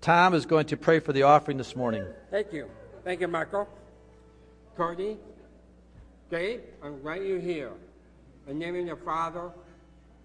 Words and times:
Tom 0.00 0.32
is 0.32 0.46
going 0.46 0.64
to 0.66 0.78
pray 0.78 0.98
for 0.98 1.12
the 1.12 1.24
offering 1.24 1.58
this 1.58 1.76
morning. 1.76 2.06
Thank 2.30 2.54
you. 2.54 2.70
Thank 3.04 3.20
you, 3.20 3.28
Michael. 3.28 3.68
Cody, 4.74 5.18
Gabe, 6.30 6.60
I'm 6.82 7.02
glad 7.02 7.22
you're 7.22 7.38
here. 7.38 7.72
In 8.46 8.58
the 8.58 8.64
name 8.64 8.88
of 8.88 8.98
the 8.98 9.04
Father, 9.04 9.50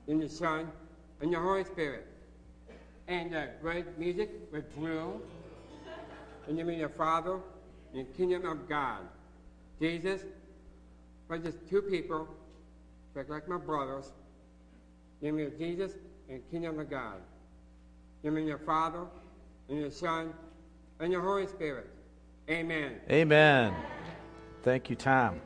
and 0.08 0.22
the 0.22 0.30
Son, 0.30 0.72
and 1.20 1.34
the 1.34 1.40
Holy 1.40 1.66
Spirit. 1.66 2.08
And 3.10 3.36
uh, 3.36 3.48
great 3.62 3.98
music 4.00 4.30
with 4.50 4.74
Drew. 4.76 5.22
In 6.48 6.56
the 6.56 6.64
name 6.64 6.82
of 6.82 6.92
the 6.92 6.98
Father, 6.98 7.40
and 7.94 8.08
the 8.08 8.18
kingdom 8.18 8.46
of 8.46 8.70
God. 8.70 9.02
Jesus, 9.82 10.22
for 11.28 11.38
just 11.38 11.58
two 11.70 11.82
people, 11.82 12.30
just 13.14 13.30
like 13.30 13.46
my 13.50 13.58
brothers. 13.58 14.14
In 15.22 15.36
the 15.36 15.42
name 15.42 15.48
of 15.48 15.60
Jesus 15.60 15.92
and 16.30 16.42
kingdom 16.50 16.80
of 16.80 16.90
God. 16.90 17.18
In 18.24 18.34
the 18.34 18.40
name 18.40 18.54
of 18.54 18.60
the 18.62 18.66
Father, 18.66 19.06
and 19.70 19.84
the 19.84 19.92
Son, 19.92 20.34
and 21.00 21.14
the 21.14 21.20
Holy 21.20 21.48
Spirit. 21.48 21.90
Amen. 22.50 23.00
Amen. 23.10 23.74
Thank 24.64 24.90
you, 24.90 24.96
Tom. 24.96 25.42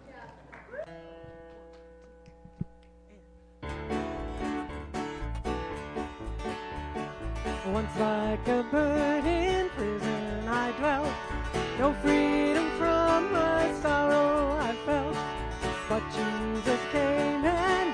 Once 7.68 8.00
like 8.00 8.48
a 8.48 8.64
bird 8.72 9.26
in 9.26 9.70
prison 9.70 10.48
I 10.48 10.72
dwelt, 10.80 11.14
no 11.78 11.94
freedom 12.02 12.68
from 12.78 13.32
my 13.32 13.72
sorrow 13.82 14.58
I 14.60 14.76
felt. 14.86 15.16
But 15.88 16.04
Jesus 16.10 16.80
came 16.92 17.46
and 17.46 17.94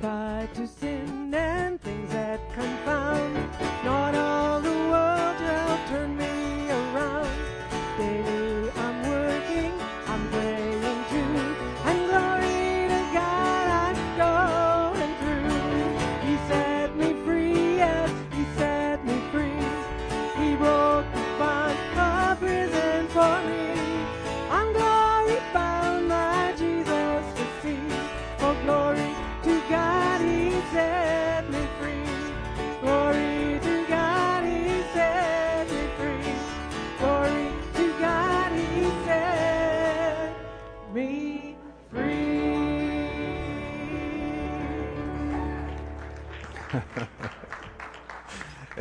Goodbye 0.00 0.48
to 0.54 0.66
sin 0.66 1.34
and 1.34 1.80
things 1.80 2.10
that 2.12 2.40
confound. 2.54 3.34
Not 3.84 4.14
all 4.14 4.60
the 4.60 4.70
world 4.70 5.36
shall 5.38 5.88
turn 5.88 6.16
me 6.16 6.31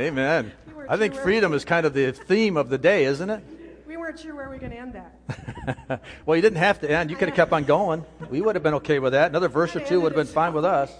Amen. 0.01 0.51
Were 0.75 0.91
I 0.91 0.97
think 0.97 1.13
too 1.13 1.19
freedom 1.19 1.53
is 1.53 1.63
kind 1.63 1.85
of 1.85 1.93
the 1.93 2.11
theme 2.11 2.57
of 2.57 2.69
the 2.69 2.77
day, 2.79 3.05
isn't 3.05 3.29
it? 3.29 3.43
We 3.87 3.97
weren't 3.97 4.19
sure 4.19 4.33
where 4.33 4.49
we 4.49 4.55
were 4.55 4.59
going 4.59 4.71
to 4.71 4.77
end 4.77 4.93
that. 4.93 6.01
well, 6.25 6.35
you 6.35 6.41
didn't 6.41 6.57
have 6.57 6.79
to 6.81 6.89
end. 6.89 7.11
You 7.11 7.15
could 7.15 7.27
have 7.27 7.35
kept 7.35 7.53
on 7.53 7.65
going. 7.65 8.03
We 8.29 8.41
would 8.41 8.55
have 8.55 8.63
been 8.63 8.73
okay 8.75 8.97
with 8.97 9.13
that. 9.13 9.29
Another 9.29 9.47
verse 9.47 9.75
or 9.75 9.79
two 9.81 10.01
would 10.01 10.13
have 10.13 10.25
been 10.25 10.33
fine 10.33 10.53
with 10.53 10.65
us. 10.65 10.91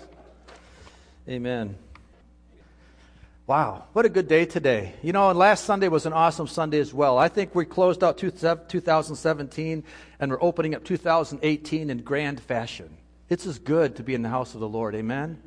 Amen. 1.28 1.76
Wow, 3.48 3.86
what 3.94 4.06
a 4.06 4.10
good 4.10 4.28
day 4.28 4.46
today. 4.46 4.94
You 5.02 5.14
know, 5.14 5.30
and 5.30 5.40
last 5.40 5.66
Sunday 5.66 5.88
was 5.88 6.06
an 6.06 6.14
awesome 6.14 6.48
Sunday 6.48 6.80
as 6.80 6.94
well. 6.94 7.18
I 7.18 7.28
think 7.28 7.56
we 7.56 7.66
closed 7.66 8.04
out 8.04 8.18
2017 8.20 9.84
and 10.20 10.32
we're 10.32 10.42
opening 10.42 10.76
up 10.76 10.86
2018 10.86 11.90
in 11.90 11.98
grand 12.04 12.40
fashion. 12.40 12.96
It's 13.30 13.48
as 13.48 13.58
good 13.58 13.96
to 13.96 14.04
be 14.04 14.14
in 14.14 14.22
the 14.22 14.30
house 14.30 14.54
of 14.54 14.60
the 14.60 14.70
Lord. 14.70 14.94
Amen. 14.94 15.42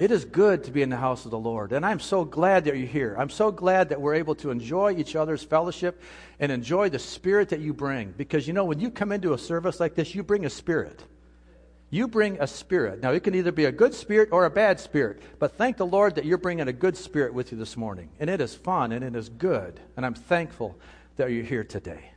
It 0.00 0.10
is 0.10 0.24
good 0.24 0.64
to 0.64 0.70
be 0.70 0.80
in 0.80 0.88
the 0.88 0.96
house 0.96 1.26
of 1.26 1.30
the 1.30 1.38
Lord. 1.38 1.72
And 1.72 1.84
I'm 1.84 2.00
so 2.00 2.24
glad 2.24 2.64
that 2.64 2.74
you're 2.74 2.86
here. 2.86 3.14
I'm 3.18 3.28
so 3.28 3.52
glad 3.52 3.90
that 3.90 4.00
we're 4.00 4.14
able 4.14 4.34
to 4.36 4.50
enjoy 4.50 4.96
each 4.96 5.14
other's 5.14 5.44
fellowship 5.44 6.00
and 6.40 6.50
enjoy 6.50 6.88
the 6.88 6.98
spirit 6.98 7.50
that 7.50 7.60
you 7.60 7.74
bring. 7.74 8.14
Because 8.16 8.48
you 8.48 8.54
know, 8.54 8.64
when 8.64 8.80
you 8.80 8.90
come 8.90 9.12
into 9.12 9.34
a 9.34 9.38
service 9.38 9.78
like 9.78 9.94
this, 9.94 10.14
you 10.14 10.22
bring 10.22 10.46
a 10.46 10.50
spirit. 10.50 11.04
You 11.90 12.08
bring 12.08 12.40
a 12.40 12.46
spirit. 12.46 13.02
Now, 13.02 13.12
it 13.12 13.22
can 13.24 13.34
either 13.34 13.52
be 13.52 13.66
a 13.66 13.72
good 13.72 13.92
spirit 13.92 14.30
or 14.32 14.46
a 14.46 14.50
bad 14.50 14.80
spirit, 14.80 15.20
but 15.38 15.58
thank 15.58 15.76
the 15.76 15.84
Lord 15.84 16.14
that 16.14 16.24
you're 16.24 16.38
bringing 16.38 16.68
a 16.68 16.72
good 16.72 16.96
spirit 16.96 17.34
with 17.34 17.52
you 17.52 17.58
this 17.58 17.76
morning. 17.76 18.08
And 18.18 18.30
it 18.30 18.40
is 18.40 18.54
fun 18.54 18.92
and 18.92 19.04
it 19.04 19.14
is 19.14 19.28
good. 19.28 19.78
And 19.98 20.06
I'm 20.06 20.14
thankful 20.14 20.78
that 21.16 21.30
you're 21.30 21.44
here 21.44 21.64
today. 21.64 22.12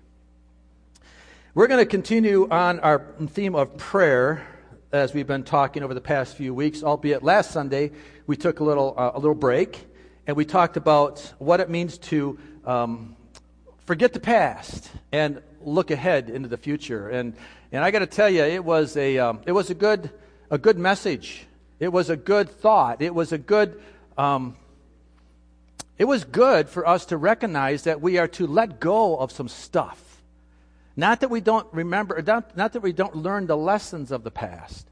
We're 1.54 1.68
going 1.68 1.82
to 1.84 1.86
continue 1.86 2.48
on 2.50 2.80
our 2.80 3.14
theme 3.28 3.56
of 3.56 3.76
prayer 3.78 4.48
as 4.94 5.12
we've 5.12 5.26
been 5.26 5.44
talking 5.44 5.82
over 5.82 5.96
the 5.96 6.02
past 6.02 6.38
few 6.38 6.54
weeks, 6.54 6.84
albeit 6.84 7.24
last 7.24 7.50
Sunday 7.50 7.90
we 8.28 8.38
took 8.38 8.60
a 8.60 8.64
little, 8.64 8.94
uh, 8.96 9.10
a 9.16 9.20
little 9.20 9.34
break 9.34 9.88
and 10.28 10.38
we 10.38 10.46
talked 10.46 10.78
about 10.78 11.34
what 11.40 11.60
it 11.60 11.68
means 11.68 11.98
to 11.98 12.38
um, 12.64 13.16
forget 13.88 14.14
the 14.14 14.20
past 14.20 14.92
and 15.12 15.42
look 15.64 15.90
ahead 15.90 16.30
into 16.30 16.48
the 16.48 16.58
future. 16.58 17.10
And, 17.10 17.34
and 17.72 17.84
I 17.84 17.90
got 17.90 18.00
to 18.00 18.06
tell 18.06 18.30
you, 18.30 18.44
it 18.44 18.64
was, 18.64 18.96
a, 18.96 19.18
um, 19.18 19.42
it 19.48 19.52
was 19.52 19.72
a, 19.72 19.74
good, 19.74 20.12
a 20.52 20.60
good 20.60 20.78
message. 20.78 21.48
It 21.80 21.92
was 21.92 22.12
a 22.12 22.16
good 22.16 22.48
thought. 22.48 23.02
It 23.02 23.16
was 23.16 23.32
a 23.32 23.40
good. 23.40 23.82
Um, 24.16 24.56
it 25.98 26.06
was 26.06 26.24
good 26.24 26.70
for 26.70 26.88
us 26.88 27.06
to 27.08 27.18
recognize 27.18 27.84
that 27.84 28.00
we 28.02 28.20
are 28.20 28.28
to 28.30 28.46
let 28.46 28.80
go 28.80 29.18
of 29.18 29.32
some 29.32 29.48
stuff. 29.48 30.13
Not 30.96 31.22
that 31.22 31.30
we 31.30 31.42
don't 31.42 31.68
remember, 31.74 32.22
not, 32.22 32.56
not 32.56 32.74
that 32.74 32.82
we 32.82 32.94
don't 32.94 33.16
learn 33.16 33.48
the 33.48 33.58
lessons 33.58 34.12
of 34.12 34.24
the 34.24 34.32
past, 34.32 34.88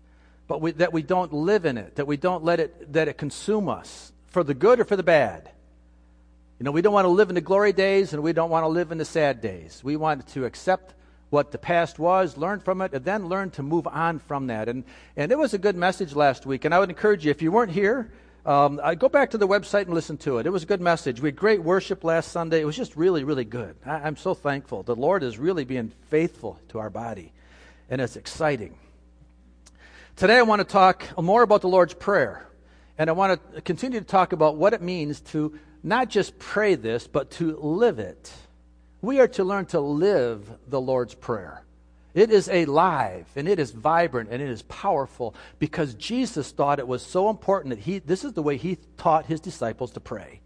but 0.47 0.61
we, 0.61 0.71
that 0.71 0.93
we 0.93 1.03
don't 1.03 1.31
live 1.31 1.65
in 1.65 1.77
it, 1.77 1.95
that 1.95 2.07
we 2.07 2.17
don't 2.17 2.43
let 2.43 2.59
it, 2.59 2.93
that 2.93 3.07
it 3.07 3.17
consume 3.17 3.69
us 3.69 4.11
for 4.27 4.43
the 4.43 4.53
good 4.53 4.79
or 4.79 4.85
for 4.85 4.95
the 4.95 5.03
bad. 5.03 5.51
You 6.59 6.65
know, 6.65 6.71
we 6.71 6.81
don't 6.81 6.93
want 6.93 7.05
to 7.05 7.09
live 7.09 7.29
in 7.29 7.35
the 7.35 7.41
glory 7.41 7.73
days 7.73 8.13
and 8.13 8.21
we 8.21 8.33
don't 8.33 8.49
want 8.49 8.63
to 8.63 8.67
live 8.67 8.91
in 8.91 8.97
the 8.97 9.05
sad 9.05 9.41
days. 9.41 9.83
We 9.83 9.95
want 9.95 10.27
to 10.29 10.45
accept 10.45 10.93
what 11.29 11.51
the 11.51 11.57
past 11.57 11.97
was, 11.97 12.35
learn 12.35 12.59
from 12.59 12.81
it, 12.81 12.93
and 12.93 13.05
then 13.05 13.27
learn 13.27 13.49
to 13.51 13.63
move 13.63 13.87
on 13.87 14.19
from 14.19 14.47
that. 14.47 14.67
And, 14.67 14.83
and 15.15 15.31
it 15.31 15.37
was 15.37 15.53
a 15.53 15.57
good 15.57 15.75
message 15.75 16.13
last 16.13 16.45
week. 16.45 16.65
And 16.65 16.73
I 16.73 16.79
would 16.79 16.89
encourage 16.89 17.25
you, 17.25 17.31
if 17.31 17.41
you 17.41 17.51
weren't 17.51 17.71
here, 17.71 18.11
um, 18.45 18.79
I 18.83 18.95
go 18.95 19.07
back 19.07 19.31
to 19.31 19.37
the 19.37 19.47
website 19.47 19.83
and 19.83 19.93
listen 19.93 20.17
to 20.19 20.39
it. 20.39 20.47
It 20.47 20.49
was 20.49 20.63
a 20.63 20.65
good 20.65 20.81
message. 20.81 21.21
We 21.21 21.27
had 21.27 21.35
great 21.35 21.61
worship 21.61 22.03
last 22.03 22.31
Sunday. 22.31 22.59
It 22.59 22.65
was 22.65 22.75
just 22.75 22.95
really, 22.95 23.23
really 23.23 23.45
good. 23.45 23.75
I, 23.85 23.97
I'm 23.97 24.17
so 24.17 24.33
thankful. 24.33 24.81
The 24.83 24.95
Lord 24.95 25.21
is 25.21 25.37
really 25.37 25.63
being 25.63 25.91
faithful 26.09 26.59
to 26.69 26.79
our 26.79 26.89
body, 26.89 27.33
and 27.89 28.01
it's 28.01 28.15
exciting. 28.15 28.75
Today, 30.15 30.37
I 30.37 30.41
want 30.41 30.59
to 30.59 30.65
talk 30.65 31.05
more 31.21 31.43
about 31.43 31.61
the 31.61 31.69
Lord's 31.69 31.93
Prayer, 31.93 32.47
and 32.97 33.09
I 33.09 33.13
want 33.13 33.39
to 33.53 33.61
continue 33.61 33.99
to 33.99 34.05
talk 34.05 34.33
about 34.33 34.57
what 34.57 34.73
it 34.73 34.81
means 34.81 35.21
to 35.21 35.57
not 35.83 36.09
just 36.09 36.37
pray 36.39 36.75
this, 36.75 37.07
but 37.07 37.31
to 37.31 37.57
live 37.57 37.99
it. 37.99 38.31
We 39.01 39.19
are 39.19 39.27
to 39.29 39.43
learn 39.43 39.65
to 39.67 39.79
live 39.79 40.47
the 40.67 40.81
Lord's 40.81 41.15
Prayer. 41.15 41.63
It 42.13 42.29
is 42.29 42.49
alive 42.49 43.27
and 43.35 43.47
it 43.47 43.59
is 43.59 43.71
vibrant 43.71 44.29
and 44.31 44.41
it 44.41 44.49
is 44.49 44.63
powerful 44.63 45.33
because 45.59 45.93
Jesus 45.93 46.51
thought 46.51 46.79
it 46.79 46.87
was 46.87 47.01
so 47.01 47.29
important 47.29 47.75
that 47.75 47.81
he 47.81 47.99
this 47.99 48.25
is 48.25 48.33
the 48.33 48.43
way 48.43 48.57
he 48.57 48.77
taught 48.97 49.25
his 49.25 49.39
disciples 49.39 49.91
to 49.91 49.99
pray. 49.99 50.41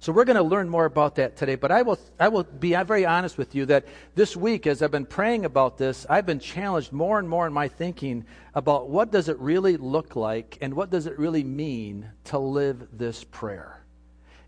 So 0.00 0.12
we're 0.12 0.26
going 0.26 0.36
to 0.36 0.42
learn 0.42 0.68
more 0.68 0.84
about 0.84 1.14
that 1.14 1.34
today, 1.34 1.54
but 1.54 1.72
I 1.72 1.80
will 1.80 1.98
I 2.20 2.28
will 2.28 2.42
be 2.42 2.74
very 2.82 3.06
honest 3.06 3.38
with 3.38 3.54
you 3.54 3.64
that 3.66 3.86
this 4.14 4.36
week 4.36 4.66
as 4.66 4.82
I've 4.82 4.90
been 4.90 5.06
praying 5.06 5.46
about 5.46 5.78
this, 5.78 6.04
I've 6.10 6.26
been 6.26 6.40
challenged 6.40 6.92
more 6.92 7.18
and 7.18 7.26
more 7.26 7.46
in 7.46 7.54
my 7.54 7.68
thinking 7.68 8.26
about 8.52 8.90
what 8.90 9.10
does 9.10 9.30
it 9.30 9.38
really 9.38 9.78
look 9.78 10.14
like 10.14 10.58
and 10.60 10.74
what 10.74 10.90
does 10.90 11.06
it 11.06 11.18
really 11.18 11.42
mean 11.42 12.10
to 12.24 12.38
live 12.38 12.86
this 12.92 13.24
prayer. 13.24 13.82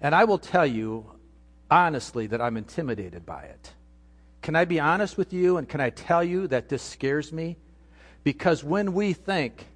And 0.02 0.14
I 0.14 0.24
will 0.24 0.36
tell 0.36 0.66
you 0.66 1.10
honestly 1.70 2.26
that 2.26 2.42
I'm 2.42 2.58
intimidated 2.58 3.24
by 3.24 3.44
it. 3.44 3.72
Can 4.46 4.54
I 4.54 4.64
be 4.64 4.78
honest 4.78 5.18
with 5.18 5.32
you 5.32 5.56
and 5.56 5.68
can 5.68 5.80
I 5.80 5.90
tell 5.90 6.22
you 6.22 6.46
that 6.46 6.68
this 6.68 6.80
scares 6.80 7.32
me? 7.32 7.56
Because 8.22 8.62
when 8.62 8.94
we 8.94 9.12
think 9.12 9.66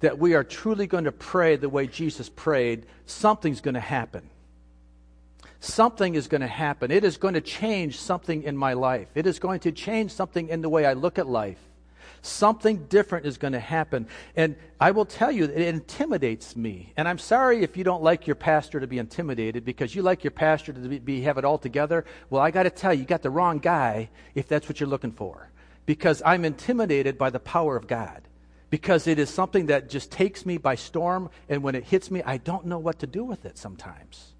that 0.00 0.18
we 0.18 0.32
are 0.32 0.42
truly 0.42 0.86
going 0.86 1.04
to 1.04 1.12
pray 1.12 1.56
the 1.56 1.68
way 1.68 1.86
Jesus 1.86 2.30
prayed, 2.30 2.86
something's 3.04 3.60
going 3.60 3.74
to 3.74 3.80
happen. 3.80 4.30
Something 5.60 6.14
is 6.14 6.28
going 6.28 6.40
to 6.40 6.46
happen. 6.46 6.90
It 6.90 7.04
is 7.04 7.18
going 7.18 7.34
to 7.34 7.42
change 7.42 8.00
something 8.00 8.42
in 8.42 8.56
my 8.56 8.72
life. 8.72 9.08
It 9.14 9.26
is 9.26 9.38
going 9.38 9.60
to 9.60 9.70
change 9.70 10.12
something 10.12 10.48
in 10.48 10.62
the 10.62 10.70
way 10.70 10.86
I 10.86 10.94
look 10.94 11.18
at 11.18 11.26
life. 11.26 11.60
Something 12.26 12.86
different 12.86 13.26
is 13.26 13.38
going 13.38 13.52
to 13.52 13.60
happen. 13.60 14.08
And 14.34 14.56
I 14.80 14.90
will 14.90 15.04
tell 15.04 15.30
you, 15.30 15.44
it 15.44 15.56
intimidates 15.56 16.56
me. 16.56 16.92
And 16.96 17.06
I'm 17.06 17.18
sorry 17.18 17.62
if 17.62 17.76
you 17.76 17.84
don't 17.84 18.02
like 18.02 18.26
your 18.26 18.36
pastor 18.36 18.80
to 18.80 18.86
be 18.86 18.98
intimidated 18.98 19.64
because 19.64 19.94
you 19.94 20.02
like 20.02 20.24
your 20.24 20.32
pastor 20.32 20.72
to 20.72 20.80
be, 20.80 20.98
be 20.98 21.20
have 21.22 21.38
it 21.38 21.44
all 21.44 21.58
together. 21.58 22.04
Well, 22.28 22.42
I 22.42 22.50
got 22.50 22.64
to 22.64 22.70
tell 22.70 22.92
you, 22.92 23.00
you 23.00 23.06
got 23.06 23.22
the 23.22 23.30
wrong 23.30 23.58
guy 23.58 24.10
if 24.34 24.48
that's 24.48 24.68
what 24.68 24.80
you're 24.80 24.88
looking 24.88 25.12
for. 25.12 25.50
Because 25.86 26.20
I'm 26.24 26.44
intimidated 26.44 27.16
by 27.16 27.30
the 27.30 27.38
power 27.38 27.76
of 27.76 27.86
God. 27.86 28.22
Because 28.68 29.06
it 29.06 29.18
is 29.18 29.30
something 29.30 29.66
that 29.66 29.88
just 29.88 30.10
takes 30.10 30.44
me 30.44 30.58
by 30.58 30.74
storm, 30.74 31.30
and 31.48 31.62
when 31.62 31.76
it 31.76 31.84
hits 31.84 32.10
me, 32.10 32.22
I 32.24 32.38
don't 32.38 32.66
know 32.66 32.78
what 32.78 32.98
to 32.98 33.06
do 33.06 33.22
with 33.24 33.44
it 33.44 33.56
sometimes. 33.56 34.32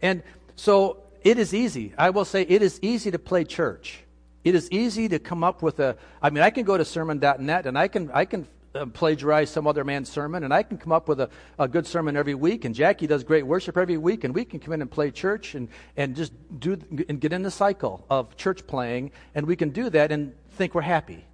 And 0.00 0.22
so 0.56 1.02
it 1.22 1.38
is 1.38 1.52
easy. 1.52 1.92
I 1.98 2.10
will 2.10 2.24
say 2.24 2.42
it 2.42 2.62
is 2.62 2.78
easy 2.80 3.10
to 3.10 3.18
play 3.18 3.44
church. 3.44 4.00
It 4.44 4.54
is 4.54 4.70
easy 4.70 5.08
to 5.08 5.18
come 5.18 5.42
up 5.42 5.62
with 5.62 5.80
a. 5.80 5.96
I 6.22 6.30
mean, 6.30 6.42
I 6.42 6.50
can 6.50 6.64
go 6.64 6.76
to 6.76 6.84
sermon.net 6.84 7.66
and 7.66 7.78
I 7.78 7.88
can 7.88 8.10
I 8.12 8.26
can 8.26 8.46
uh, 8.74 8.86
plagiarize 8.86 9.50
some 9.50 9.66
other 9.66 9.84
man's 9.84 10.10
sermon, 10.10 10.44
and 10.44 10.52
I 10.52 10.62
can 10.62 10.76
come 10.76 10.92
up 10.92 11.08
with 11.08 11.20
a, 11.20 11.30
a 11.58 11.66
good 11.66 11.86
sermon 11.86 12.16
every 12.16 12.34
week. 12.34 12.64
And 12.64 12.74
Jackie 12.74 13.06
does 13.06 13.24
great 13.24 13.46
worship 13.46 13.78
every 13.78 13.96
week, 13.96 14.24
and 14.24 14.34
we 14.34 14.44
can 14.44 14.60
come 14.60 14.74
in 14.74 14.82
and 14.82 14.90
play 14.90 15.10
church 15.10 15.54
and 15.54 15.68
and 15.96 16.14
just 16.14 16.32
do 16.60 16.78
and 17.08 17.20
get 17.20 17.32
in 17.32 17.42
the 17.42 17.50
cycle 17.50 18.04
of 18.10 18.36
church 18.36 18.66
playing, 18.66 19.12
and 19.34 19.46
we 19.46 19.56
can 19.56 19.70
do 19.70 19.88
that 19.90 20.12
and 20.12 20.34
think 20.50 20.74
we're 20.74 20.82
happy. 20.82 21.24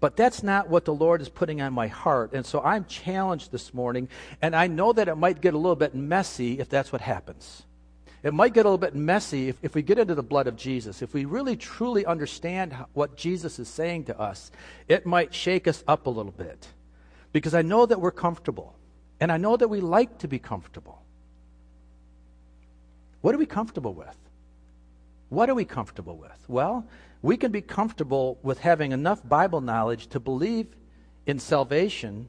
But 0.00 0.16
that's 0.16 0.42
not 0.42 0.68
what 0.68 0.84
the 0.84 0.94
Lord 0.94 1.20
is 1.20 1.28
putting 1.28 1.60
on 1.60 1.72
my 1.72 1.88
heart. 1.88 2.32
And 2.32 2.46
so 2.46 2.60
I'm 2.60 2.84
challenged 2.86 3.50
this 3.52 3.74
morning, 3.74 4.08
and 4.40 4.54
I 4.54 4.66
know 4.66 4.92
that 4.92 5.08
it 5.08 5.16
might 5.16 5.40
get 5.40 5.54
a 5.54 5.58
little 5.58 5.76
bit 5.76 5.94
messy 5.94 6.58
if 6.58 6.68
that's 6.68 6.90
what 6.90 7.00
happens. 7.00 7.64
It 8.22 8.34
might 8.34 8.52
get 8.52 8.66
a 8.66 8.68
little 8.68 8.78
bit 8.78 8.94
messy 8.94 9.48
if, 9.48 9.58
if 9.62 9.74
we 9.74 9.82
get 9.82 9.98
into 9.98 10.14
the 10.14 10.22
blood 10.22 10.46
of 10.48 10.56
Jesus. 10.56 11.02
If 11.02 11.14
we 11.14 11.24
really 11.24 11.56
truly 11.56 12.04
understand 12.04 12.74
what 12.92 13.16
Jesus 13.16 13.58
is 13.58 13.68
saying 13.68 14.04
to 14.04 14.18
us, 14.18 14.50
it 14.88 15.06
might 15.06 15.32
shake 15.32 15.68
us 15.68 15.84
up 15.86 16.06
a 16.06 16.10
little 16.10 16.32
bit. 16.32 16.68
Because 17.32 17.54
I 17.54 17.62
know 17.62 17.86
that 17.86 18.00
we're 18.00 18.10
comfortable. 18.10 18.74
And 19.20 19.30
I 19.30 19.36
know 19.36 19.56
that 19.56 19.68
we 19.68 19.80
like 19.80 20.18
to 20.18 20.28
be 20.28 20.38
comfortable. 20.38 21.02
What 23.20 23.34
are 23.34 23.38
we 23.38 23.46
comfortable 23.46 23.94
with? 23.94 24.16
What 25.28 25.50
are 25.50 25.54
we 25.54 25.64
comfortable 25.64 26.16
with? 26.16 26.44
Well, 26.48 26.86
we 27.22 27.36
can 27.36 27.52
be 27.52 27.60
comfortable 27.60 28.38
with 28.42 28.60
having 28.60 28.92
enough 28.92 29.26
Bible 29.28 29.60
knowledge 29.60 30.06
to 30.08 30.20
believe 30.20 30.66
in 31.26 31.38
salvation 31.38 32.28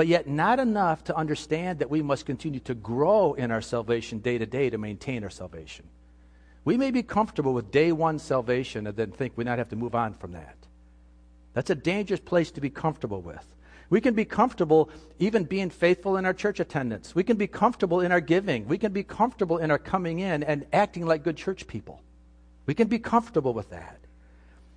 but 0.00 0.06
yet 0.06 0.26
not 0.26 0.58
enough 0.58 1.04
to 1.04 1.14
understand 1.14 1.80
that 1.80 1.90
we 1.90 2.00
must 2.00 2.24
continue 2.24 2.60
to 2.60 2.72
grow 2.72 3.34
in 3.34 3.50
our 3.50 3.60
salvation 3.60 4.18
day 4.18 4.38
to 4.38 4.46
day 4.46 4.70
to 4.70 4.78
maintain 4.78 5.22
our 5.22 5.28
salvation. 5.28 5.86
We 6.64 6.78
may 6.78 6.90
be 6.90 7.02
comfortable 7.02 7.52
with 7.52 7.70
day 7.70 7.92
one 7.92 8.18
salvation 8.18 8.86
and 8.86 8.96
then 8.96 9.12
think 9.12 9.34
we 9.36 9.44
not 9.44 9.58
have 9.58 9.68
to 9.68 9.76
move 9.76 9.94
on 9.94 10.14
from 10.14 10.32
that. 10.32 10.56
That's 11.52 11.68
a 11.68 11.74
dangerous 11.74 12.18
place 12.18 12.50
to 12.52 12.62
be 12.62 12.70
comfortable 12.70 13.20
with. 13.20 13.46
We 13.90 14.00
can 14.00 14.14
be 14.14 14.24
comfortable 14.24 14.88
even 15.18 15.44
being 15.44 15.68
faithful 15.68 16.16
in 16.16 16.24
our 16.24 16.32
church 16.32 16.60
attendance. 16.60 17.14
We 17.14 17.22
can 17.22 17.36
be 17.36 17.46
comfortable 17.46 18.00
in 18.00 18.10
our 18.10 18.22
giving. 18.22 18.66
We 18.68 18.78
can 18.78 18.94
be 18.94 19.02
comfortable 19.02 19.58
in 19.58 19.70
our 19.70 19.78
coming 19.78 20.20
in 20.20 20.42
and 20.44 20.64
acting 20.72 21.04
like 21.04 21.24
good 21.24 21.36
church 21.36 21.66
people. 21.66 22.00
We 22.64 22.72
can 22.72 22.88
be 22.88 23.00
comfortable 23.00 23.52
with 23.52 23.68
that. 23.68 23.98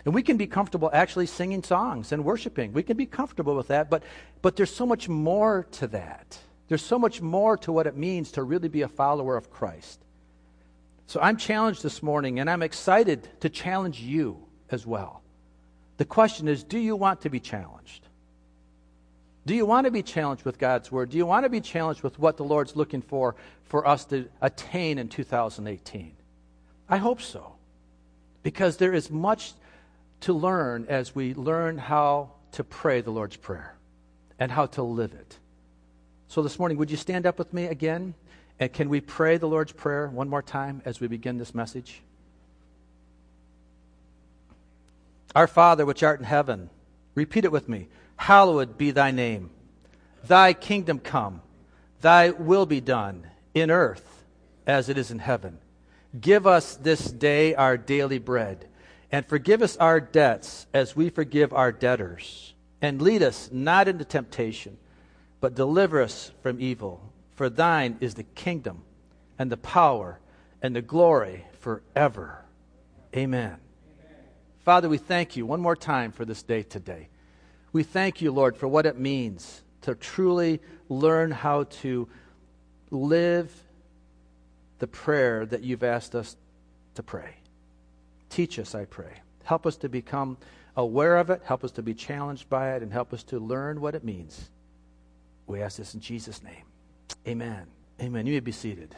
And 0.05 0.13
we 0.13 0.21
can 0.21 0.37
be 0.37 0.47
comfortable 0.47 0.89
actually 0.91 1.27
singing 1.27 1.63
songs 1.63 2.11
and 2.11 2.25
worshiping. 2.25 2.73
We 2.73 2.83
can 2.83 2.97
be 2.97 3.05
comfortable 3.05 3.55
with 3.55 3.69
that, 3.69 3.89
but, 3.89 4.03
but 4.41 4.55
there's 4.55 4.73
so 4.73 4.85
much 4.85 5.07
more 5.07 5.65
to 5.73 5.87
that. 5.87 6.37
There's 6.67 6.83
so 6.83 6.99
much 6.99 7.21
more 7.21 7.57
to 7.57 7.71
what 7.71 7.87
it 7.87 7.95
means 7.95 8.31
to 8.33 8.43
really 8.43 8.67
be 8.67 8.81
a 8.81 8.87
follower 8.87 9.37
of 9.37 9.49
Christ. 9.49 9.99
So 11.07 11.19
I'm 11.21 11.37
challenged 11.37 11.83
this 11.83 12.01
morning, 12.01 12.39
and 12.39 12.49
I'm 12.49 12.63
excited 12.63 13.27
to 13.41 13.49
challenge 13.49 14.01
you 14.01 14.45
as 14.71 14.85
well. 14.85 15.21
The 15.97 16.05
question 16.05 16.47
is 16.47 16.63
do 16.63 16.79
you 16.79 16.95
want 16.95 17.21
to 17.21 17.29
be 17.29 17.39
challenged? 17.39 18.07
Do 19.45 19.53
you 19.53 19.65
want 19.65 19.85
to 19.85 19.91
be 19.91 20.03
challenged 20.03 20.45
with 20.45 20.57
God's 20.57 20.91
Word? 20.91 21.09
Do 21.09 21.17
you 21.17 21.25
want 21.25 21.43
to 21.43 21.49
be 21.49 21.59
challenged 21.59 22.01
with 22.01 22.17
what 22.17 22.37
the 22.37 22.45
Lord's 22.45 22.75
looking 22.75 23.01
for 23.01 23.35
for 23.65 23.85
us 23.85 24.05
to 24.05 24.29
attain 24.41 24.97
in 24.97 25.09
2018? 25.09 26.13
I 26.87 26.97
hope 26.97 27.21
so. 27.21 27.53
Because 28.41 28.77
there 28.77 28.93
is 28.93 29.11
much 29.11 29.53
to 30.23 30.33
learn 30.33 30.85
as 30.87 31.13
we 31.13 31.33
learn 31.33 31.77
how 31.77 32.31
to 32.53 32.63
pray 32.63 33.01
the 33.01 33.11
Lord's 33.11 33.35
Prayer 33.35 33.75
and 34.39 34.49
how 34.49 34.65
to 34.67 34.81
live 34.81 35.13
it. 35.13 35.37
So 36.29 36.41
this 36.41 36.57
morning, 36.57 36.77
would 36.77 36.89
you 36.89 36.97
stand 36.97 37.25
up 37.25 37.37
with 37.37 37.53
me 37.53 37.65
again? 37.65 38.13
And 38.57 38.71
can 38.71 38.87
we 38.87 39.01
pray 39.01 39.37
the 39.37 39.47
Lord's 39.47 39.73
Prayer 39.73 40.07
one 40.07 40.29
more 40.29 40.41
time 40.41 40.81
as 40.85 41.01
we 41.01 41.07
begin 41.07 41.37
this 41.37 41.53
message? 41.53 42.01
Our 45.35 45.47
Father, 45.47 45.85
which 45.85 46.03
art 46.03 46.19
in 46.19 46.25
heaven, 46.25 46.69
repeat 47.15 47.43
it 47.43 47.51
with 47.51 47.67
me. 47.67 47.89
Hallowed 48.15 48.77
be 48.77 48.91
thy 48.91 49.11
name. 49.11 49.49
Thy 50.25 50.53
kingdom 50.53 50.99
come. 50.99 51.41
Thy 51.99 52.29
will 52.29 52.65
be 52.65 52.79
done 52.79 53.27
in 53.53 53.69
earth 53.69 54.23
as 54.65 54.87
it 54.87 54.97
is 54.97 55.11
in 55.11 55.19
heaven. 55.19 55.57
Give 56.19 56.47
us 56.47 56.75
this 56.75 57.11
day 57.11 57.55
our 57.55 57.75
daily 57.75 58.19
bread 58.19 58.69
and 59.13 59.27
forgive 59.27 59.61
us 59.61 59.77
our 59.77 59.99
debts 59.99 60.65
as 60.73 60.95
we 60.95 61.07
forgive 61.07 61.53
our 61.53 61.71
debtors. 61.71 62.55
And 62.81 62.99
lead 62.99 63.21
us 63.21 63.47
not 63.51 63.87
into 63.87 64.03
temptation, 64.03 64.75
but 65.39 65.53
deliver 65.53 66.01
us 66.01 66.31
from 66.41 66.59
evil. 66.59 66.99
For 67.35 67.47
thine 67.47 67.97
is 68.01 68.15
the 68.15 68.23
kingdom, 68.23 68.81
and 69.37 69.51
the 69.51 69.57
power, 69.57 70.19
and 70.63 70.75
the 70.75 70.81
glory 70.81 71.45
forever. 71.59 72.43
Amen. 73.15 73.55
Amen. 73.55 73.57
Father, 74.65 74.89
we 74.89 74.97
thank 74.97 75.35
you 75.35 75.45
one 75.45 75.61
more 75.61 75.75
time 75.75 76.11
for 76.11 76.25
this 76.25 76.41
day 76.41 76.63
today. 76.63 77.07
We 77.71 77.83
thank 77.83 78.19
you, 78.19 78.31
Lord, 78.31 78.57
for 78.57 78.67
what 78.67 78.87
it 78.87 78.97
means 78.97 79.61
to 79.81 79.93
truly 79.93 80.59
learn 80.89 81.29
how 81.29 81.65
to 81.65 82.09
live 82.89 83.53
the 84.79 84.87
prayer 84.87 85.45
that 85.45 85.61
you've 85.61 85.83
asked 85.83 86.15
us 86.15 86.35
to 86.95 87.03
pray. 87.03 87.35
Teach 88.33 88.57
us, 88.57 88.73
I 88.73 88.85
pray. 88.85 89.13
Help 89.43 89.67
us 89.67 89.75
to 89.77 89.89
become 89.89 90.37
aware 90.75 91.17
of 91.17 91.29
it, 91.29 91.43
help 91.45 91.63
us 91.63 91.69
to 91.73 91.83
be 91.83 91.93
challenged 91.93 92.49
by 92.49 92.73
it, 92.73 92.81
and 92.81 92.91
help 92.91 93.13
us 93.13 93.21
to 93.25 93.37
learn 93.37 93.79
what 93.79 93.93
it 93.93 94.03
means. 94.03 94.49
We 95.45 95.61
ask 95.61 95.77
this 95.77 95.93
in 95.93 95.99
Jesus' 95.99 96.41
name. 96.41 96.63
Amen. 97.27 97.67
Amen. 98.01 98.25
You 98.25 98.33
may 98.33 98.39
be 98.39 98.51
seated. 98.51 98.95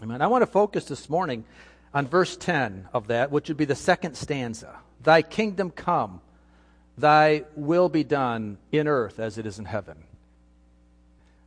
Amen. 0.00 0.22
I 0.22 0.28
want 0.28 0.42
to 0.42 0.46
focus 0.46 0.84
this 0.84 1.10
morning 1.10 1.46
on 1.92 2.06
verse 2.06 2.36
10 2.36 2.88
of 2.92 3.08
that, 3.08 3.32
which 3.32 3.48
would 3.48 3.56
be 3.56 3.64
the 3.64 3.74
second 3.74 4.14
stanza. 4.14 4.76
Thy 5.02 5.22
kingdom 5.22 5.72
come, 5.72 6.20
thy 6.96 7.42
will 7.56 7.88
be 7.88 8.04
done 8.04 8.58
in 8.70 8.86
earth 8.86 9.18
as 9.18 9.38
it 9.38 9.46
is 9.46 9.58
in 9.58 9.64
heaven. 9.64 9.96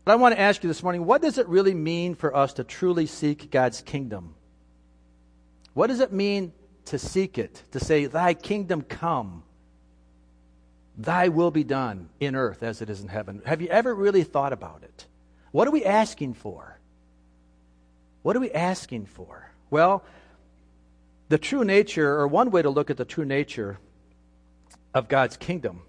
But 0.04 0.12
I 0.12 0.16
want 0.16 0.36
to 0.36 0.42
ask 0.42 0.62
you 0.62 0.68
this 0.68 0.84
morning 0.84 1.06
what 1.06 1.22
does 1.22 1.38
it 1.38 1.48
really 1.48 1.74
mean 1.74 2.16
for 2.16 2.36
us 2.36 2.52
to 2.56 2.66
truly 2.66 3.06
seek 3.06 3.50
God's 3.50 3.80
kingdom? 3.80 4.36
What 5.74 5.88
does 5.88 6.02
it 6.02 6.12
mean 6.12 6.52
to 6.86 6.98
seek 6.98 7.38
it, 7.38 7.64
to 7.72 7.80
say, 7.80 8.06
Thy 8.06 8.34
kingdom 8.34 8.82
come, 8.82 9.44
Thy 10.98 11.30
will 11.30 11.52
be 11.52 11.64
done 11.64 12.10
in 12.20 12.36
earth 12.36 12.64
as 12.64 12.82
it 12.82 12.90
is 12.90 13.02
in 13.02 13.08
heaven. 13.08 13.42
Have 13.46 13.62
you 13.62 13.70
ever 13.70 13.94
really 13.94 14.24
thought 14.24 14.54
about 14.54 14.84
it? 14.84 15.06
What 15.52 15.68
are 15.68 15.72
we 15.72 15.86
asking 15.86 16.34
for? 16.36 16.80
What 18.22 18.36
are 18.36 18.40
we 18.40 18.52
asking 18.52 19.08
for? 19.08 19.52
Well, 19.70 20.04
the 21.30 21.38
true 21.38 21.64
nature, 21.64 22.20
or 22.20 22.28
one 22.28 22.52
way 22.52 22.62
to 22.62 22.70
look 22.70 22.90
at 22.90 22.98
the 22.98 23.06
true 23.06 23.26
nature 23.26 23.80
of 24.94 25.08
God's 25.08 25.38
kingdom, 25.38 25.82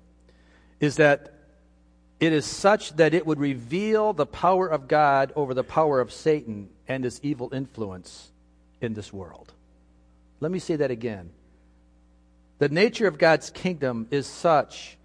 is 0.81 0.97
that 0.97 1.35
it 2.21 2.33
is 2.33 2.47
such 2.47 2.95
that 2.97 3.15
it 3.15 3.27
would 3.27 3.41
reveal 3.41 4.13
the 4.13 4.27
power 4.27 4.69
of 4.69 4.87
God 4.87 5.33
over 5.35 5.53
the 5.53 5.65
power 5.65 6.01
of 6.01 6.13
Satan 6.13 6.69
and 6.87 7.03
his 7.03 7.19
evil 7.25 7.53
influence 7.53 8.31
in 8.81 8.95
this 8.95 9.13
world. 9.13 9.53
Let 10.43 10.51
me 10.51 10.59
say 10.59 10.75
that 10.75 10.91
again. 10.91 11.31
The 12.59 12.69
nature 12.69 13.07
of 13.07 13.17
God's 13.17 13.49
kingdom 13.49 14.09
is 14.11 14.27
such 14.27 14.99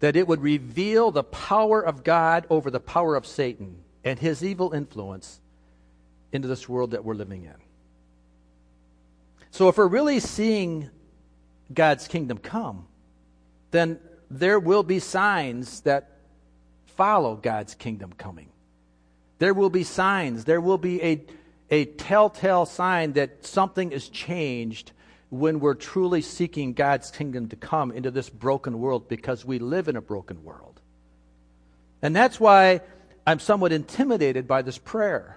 that 0.00 0.14
it 0.14 0.28
would 0.28 0.42
reveal 0.42 1.10
the 1.10 1.24
power 1.24 1.80
of 1.80 2.04
God 2.04 2.46
over 2.50 2.70
the 2.70 2.78
power 2.78 3.16
of 3.16 3.26
Satan 3.26 3.78
and 4.04 4.18
his 4.18 4.44
evil 4.44 4.74
influence 4.74 5.40
into 6.32 6.48
this 6.48 6.68
world 6.68 6.90
that 6.90 7.02
we're 7.02 7.14
living 7.14 7.44
in. 7.44 7.54
So, 9.52 9.70
if 9.70 9.78
we're 9.78 9.88
really 9.88 10.20
seeing 10.20 10.90
God's 11.72 12.06
kingdom 12.06 12.36
come, 12.36 12.86
then 13.70 13.98
there 14.30 14.60
will 14.60 14.82
be 14.82 14.98
signs 14.98 15.80
that 15.80 16.10
follow 16.84 17.36
God's 17.36 17.74
kingdom 17.74 18.12
coming. 18.12 18.50
There 19.38 19.54
will 19.54 19.70
be 19.70 19.84
signs, 19.84 20.44
there 20.44 20.60
will 20.60 20.78
be 20.78 21.02
a 21.02 21.24
a 21.70 21.84
telltale 21.84 22.66
sign 22.66 23.12
that 23.14 23.44
something 23.44 23.92
is 23.92 24.08
changed 24.08 24.92
when 25.30 25.60
we're 25.60 25.74
truly 25.74 26.22
seeking 26.22 26.72
God's 26.72 27.10
kingdom 27.10 27.48
to 27.48 27.56
come 27.56 27.90
into 27.90 28.10
this 28.10 28.30
broken 28.30 28.80
world 28.80 29.08
because 29.08 29.44
we 29.44 29.58
live 29.58 29.88
in 29.88 29.96
a 29.96 30.00
broken 30.00 30.42
world. 30.42 30.80
And 32.00 32.16
that's 32.16 32.40
why 32.40 32.80
I'm 33.26 33.38
somewhat 33.38 33.72
intimidated 33.72 34.48
by 34.48 34.62
this 34.62 34.78
prayer. 34.78 35.36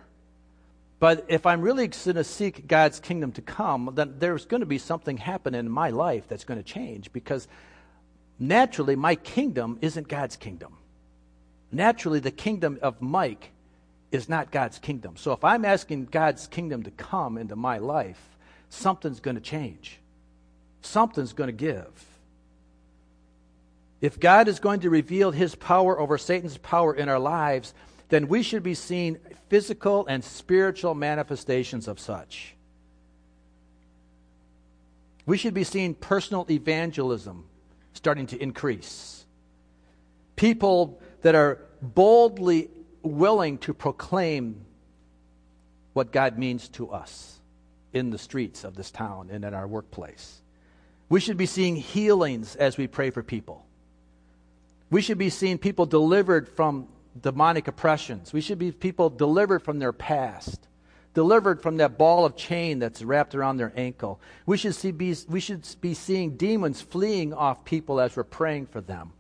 But 1.00 1.26
if 1.28 1.46
I'm 1.46 1.62
really 1.62 1.88
going 1.88 2.16
to 2.16 2.24
seek 2.24 2.68
God's 2.68 3.00
kingdom 3.00 3.32
to 3.34 3.42
come, 3.42 3.92
then 3.96 4.16
there's 4.20 4.46
going 4.46 4.60
to 4.60 4.68
be 4.68 4.78
something 4.78 5.18
happen 5.18 5.56
in 5.56 5.70
my 5.70 5.90
life 5.90 6.28
that's 6.28 6.44
going 6.44 6.60
to 6.60 6.64
change 6.64 7.12
because 7.12 7.48
naturally, 8.40 8.96
my 8.96 9.16
kingdom 9.16 9.80
isn't 9.82 10.08
God's 10.08 10.38
kingdom. 10.38 10.78
Naturally, 11.72 12.20
the 12.20 12.32
kingdom 12.32 12.78
of 12.82 13.02
Mike 13.02 13.52
is 14.12 14.28
not 14.28 14.52
God's 14.52 14.80
kingdom. 14.80 15.16
So 15.16 15.32
if 15.32 15.44
I'm 15.44 15.66
asking 15.66 16.06
God's 16.06 16.48
kingdom 16.48 16.84
to 16.84 16.92
come 16.92 17.38
into 17.38 17.56
my 17.56 17.78
life, 17.78 18.22
something's 18.70 19.20
going 19.20 19.36
to 19.36 19.42
change. 19.42 20.00
Something's 20.82 21.34
going 21.34 21.48
to 21.48 21.54
give. 21.54 22.06
If 24.02 24.20
God 24.20 24.48
is 24.48 24.60
going 24.60 24.82
to 24.82 24.90
reveal 24.90 25.32
his 25.32 25.56
power 25.56 26.00
over 26.00 26.18
Satan's 26.18 26.58
power 26.58 26.94
in 26.94 27.08
our 27.08 27.20
lives, 27.20 27.74
then 28.10 28.28
we 28.28 28.44
should 28.44 28.64
be 28.64 28.74
seeing 28.74 29.18
physical 29.48 30.06
and 30.08 30.24
spiritual 30.24 30.96
manifestations 30.96 31.88
of 31.88 32.00
such. 32.00 32.56
We 35.26 35.38
should 35.38 35.54
be 35.54 35.64
seeing 35.64 35.94
personal 35.94 36.46
evangelism 36.50 37.46
starting 37.94 38.28
to 38.28 38.42
increase. 38.42 39.24
People 40.36 41.00
that 41.22 41.36
are 41.36 41.60
boldly 41.82 42.70
willing 43.04 43.58
to 43.60 43.74
proclaim 43.74 44.66
what 45.94 46.12
God 46.12 46.38
means 46.38 46.70
to 46.70 46.90
us 46.92 47.40
in 47.94 48.10
the 48.10 48.18
streets 48.18 48.64
of 48.64 48.76
this 48.76 48.92
town 48.92 49.30
and 49.32 49.44
in 49.44 49.54
our 49.54 49.68
workplace. 49.68 50.42
We 51.10 51.20
should 51.20 51.38
be 51.38 51.46
seeing 51.46 51.76
healings 51.76 52.56
as 52.56 52.78
we 52.78 52.88
pray 52.88 53.10
for 53.10 53.22
people. 53.22 53.66
We 54.90 55.02
should 55.02 55.18
be 55.18 55.30
seeing 55.30 55.58
people 55.58 55.86
delivered 55.86 56.48
from 56.48 56.88
demonic 57.20 57.68
oppressions. 57.68 58.32
We 58.32 58.42
should 58.42 58.60
be 58.60 58.72
people 58.72 59.10
delivered 59.10 59.60
from 59.60 59.80
their 59.80 59.92
past, 59.92 60.68
delivered 61.14 61.62
from 61.62 61.78
that 61.78 61.98
ball 61.98 62.26
of 62.26 62.38
chain 62.38 62.80
that's 62.80 63.02
wrapped 63.02 63.36
around 63.36 63.58
their 63.58 63.74
ankle. 63.76 64.22
We 64.46 64.58
should, 64.58 64.76
see, 64.76 64.92
be, 64.92 65.16
we 65.28 65.42
should 65.42 65.68
be 65.82 65.94
seeing 65.94 66.38
demons 66.38 66.82
fleeing 66.82 67.34
off 67.34 67.66
people 67.66 68.00
as 68.00 68.16
we're 68.16 68.24
praying 68.24 68.68
for 68.68 68.80
them. 68.80 69.12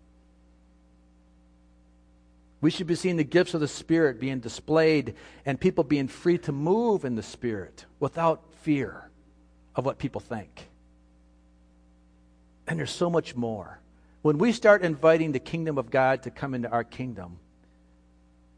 We 2.62 2.70
should 2.70 2.86
be 2.86 2.96
seeing 2.96 3.18
the 3.18 3.24
gifts 3.24 3.56
of 3.56 3.60
the 3.60 3.68
Spirit 3.68 4.20
being 4.20 4.40
displayed 4.40 5.16
and 5.46 5.60
people 5.60 5.84
being 5.84 6.08
free 6.08 6.38
to 6.40 6.52
move 6.52 7.04
in 7.04 7.16
the 7.16 7.24
Spirit 7.24 7.86
without 8.00 8.54
fear 8.62 9.10
of 9.76 9.86
what 9.86 9.98
people 9.98 10.22
think. 10.22 10.68
And 12.68 12.78
there's 12.78 12.92
so 12.92 13.10
much 13.10 13.36
more. 13.36 13.80
When 14.22 14.38
we 14.38 14.52
start 14.52 14.84
inviting 14.84 15.32
the 15.32 15.40
kingdom 15.40 15.80
of 15.80 15.90
God 15.90 16.24
to 16.24 16.32
come 16.32 16.54
into 16.54 16.70
our 16.70 16.84
kingdom, 16.84 17.40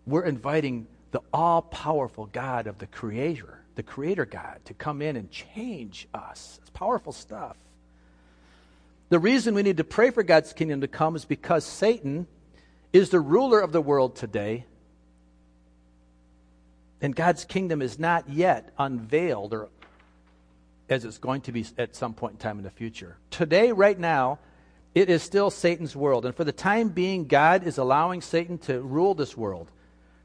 we're 0.05 0.25
inviting 0.25 0.87
the 1.11 1.21
all 1.31 1.61
powerful 1.61 2.25
God 2.25 2.67
of 2.67 2.79
the 2.79 2.87
Creator, 2.87 3.61
the 3.75 3.83
Creator 3.83 4.25
God, 4.25 4.59
to 4.65 4.73
come 4.73 5.01
in 5.01 5.15
and 5.15 5.31
change 5.31 6.09
us. 6.13 6.59
It's 6.61 6.69
powerful 6.71 7.13
stuff. 7.13 7.55
The 9.07 9.19
reason 9.19 9.53
we 9.53 9.63
need 9.63 9.77
to 9.77 9.83
pray 9.85 10.09
for 10.09 10.23
God's 10.23 10.51
kingdom 10.51 10.81
to 10.81 10.87
come 10.89 11.15
is 11.15 11.23
because 11.23 11.63
Satan 11.63 12.27
is 12.93 13.09
the 13.09 13.19
ruler 13.19 13.59
of 13.59 13.71
the 13.71 13.81
world 13.81 14.15
today. 14.15 14.65
And 17.01 17.13
God's 17.13 17.43
kingdom 17.43 17.81
is 17.81 17.99
not 17.99 18.29
yet 18.29 18.71
unveiled 18.77 19.53
or 19.53 19.69
as 20.89 21.03
it's 21.03 21.17
going 21.17 21.41
to 21.41 21.51
be 21.51 21.65
at 21.77 21.95
some 21.95 22.13
point 22.13 22.33
in 22.33 22.37
time 22.37 22.57
in 22.57 22.63
the 22.63 22.69
future. 22.69 23.17
Today, 23.31 23.71
right 23.71 23.97
now, 23.97 24.39
it 24.93 25.09
is 25.09 25.23
still 25.23 25.49
Satan's 25.49 25.95
world. 25.95 26.25
And 26.25 26.35
for 26.35 26.43
the 26.43 26.51
time 26.51 26.89
being, 26.89 27.25
God 27.25 27.65
is 27.65 27.77
allowing 27.77 28.21
Satan 28.21 28.57
to 28.59 28.79
rule 28.79 29.15
this 29.15 29.35
world. 29.35 29.71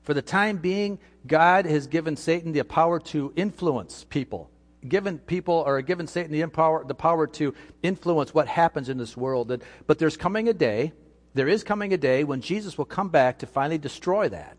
For 0.03 0.15
the 0.15 0.23
time 0.23 0.59
being, 0.59 0.99
God 1.27 1.65
has 1.65 1.87
given 1.87 2.17
Satan 2.17 2.53
the 2.53 2.63
power 2.65 3.01
to 3.01 3.33
influence 3.35 4.05
people. 4.09 4.51
Given 4.87 5.19
people 5.19 5.65
or 5.67 5.81
given 5.83 6.07
Satan 6.07 6.33
the, 6.33 6.43
empower, 6.43 6.85
the 6.85 6.95
power 6.95 7.27
to 7.27 7.55
influence 7.83 8.35
what 8.35 8.47
happens 8.47 8.89
in 8.89 8.99
this 8.99 9.17
world. 9.17 9.63
But 9.87 9.99
there's 9.99 10.17
coming 10.17 10.49
a 10.49 10.55
day, 10.55 10.93
there 11.39 11.49
is 11.49 11.63
coming 11.63 11.93
a 11.93 11.97
day 11.97 12.25
when 12.25 12.41
Jesus 12.41 12.77
will 12.77 12.85
come 12.85 13.11
back 13.11 13.39
to 13.39 13.47
finally 13.47 13.79
destroy 13.79 14.29
that. 14.29 14.57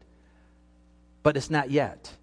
But 1.24 1.36
it's 1.36 1.50
not 1.50 1.70
yet. 1.70 2.14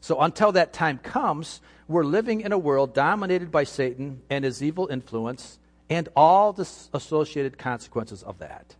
So 0.00 0.20
until 0.20 0.52
that 0.52 0.72
time 0.72 0.98
comes, 0.98 1.60
we're 1.88 2.04
living 2.04 2.42
in 2.42 2.52
a 2.52 2.58
world 2.58 2.94
dominated 2.94 3.50
by 3.50 3.64
Satan 3.64 4.22
and 4.30 4.44
his 4.44 4.62
evil 4.62 4.86
influence 4.86 5.58
and 5.90 6.08
all 6.14 6.52
the 6.52 6.68
associated 6.92 7.58
consequences 7.58 8.22
of 8.22 8.38
that. 8.38 8.76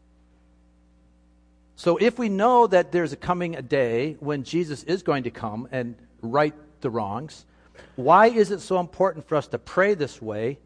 So, 1.76 1.96
if 1.96 2.20
we 2.20 2.28
know 2.28 2.68
that 2.68 2.92
there's 2.92 3.12
a 3.12 3.16
coming 3.16 3.56
a 3.56 3.62
day 3.62 4.16
when 4.20 4.44
Jesus 4.44 4.84
is 4.84 5.02
going 5.02 5.24
to 5.24 5.30
come 5.30 5.66
and 5.72 5.96
right 6.22 6.54
the 6.80 6.88
wrongs, 6.88 7.44
why 7.96 8.28
is 8.28 8.52
it 8.52 8.60
so 8.60 8.78
important 8.78 9.26
for 9.26 9.34
us 9.34 9.48
to 9.48 9.58
pray 9.58 9.94
this 9.94 10.22
way 10.22 10.58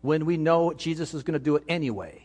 when 0.00 0.24
we 0.24 0.38
know 0.38 0.72
Jesus 0.72 1.12
is 1.12 1.22
going 1.22 1.38
to 1.38 1.44
do 1.44 1.56
it 1.56 1.64
anyway? 1.68 2.24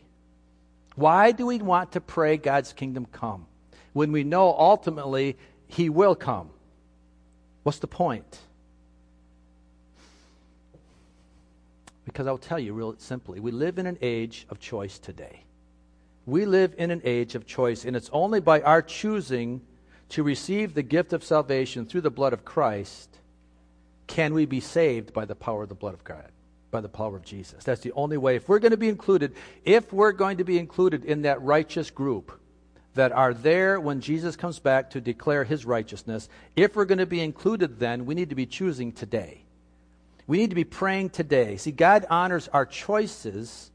Why 0.96 1.32
do 1.32 1.46
we 1.46 1.58
want 1.60 1.94
to 1.94 2.02
pray 2.02 2.38
God's 2.38 2.74
kingdom 2.74 3.06
come 3.12 3.46
when 3.94 4.12
we 4.12 4.24
know 4.24 4.56
ultimately 4.58 5.38
he 5.68 5.90
will 5.90 6.16
come? 6.16 6.50
What's 7.64 7.80
the 7.80 7.88
point? 7.88 8.40
Because 12.06 12.28
I'll 12.28 12.38
tell 12.38 12.60
you 12.60 12.74
real 12.74 12.96
simply 12.98 13.40
we 13.40 13.52
live 13.52 13.78
in 13.80 13.86
an 13.86 13.98
age 14.02 14.46
of 14.50 14.60
choice 14.60 15.00
today. 15.00 15.44
We 16.26 16.46
live 16.46 16.76
in 16.78 16.92
an 16.92 17.02
age 17.04 17.36
of 17.36 17.46
choice, 17.46 17.84
and 17.84 17.96
it's 17.96 18.10
only 18.14 18.40
by 18.40 18.62
our 18.62 18.82
choosing 18.82 19.62
to 20.10 20.24
receive 20.24 20.74
the 20.74 20.84
gift 20.84 21.12
of 21.12 21.24
salvation 21.24 21.86
through 21.86 22.02
the 22.02 22.12
blood 22.12 22.34
of 22.34 22.46
Christ 22.46 23.18
can 24.08 24.34
we 24.34 24.46
be 24.46 24.60
saved 24.60 25.14
by 25.14 25.26
the 25.26 25.36
power 25.36 25.64
of 25.64 25.70
the 25.70 25.76
blood 25.76 25.94
of 25.94 26.04
God, 26.04 26.30
by 26.74 26.82
the 26.82 26.90
power 26.90 27.16
of 27.16 27.24
Jesus. 27.24 27.64
That's 27.64 27.80
the 27.80 27.94
only 27.94 28.18
way. 28.18 28.36
If 28.36 28.50
we're 28.50 28.60
going 28.60 28.72
to 28.72 28.78
be 28.78 28.90
included, 28.90 29.34
if 29.64 29.94
we're 29.94 30.12
going 30.12 30.38
to 30.38 30.44
be 30.44 30.60
included 30.60 31.06
in 31.06 31.22
that 31.22 31.42
righteous 31.42 31.90
group 31.90 32.38
that 32.96 33.14
are 33.14 33.34
there 33.34 33.80
when 33.80 34.02
Jesus 34.02 34.36
comes 34.36 34.60
back 34.60 34.90
to 34.90 35.00
declare 35.00 35.46
his 35.46 35.64
righteousness, 35.64 36.28
if 36.58 36.76
we're 36.76 36.84
going 36.84 36.98
to 36.98 37.06
be 37.06 37.22
included 37.22 37.80
then, 37.80 38.06
we 38.06 38.16
need 38.16 38.30
to 38.32 38.36
be 38.36 38.46
choosing 38.46 38.92
today. 38.92 39.44
We 40.28 40.40
need 40.40 40.50
to 40.50 40.56
be 40.56 40.66
praying 40.66 41.12
today. 41.12 41.58
See, 41.58 41.72
God 41.72 42.06
honors 42.10 42.50
our 42.50 42.66
choices 42.66 43.72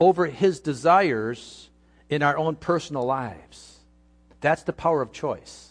over 0.00 0.26
his 0.26 0.60
desires 0.60 1.68
in 2.08 2.22
our 2.22 2.38
own 2.38 2.56
personal 2.56 3.04
lives. 3.04 3.78
That's 4.40 4.62
the 4.62 4.72
power 4.72 5.02
of 5.02 5.12
choice. 5.12 5.70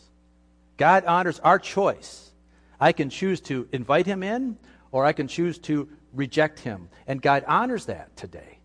God 0.78 1.06
honors 1.06 1.40
our 1.40 1.58
choice. 1.60 2.32
I 2.80 2.92
can 2.92 3.10
choose 3.10 3.40
to 3.42 3.68
invite 3.72 4.06
him 4.06 4.24
in, 4.24 4.58
or 4.92 5.06
I 5.06 5.14
can 5.14 5.28
choose 5.28 5.58
to 5.60 5.88
reject 6.16 6.60
him. 6.60 6.90
And 7.08 7.22
God 7.22 7.44
honors 7.48 7.86
that 7.86 8.16
today. 8.16 8.60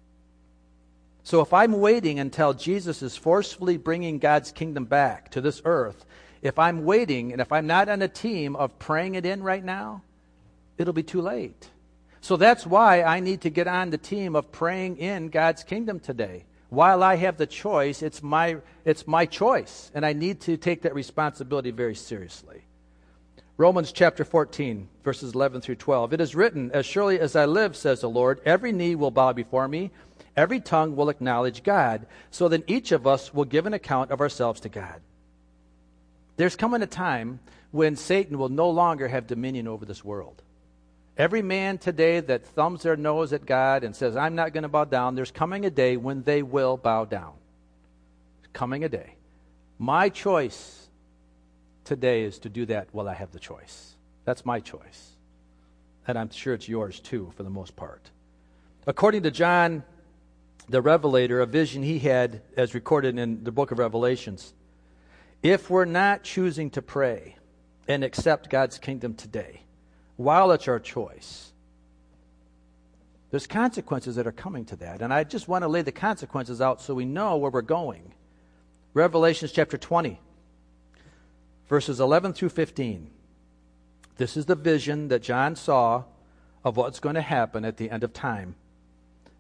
So 1.23 1.40
if 1.40 1.52
I'm 1.52 1.73
waiting 1.80 2.19
until 2.19 2.54
Jesus 2.54 3.02
is 3.02 3.16
forcefully 3.16 3.76
bringing 3.76 4.19
God's 4.19 4.52
kingdom 4.52 4.87
back 4.87 5.30
to 5.33 5.40
this 5.40 5.61
earth, 5.64 6.04
if 6.42 6.59
I'm 6.59 6.85
waiting 6.85 7.33
and 7.33 7.40
if 7.40 7.52
I'm 7.52 7.66
not 7.66 7.88
on 7.88 8.02
a 8.02 8.09
team 8.09 8.57
of 8.57 8.78
praying 8.78 9.14
it 9.14 9.26
in 9.26 9.42
right 9.42 9.64
now, 9.64 10.02
it'll 10.78 10.95
be 10.95 11.02
too 11.02 11.21
late. 11.21 11.69
So 12.23 12.37
that's 12.37 12.66
why 12.66 13.02
I 13.02 13.21
need 13.21 13.42
to 13.42 13.50
get 13.50 13.66
on 13.66 13.90
the 13.90 13.99
team 13.99 14.35
of 14.35 14.52
praying 14.52 14.99
in 14.99 15.28
God's 15.28 15.62
kingdom 15.62 16.00
today. 16.00 16.45
While 16.69 17.02
I 17.02 17.16
have 17.16 17.37
the 17.37 17.47
choice, 17.47 18.02
it's 18.02 18.23
my, 18.23 18.59
it's 18.85 19.07
my 19.07 19.26
choice, 19.26 19.90
and 19.95 20.07
I 20.07 20.12
need 20.12 20.40
to 20.42 20.57
take 20.57 20.83
that 20.83 20.95
responsibility 20.95 21.73
very 21.73 21.95
seriously. 21.95 22.62
Romans 23.61 23.93
chapter 23.93 24.25
14, 24.25 24.88
verses 25.05 25.35
11 25.35 25.61
through 25.61 25.75
12. 25.75 26.14
It 26.14 26.21
is 26.23 26.35
written, 26.35 26.71
As 26.73 26.87
surely 26.87 27.21
as 27.21 27.37
I 27.37 27.45
live, 27.45 27.76
says 27.76 28.00
the 28.00 28.09
Lord, 28.09 28.40
every 28.47 28.73
knee 28.73 28.95
will 28.95 29.11
bow 29.11 29.35
before 29.35 29.69
me, 29.69 29.90
every 30.35 30.61
tongue 30.61 30.97
will 30.97 31.11
acknowledge 31.11 31.62
God. 31.62 32.07
So 32.31 32.49
then 32.49 32.64
each 32.67 32.90
of 32.90 33.07
us 33.07 33.35
will 33.35 33.45
give 33.45 33.67
an 33.67 33.75
account 33.75 34.12
of 34.12 34.23
ourselves 34.23 34.61
to 34.62 34.71
God. 34.71 35.02
There's 36.38 36.57
coming 36.57 36.81
a 36.81 36.87
time 36.87 37.38
when 37.71 37.97
Satan 37.97 38.38
will 38.38 38.49
no 38.49 38.71
longer 38.71 39.09
have 39.09 39.26
dominion 39.26 39.69
over 39.69 39.85
this 39.85 40.02
world. 40.02 40.40
Every 41.19 41.43
man 41.43 41.76
today 41.76 42.21
that 42.21 42.47
thumbs 42.47 42.85
their 42.85 42.97
nose 42.97 43.35
at 43.35 43.45
God 43.45 43.85
and 43.85 43.95
says, 43.95 44.17
I'm 44.17 44.37
not 44.37 44.55
going 44.55 44.62
to 44.62 44.71
bow 44.71 44.85
down, 44.87 45.17
there's 45.17 45.31
coming 45.31 45.67
a 45.67 45.71
day 45.71 45.99
when 45.99 46.23
they 46.23 46.43
will 46.43 46.79
bow 46.79 47.05
down. 47.05 47.35
coming 48.55 48.85
a 48.85 48.88
day. 48.88 49.17
My 49.79 50.09
choice 50.09 50.80
today 51.85 52.23
is 52.23 52.39
to 52.41 52.49
do 52.49 52.67
that 52.67 52.89
while 52.93 53.09
I 53.09 53.15
have 53.15 53.33
the 53.33 53.39
choice. 53.39 53.97
That's 54.25 54.45
my 54.45 54.61
choice. 54.61 55.17
And 56.07 56.19
I'm 56.19 56.31
sure 56.31 56.55
it's 56.55 56.69
yours 56.69 57.01
too, 57.01 57.33
for 57.37 57.43
the 57.43 57.51
most 57.51 57.77
part. 57.77 58.11
According 58.87 59.23
to 59.25 59.31
John 59.31 59.85
the 60.69 60.81
Revelator, 60.81 61.41
a 61.41 61.47
vision 61.47 61.83
he 61.83 61.99
had, 61.99 62.43
as 62.57 62.75
recorded 62.75 63.19
in 63.19 63.43
the 63.43 63.53
book 63.53 63.73
of 63.73 63.79
Revelations, 63.79 64.55
if 65.43 65.69
we're 65.69 65.85
not 65.85 66.23
choosing 66.23 66.71
to 66.71 66.83
pray 66.83 67.37
and 67.89 68.05
accept 68.05 68.51
God's 68.51 68.79
kingdom 68.79 69.15
today, 69.15 69.63
while 70.17 70.53
it's 70.53 70.69
our 70.69 70.79
choice. 70.79 71.51
There's 73.31 73.47
consequences 73.47 74.17
that 74.17 74.27
are 74.27 74.33
coming 74.33 74.65
to 74.67 74.77
that. 74.77 75.03
And 75.03 75.15
I 75.15 75.25
just 75.25 75.49
want 75.49 75.63
to 75.63 75.69
lay 75.69 75.83
the 75.83 75.93
consequences 75.93 76.61
out 76.61 76.83
so 76.83 76.95
we 76.95 77.05
know 77.05 77.37
where 77.37 77.51
we're 77.51 77.63
going. 77.63 78.13
Revelations 78.93 79.51
chapter 79.51 79.79
20, 79.79 80.21
verses 81.71 82.00
11 82.00 82.33
through 82.33 82.49
15. 82.49 83.09
This 84.17 84.37
is 84.37 84.47
the 84.47 84.57
vision 84.57 85.07
that 85.07 85.23
John 85.23 85.55
saw 85.55 86.03
of 86.65 86.77
what's 86.77 86.99
going 86.99 87.15
to 87.15 87.21
happen 87.23 87.65
at 87.65 87.77
the 87.77 87.91
end 87.91 88.03
of 88.03 88.12
time. 88.12 88.57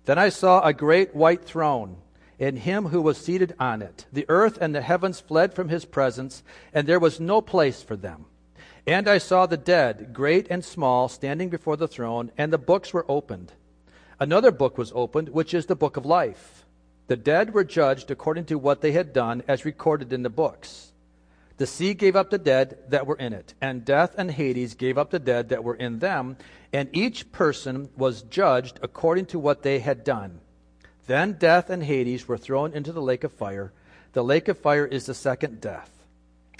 Then 0.04 0.16
I 0.16 0.28
saw 0.28 0.62
a 0.62 0.72
great 0.72 1.12
white 1.12 1.44
throne 1.44 1.96
and 2.38 2.56
him 2.56 2.86
who 2.86 3.02
was 3.02 3.18
seated 3.18 3.56
on 3.58 3.82
it. 3.82 4.06
The 4.12 4.26
earth 4.28 4.58
and 4.60 4.72
the 4.72 4.80
heavens 4.80 5.18
fled 5.18 5.54
from 5.54 5.70
his 5.70 5.84
presence, 5.84 6.44
and 6.72 6.86
there 6.86 7.00
was 7.00 7.18
no 7.18 7.42
place 7.42 7.82
for 7.82 7.96
them. 7.96 8.26
And 8.86 9.08
I 9.08 9.18
saw 9.18 9.46
the 9.46 9.56
dead, 9.56 10.14
great 10.14 10.46
and 10.50 10.64
small, 10.64 11.08
standing 11.08 11.48
before 11.48 11.76
the 11.76 11.88
throne, 11.88 12.30
and 12.38 12.52
the 12.52 12.58
books 12.58 12.94
were 12.94 13.04
opened. 13.08 13.52
Another 14.20 14.52
book 14.52 14.78
was 14.78 14.92
opened, 14.94 15.30
which 15.30 15.52
is 15.52 15.66
the 15.66 15.76
book 15.76 15.96
of 15.96 16.06
life. 16.06 16.64
The 17.08 17.16
dead 17.16 17.52
were 17.52 17.64
judged 17.64 18.10
according 18.10 18.44
to 18.46 18.56
what 18.56 18.82
they 18.82 18.92
had 18.92 19.12
done, 19.12 19.42
as 19.48 19.64
recorded 19.64 20.12
in 20.12 20.22
the 20.22 20.30
books. 20.30 20.89
The 21.60 21.66
sea 21.66 21.92
gave 21.92 22.16
up 22.16 22.30
the 22.30 22.38
dead 22.38 22.78
that 22.88 23.06
were 23.06 23.16
in 23.16 23.34
it, 23.34 23.52
and 23.60 23.84
death 23.84 24.14
and 24.16 24.30
Hades 24.30 24.72
gave 24.72 24.96
up 24.96 25.10
the 25.10 25.18
dead 25.18 25.50
that 25.50 25.62
were 25.62 25.74
in 25.74 25.98
them, 25.98 26.38
and 26.72 26.88
each 26.94 27.32
person 27.32 27.90
was 27.98 28.22
judged 28.22 28.80
according 28.80 29.26
to 29.26 29.38
what 29.38 29.60
they 29.60 29.78
had 29.78 30.02
done. 30.02 30.40
Then 31.06 31.34
death 31.34 31.68
and 31.68 31.84
Hades 31.84 32.26
were 32.26 32.38
thrown 32.38 32.72
into 32.72 32.92
the 32.92 33.02
lake 33.02 33.24
of 33.24 33.32
fire. 33.32 33.74
The 34.14 34.24
lake 34.24 34.48
of 34.48 34.56
fire 34.56 34.86
is 34.86 35.04
the 35.04 35.12
second 35.12 35.60
death. 35.60 35.90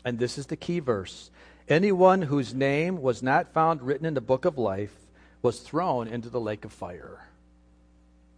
And 0.04 0.18
this 0.18 0.36
is 0.36 0.48
the 0.48 0.56
key 0.56 0.80
verse. 0.80 1.30
Anyone 1.66 2.20
whose 2.20 2.52
name 2.52 3.00
was 3.00 3.22
not 3.22 3.54
found 3.54 3.80
written 3.80 4.04
in 4.04 4.12
the 4.12 4.20
book 4.20 4.44
of 4.44 4.58
life 4.58 4.94
was 5.40 5.60
thrown 5.60 6.08
into 6.08 6.28
the 6.28 6.42
lake 6.42 6.66
of 6.66 6.74
fire. 6.74 7.26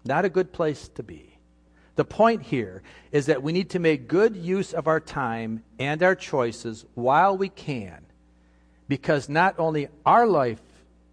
Not 0.04 0.24
a 0.24 0.30
good 0.30 0.52
place 0.52 0.86
to 0.94 1.02
be. 1.02 1.31
The 1.94 2.04
point 2.04 2.42
here 2.42 2.82
is 3.10 3.26
that 3.26 3.42
we 3.42 3.52
need 3.52 3.70
to 3.70 3.78
make 3.78 4.08
good 4.08 4.36
use 4.36 4.72
of 4.72 4.86
our 4.86 5.00
time 5.00 5.62
and 5.78 6.02
our 6.02 6.14
choices 6.14 6.86
while 6.94 7.36
we 7.36 7.48
can, 7.48 8.06
because 8.88 9.28
not 9.28 9.58
only 9.58 9.88
our 10.06 10.26
life 10.26 10.60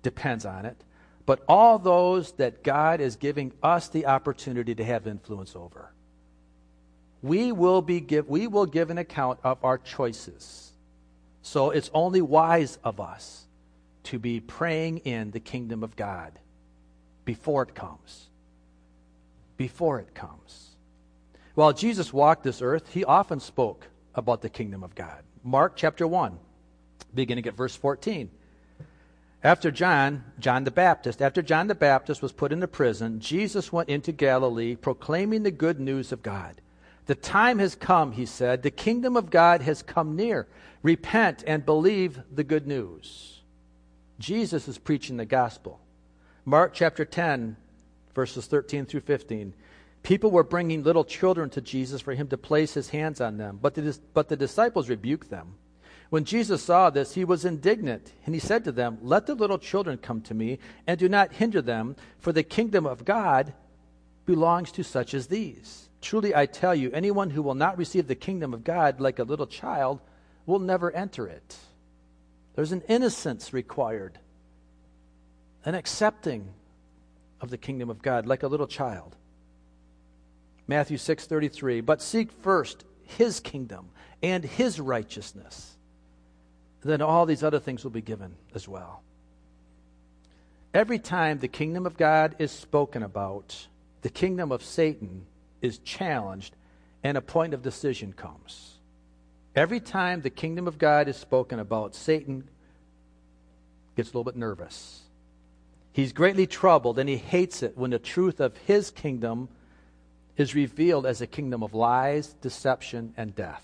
depends 0.04 0.46
on 0.46 0.66
it, 0.66 0.82
but 1.26 1.44
all 1.48 1.78
those 1.78 2.32
that 2.34 2.64
God 2.64 3.02
is 3.02 3.18
giving 3.18 3.52
us 3.62 3.90
the 3.90 4.06
opportunity 4.06 4.74
to 4.74 4.84
have 4.84 5.06
influence 5.06 5.56
over. 5.56 5.92
We 7.22 7.52
will, 7.52 7.82
be 7.82 8.00
give, 8.00 8.30
we 8.30 8.48
will 8.48 8.66
give 8.66 8.90
an 8.90 8.98
account 8.98 9.40
of 9.44 9.64
our 9.64 9.78
choices. 9.78 10.72
So 11.42 11.72
it's 11.72 11.92
only 11.94 12.22
wise 12.22 12.80
of 12.84 13.00
us 13.00 13.46
to 14.04 14.18
be 14.18 14.40
praying 14.40 15.00
in 15.00 15.32
the 15.32 15.40
kingdom 15.40 15.84
of 15.84 15.96
God 15.96 16.40
before 17.26 17.64
it 17.64 17.76
comes. 17.76 18.30
Before 19.58 20.00
it 20.00 20.16
comes. 20.16 20.69
While 21.56 21.74
Jesus 21.74 22.14
walked 22.14 22.44
this 22.44 22.62
earth, 22.62 22.94
he 22.94 23.04
often 23.04 23.40
spoke 23.40 23.88
about 24.16 24.42
the 24.42 24.50
kingdom 24.50 24.84
of 24.84 24.96
God. 24.96 25.24
Mark 25.44 25.74
chapter 25.76 26.08
1, 26.08 26.38
beginning 27.14 27.46
at 27.48 27.56
verse 27.56 27.76
14. 27.76 28.30
After 29.44 29.72
John, 29.72 30.26
John 30.40 30.66
the 30.66 30.72
Baptist, 30.72 31.22
after 31.22 31.42
John 31.42 31.68
the 31.68 31.76
Baptist 31.76 32.22
was 32.22 32.34
put 32.34 32.52
into 32.52 32.68
prison, 32.68 33.22
Jesus 33.22 33.72
went 33.72 33.88
into 33.88 34.12
Galilee 34.12 34.76
proclaiming 34.76 35.44
the 35.44 35.52
good 35.52 35.80
news 35.80 36.12
of 36.12 36.22
God. 36.22 36.60
The 37.06 37.16
time 37.16 37.58
has 37.60 37.74
come, 37.74 38.12
he 38.12 38.26
said. 38.26 38.62
The 38.62 38.70
kingdom 38.70 39.16
of 39.16 39.30
God 39.32 39.62
has 39.62 39.82
come 39.82 40.16
near. 40.16 40.48
Repent 40.84 41.44
and 41.48 41.66
believe 41.66 42.22
the 42.32 42.44
good 42.44 42.68
news. 42.68 43.40
Jesus 44.20 44.68
is 44.68 44.78
preaching 44.78 45.18
the 45.18 45.26
gospel. 45.26 45.80
Mark 46.44 46.74
chapter 46.74 47.06
10, 47.06 47.56
verses 48.14 48.46
13 48.46 48.86
through 48.86 49.00
15. 49.02 49.54
People 50.04 50.32
were 50.32 50.44
bringing 50.44 50.84
little 50.84 51.04
children 51.04 51.50
to 51.52 51.62
Jesus 51.62 52.02
for 52.02 52.14
him 52.14 52.28
to 52.30 52.38
place 52.38 52.74
his 52.74 52.90
hands 52.90 53.20
on 53.20 53.38
them, 53.38 53.60
but 53.62 53.76
the, 53.76 53.98
but 54.14 54.30
the 54.30 54.38
disciples 54.38 54.90
rebuked 54.90 55.30
them. 55.30 55.56
When 56.10 56.24
Jesus 56.24 56.64
saw 56.64 56.90
this, 56.90 57.14
he 57.14 57.24
was 57.24 57.46
indignant, 57.46 58.14
and 58.26 58.34
he 58.34 58.40
said 58.40 58.64
to 58.64 58.72
them, 58.72 58.98
Let 59.02 59.28
the 59.28 59.36
little 59.36 59.60
children 59.60 59.98
come 59.98 60.22
to 60.22 60.34
me, 60.34 60.58
and 60.88 60.98
do 60.98 61.08
not 61.08 61.34
hinder 61.34 61.62
them, 61.62 61.96
for 62.18 62.32
the 62.32 62.42
kingdom 62.42 62.86
of 62.86 63.06
God 63.06 63.54
belongs 64.26 64.72
to 64.74 64.84
such 64.84 65.14
as 65.14 65.28
these. 65.28 65.90
Truly 66.02 66.36
I 66.36 66.46
tell 66.46 66.74
you, 66.74 66.92
anyone 66.92 67.30
who 67.30 67.44
will 67.44 67.56
not 67.56 67.78
receive 67.78 68.08
the 68.08 68.16
kingdom 68.16 68.54
of 68.54 68.64
God 68.64 69.00
like 69.00 69.20
a 69.20 69.24
little 69.24 69.48
child 69.48 70.02
will 70.46 70.60
never 70.60 70.92
enter 70.92 71.28
it. 71.28 71.58
There's 72.56 72.72
an 72.72 72.82
innocence 72.88 73.54
required, 73.54 74.18
an 75.64 75.76
accepting 75.76 76.54
of 77.40 77.50
the 77.52 77.58
kingdom 77.58 77.90
of 77.90 78.02
God 78.02 78.26
like 78.26 78.44
a 78.44 78.48
little 78.48 78.68
child. 78.68 79.16
Matthew 80.70 80.98
6:33, 80.98 81.82
but 81.82 82.00
seek 82.00 82.32
first 82.32 82.86
his 83.02 83.40
kingdom 83.40 83.90
and 84.22 84.44
his 84.44 84.80
righteousness. 84.80 85.76
Then 86.82 87.02
all 87.02 87.26
these 87.26 87.42
other 87.42 87.60
things 87.60 87.84
will 87.84 87.90
be 87.90 88.04
given 88.04 88.36
as 88.54 88.68
well. 88.68 89.02
Every 90.72 91.00
time 91.00 91.40
the 91.40 91.48
kingdom 91.48 91.88
of 91.88 91.98
God 91.98 92.36
is 92.38 92.52
spoken 92.52 93.02
about, 93.02 93.68
the 94.04 94.12
kingdom 94.12 94.52
of 94.52 94.64
Satan 94.64 95.26
is 95.60 95.80
challenged 95.80 96.56
and 97.02 97.18
a 97.18 97.22
point 97.22 97.56
of 97.56 97.64
decision 97.64 98.14
comes. 98.14 98.78
Every 99.56 99.80
time 99.80 100.22
the 100.22 100.30
kingdom 100.30 100.68
of 100.68 100.78
God 100.78 101.08
is 101.08 101.18
spoken 101.18 101.58
about, 101.58 101.96
Satan 101.96 102.48
gets 103.96 104.10
a 104.10 104.12
little 104.12 104.24
bit 104.24 104.36
nervous. 104.36 105.02
He's 105.92 106.14
greatly 106.14 106.46
troubled 106.46 107.00
and 107.00 107.10
he 107.10 107.18
hates 107.18 107.64
it 107.64 107.76
when 107.76 107.90
the 107.90 107.98
truth 107.98 108.40
of 108.40 108.56
his 108.56 108.92
kingdom 108.92 109.50
is 110.40 110.56
revealed 110.56 111.06
as 111.06 111.22
a 111.22 111.28
kingdom 111.28 111.62
of 111.62 111.74
lies, 111.74 112.34
deception, 112.42 113.14
and 113.18 113.36
death. 113.36 113.64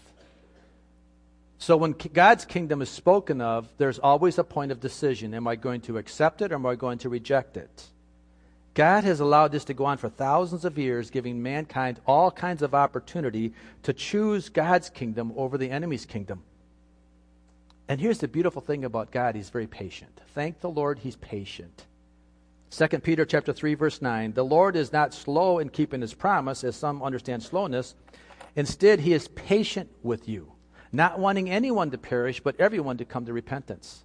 So 1.58 1.78
when 1.78 1.94
God's 1.94 2.44
kingdom 2.44 2.82
is 2.82 2.90
spoken 2.90 3.40
of, 3.40 3.70
there's 3.78 3.98
always 3.98 4.38
a 4.38 4.44
point 4.44 4.74
of 4.74 4.82
decision. 4.82 5.34
Am 5.34 5.48
I 5.48 5.56
going 5.56 5.80
to 5.82 5.98
accept 5.98 6.42
it 6.42 6.52
or 6.52 6.56
am 6.56 6.66
I 6.66 6.76
going 6.76 6.98
to 7.00 7.10
reject 7.10 7.56
it? 7.56 7.86
God 8.74 9.06
has 9.06 9.22
allowed 9.22 9.54
this 9.54 9.64
to 9.66 9.74
go 9.74 9.86
on 9.86 9.98
for 9.98 10.10
thousands 10.10 10.66
of 10.66 10.78
years, 10.78 11.10
giving 11.10 11.42
mankind 11.42 12.02
all 12.06 12.30
kinds 12.30 12.62
of 12.62 12.76
opportunity 12.76 13.54
to 13.84 13.94
choose 13.94 14.50
God's 14.50 14.90
kingdom 14.90 15.32
over 15.38 15.58
the 15.58 15.72
enemy's 15.72 16.06
kingdom. 16.06 16.44
And 17.88 18.02
here's 18.02 18.20
the 18.20 18.28
beautiful 18.28 18.62
thing 18.62 18.84
about 18.84 19.12
God, 19.12 19.36
he's 19.36 19.50
very 19.50 19.68
patient. 19.68 20.20
Thank 20.34 20.60
the 20.60 20.70
Lord, 20.70 21.00
he's 21.00 21.16
patient. 21.16 21.86
2 22.76 22.88
Peter 23.00 23.24
chapter 23.24 23.54
3 23.54 23.76
verse 23.76 24.02
9 24.02 24.34
The 24.34 24.44
Lord 24.44 24.76
is 24.76 24.92
not 24.92 25.14
slow 25.14 25.60
in 25.60 25.70
keeping 25.70 26.02
his 26.02 26.14
promise 26.14 26.62
as 26.66 26.76
some 26.76 27.02
understand 27.02 27.42
slowness. 27.42 27.96
Instead 28.58 29.00
he 29.00 29.14
is 29.14 29.30
patient 29.30 29.90
with 30.04 30.28
you 30.28 30.52
not 30.92 31.18
wanting 31.18 31.50
anyone 31.50 31.92
to 31.92 31.98
perish 31.98 32.42
but 32.42 32.60
everyone 32.60 32.98
to 32.98 33.06
come 33.06 33.26
to 33.26 33.34
repentance. 33.34 34.04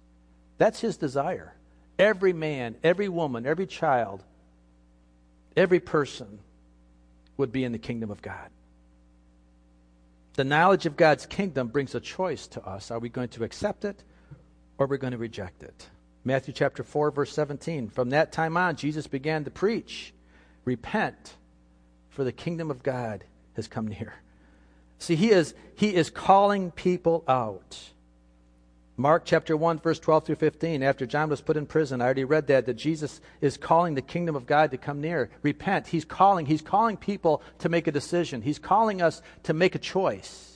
That's 0.57 0.79
his 0.79 0.95
desire. 0.95 1.53
Every 1.99 2.31
man 2.31 2.77
every 2.81 3.09
woman 3.09 3.45
every 3.45 3.67
child 3.67 4.23
every 5.57 5.81
person 5.81 6.39
would 7.35 7.51
be 7.51 7.65
in 7.65 7.73
the 7.73 7.77
kingdom 7.77 8.09
of 8.09 8.21
God. 8.21 8.49
The 10.35 10.45
knowledge 10.45 10.85
of 10.85 10.95
God's 10.95 11.25
kingdom 11.25 11.67
brings 11.67 11.93
a 11.93 11.99
choice 11.99 12.47
to 12.47 12.65
us. 12.65 12.89
Are 12.89 12.99
we 12.99 13.09
going 13.09 13.29
to 13.29 13.43
accept 13.43 13.83
it 13.83 14.01
or 14.77 14.85
are 14.85 14.87
we 14.87 14.97
going 14.97 15.11
to 15.11 15.17
reject 15.17 15.61
it 15.61 15.89
Matthew 16.23 16.53
chapter 16.53 16.83
4, 16.83 17.11
verse 17.11 17.33
17. 17.33 17.89
From 17.89 18.11
that 18.11 18.31
time 18.31 18.57
on, 18.57 18.75
Jesus 18.75 19.07
began 19.07 19.43
to 19.43 19.51
preach 19.51 20.13
Repent, 20.63 21.35
for 22.09 22.23
the 22.23 22.31
kingdom 22.31 22.69
of 22.69 22.83
God 22.83 23.23
has 23.55 23.67
come 23.67 23.87
near. 23.87 24.13
See, 24.99 25.15
he 25.15 25.31
is, 25.31 25.55
he 25.75 25.95
is 25.95 26.11
calling 26.11 26.69
people 26.69 27.23
out. 27.27 27.79
Mark 28.97 29.23
chapter 29.25 29.57
1, 29.57 29.79
verse 29.79 29.97
12 29.97 30.25
through 30.25 30.35
15. 30.35 30.83
After 30.83 31.07
John 31.07 31.29
was 31.29 31.41
put 31.41 31.57
in 31.57 31.65
prison, 31.65 32.01
I 32.01 32.05
already 32.05 32.23
read 32.23 32.45
that, 32.47 32.67
that 32.67 32.75
Jesus 32.75 33.19
is 33.39 33.57
calling 33.57 33.95
the 33.95 34.01
kingdom 34.03 34.35
of 34.35 34.45
God 34.45 34.69
to 34.71 34.77
come 34.77 35.01
near. 35.01 35.31
Repent. 35.41 35.87
He's 35.87 36.05
calling. 36.05 36.45
He's 36.45 36.61
calling 36.61 36.97
people 36.97 37.41
to 37.59 37.69
make 37.69 37.87
a 37.87 37.91
decision. 37.91 38.43
He's 38.43 38.59
calling 38.59 39.01
us 39.01 39.23
to 39.43 39.55
make 39.55 39.73
a 39.73 39.79
choice. 39.79 40.50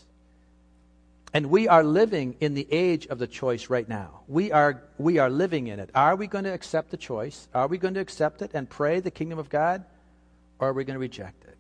And 1.36 1.48
we 1.48 1.67
are 1.67 1.84
living 1.84 2.38
in 2.39 2.54
the 2.54 2.65
age 2.71 3.08
of 3.08 3.19
the 3.19 3.28
choice 3.28 3.69
right 3.69 3.89
now. 3.89 4.21
We 4.26 4.54
are, 4.54 4.84
we 4.98 5.17
are 5.17 5.30
living 5.30 5.67
in 5.67 5.82
it. 5.82 5.89
Are 5.93 6.15
we 6.15 6.28
going 6.28 6.45
to 6.45 6.54
accept 6.54 6.91
the 6.91 6.98
choice? 6.98 7.50
Are 7.54 7.67
we 7.67 7.78
going 7.78 7.95
to 7.95 8.00
accept 8.00 8.41
it 8.41 8.52
and 8.54 8.69
pray 8.69 9.02
the 9.02 9.12
kingdom 9.12 9.38
of 9.38 9.50
God? 9.50 9.84
Or 10.60 10.69
are 10.69 10.74
we 10.74 10.86
going 10.86 10.93
to 10.93 11.00
reject 11.00 11.43
it? 11.43 11.58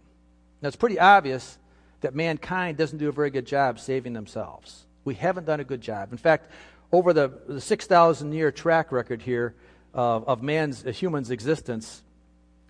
Now, 0.61 0.69
it's 0.69 0.77
pretty 0.77 0.97
obvious 0.97 1.57
that 1.99 2.15
mankind 2.15 2.77
doesn't 2.77 2.99
do 2.99 3.09
a 3.09 3.11
very 3.11 3.29
good 3.29 3.45
job 3.45 3.77
saving 3.77 4.13
themselves. 4.13 4.85
We 5.03 5.13
haven't 5.15 5.45
done 5.45 5.59
a 5.59 5.65
good 5.65 5.81
job. 5.81 6.13
In 6.13 6.17
fact, 6.17 6.53
over 6.93 7.11
the, 7.11 7.33
the 7.45 7.59
6,000 7.59 8.31
year 8.31 8.53
track 8.53 8.93
record 8.93 9.23
here 9.23 9.55
of 9.93 10.41
man's, 10.41 10.85
uh, 10.85 10.91
human's 10.91 11.31
existence, 11.31 12.01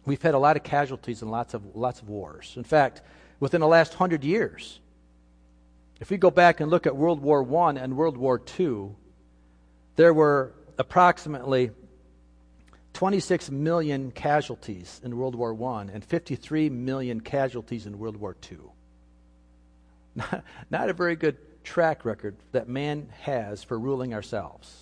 we've 0.07 0.23
had 0.23 0.33
a 0.33 0.39
lot 0.39 0.57
of 0.57 0.63
casualties 0.63 1.21
and 1.21 1.29
lots 1.29 1.53
of, 1.53 1.75
lots 1.75 2.01
of 2.01 2.09
wars. 2.09 2.53
In 2.57 2.63
fact, 2.63 3.03
within 3.39 3.61
the 3.61 3.67
last 3.67 3.93
hundred 3.93 4.23
years, 4.23 4.79
if 5.99 6.09
we 6.09 6.17
go 6.17 6.31
back 6.31 6.59
and 6.59 6.69
look 6.69 6.85
at 6.85 6.95
World 6.95 7.21
War 7.21 7.45
I 7.67 7.71
and 7.71 7.95
World 7.95 8.17
War 8.17 8.41
II, 8.59 8.89
there 9.95 10.13
were 10.13 10.53
approximately 10.77 11.71
26 12.93 13.49
million 13.51 14.11
casualties 14.11 15.01
in 15.03 15.17
World 15.17 15.35
War 15.35 15.55
I 15.77 15.81
and 15.93 16.03
53 16.03 16.69
million 16.69 17.21
casualties 17.21 17.85
in 17.85 17.99
World 17.99 18.17
War 18.17 18.35
II. 18.51 18.57
Not, 20.17 20.45
not 20.69 20.89
a 20.89 20.93
very 20.93 21.17
good 21.17 21.35
track 21.65 22.05
record 22.05 22.37
that 22.53 22.69
man 22.69 23.09
has 23.23 23.65
for 23.65 23.77
ruling 23.77 24.13
ourselves. 24.13 24.73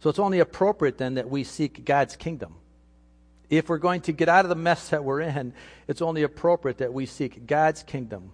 So 0.00 0.10
it's 0.10 0.18
only 0.18 0.40
appropriate 0.40 0.98
then 0.98 1.14
that 1.14 1.30
we 1.30 1.44
seek 1.44 1.84
God's 1.84 2.16
kingdom 2.16 2.56
If 3.48 3.68
we're 3.68 3.78
going 3.78 4.00
to 4.02 4.12
get 4.12 4.28
out 4.28 4.44
of 4.44 4.48
the 4.48 4.56
mess 4.56 4.88
that 4.88 5.04
we're 5.04 5.20
in, 5.20 5.52
it's 5.86 6.02
only 6.02 6.22
appropriate 6.22 6.78
that 6.78 6.92
we 6.92 7.06
seek 7.06 7.46
God's 7.46 7.82
kingdom. 7.82 8.32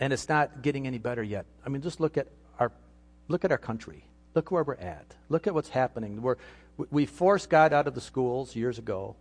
And 0.00 0.12
it's 0.12 0.28
not 0.28 0.62
getting 0.62 0.86
any 0.86 0.98
better 0.98 1.22
yet. 1.22 1.44
I 1.64 1.68
mean, 1.68 1.82
just 1.82 2.00
look 2.00 2.16
at 2.16 2.26
our 2.58 2.72
look 3.28 3.44
at 3.44 3.52
our 3.52 3.58
country. 3.58 4.04
Look 4.34 4.50
where 4.50 4.64
we're 4.64 4.74
at. 4.74 5.14
Look 5.28 5.46
at 5.46 5.54
what's 5.54 5.68
happening. 5.68 6.22
We're, 6.22 6.36
we 6.90 7.06
forced 7.06 7.50
God 7.50 7.72
out 7.72 7.86
of 7.86 7.94
the 7.94 8.00
schools 8.00 8.54
years 8.56 8.78
ago. 8.78 9.16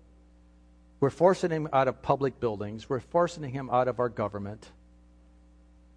We're 1.00 1.10
forcing 1.10 1.52
him 1.52 1.68
out 1.74 1.88
of 1.88 2.02
public 2.02 2.40
buildings. 2.40 2.90
We're 2.90 3.00
forcing 3.00 3.50
him 3.50 3.70
out 3.70 3.88
of 3.88 4.00
our 4.00 4.10
government. 4.10 4.70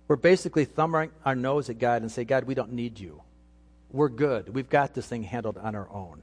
We're 0.09 0.17
basically 0.17 0.65
thumbing 0.65 1.11
our 1.25 1.35
nose 1.35 1.71
at 1.71 1.79
God 1.79 2.03
and 2.03 2.11
say, 2.11 2.25
God, 2.25 2.45
we 2.45 2.55
don't 2.55 2.73
need 2.73 2.99
you. 2.99 3.23
We're 3.91 4.09
good. 4.09 4.55
We've 4.55 4.69
got 4.69 4.95
this 4.95 5.07
thing 5.07 5.23
handled 5.23 5.59
on 5.59 5.75
our 5.75 5.89
own. 5.91 6.23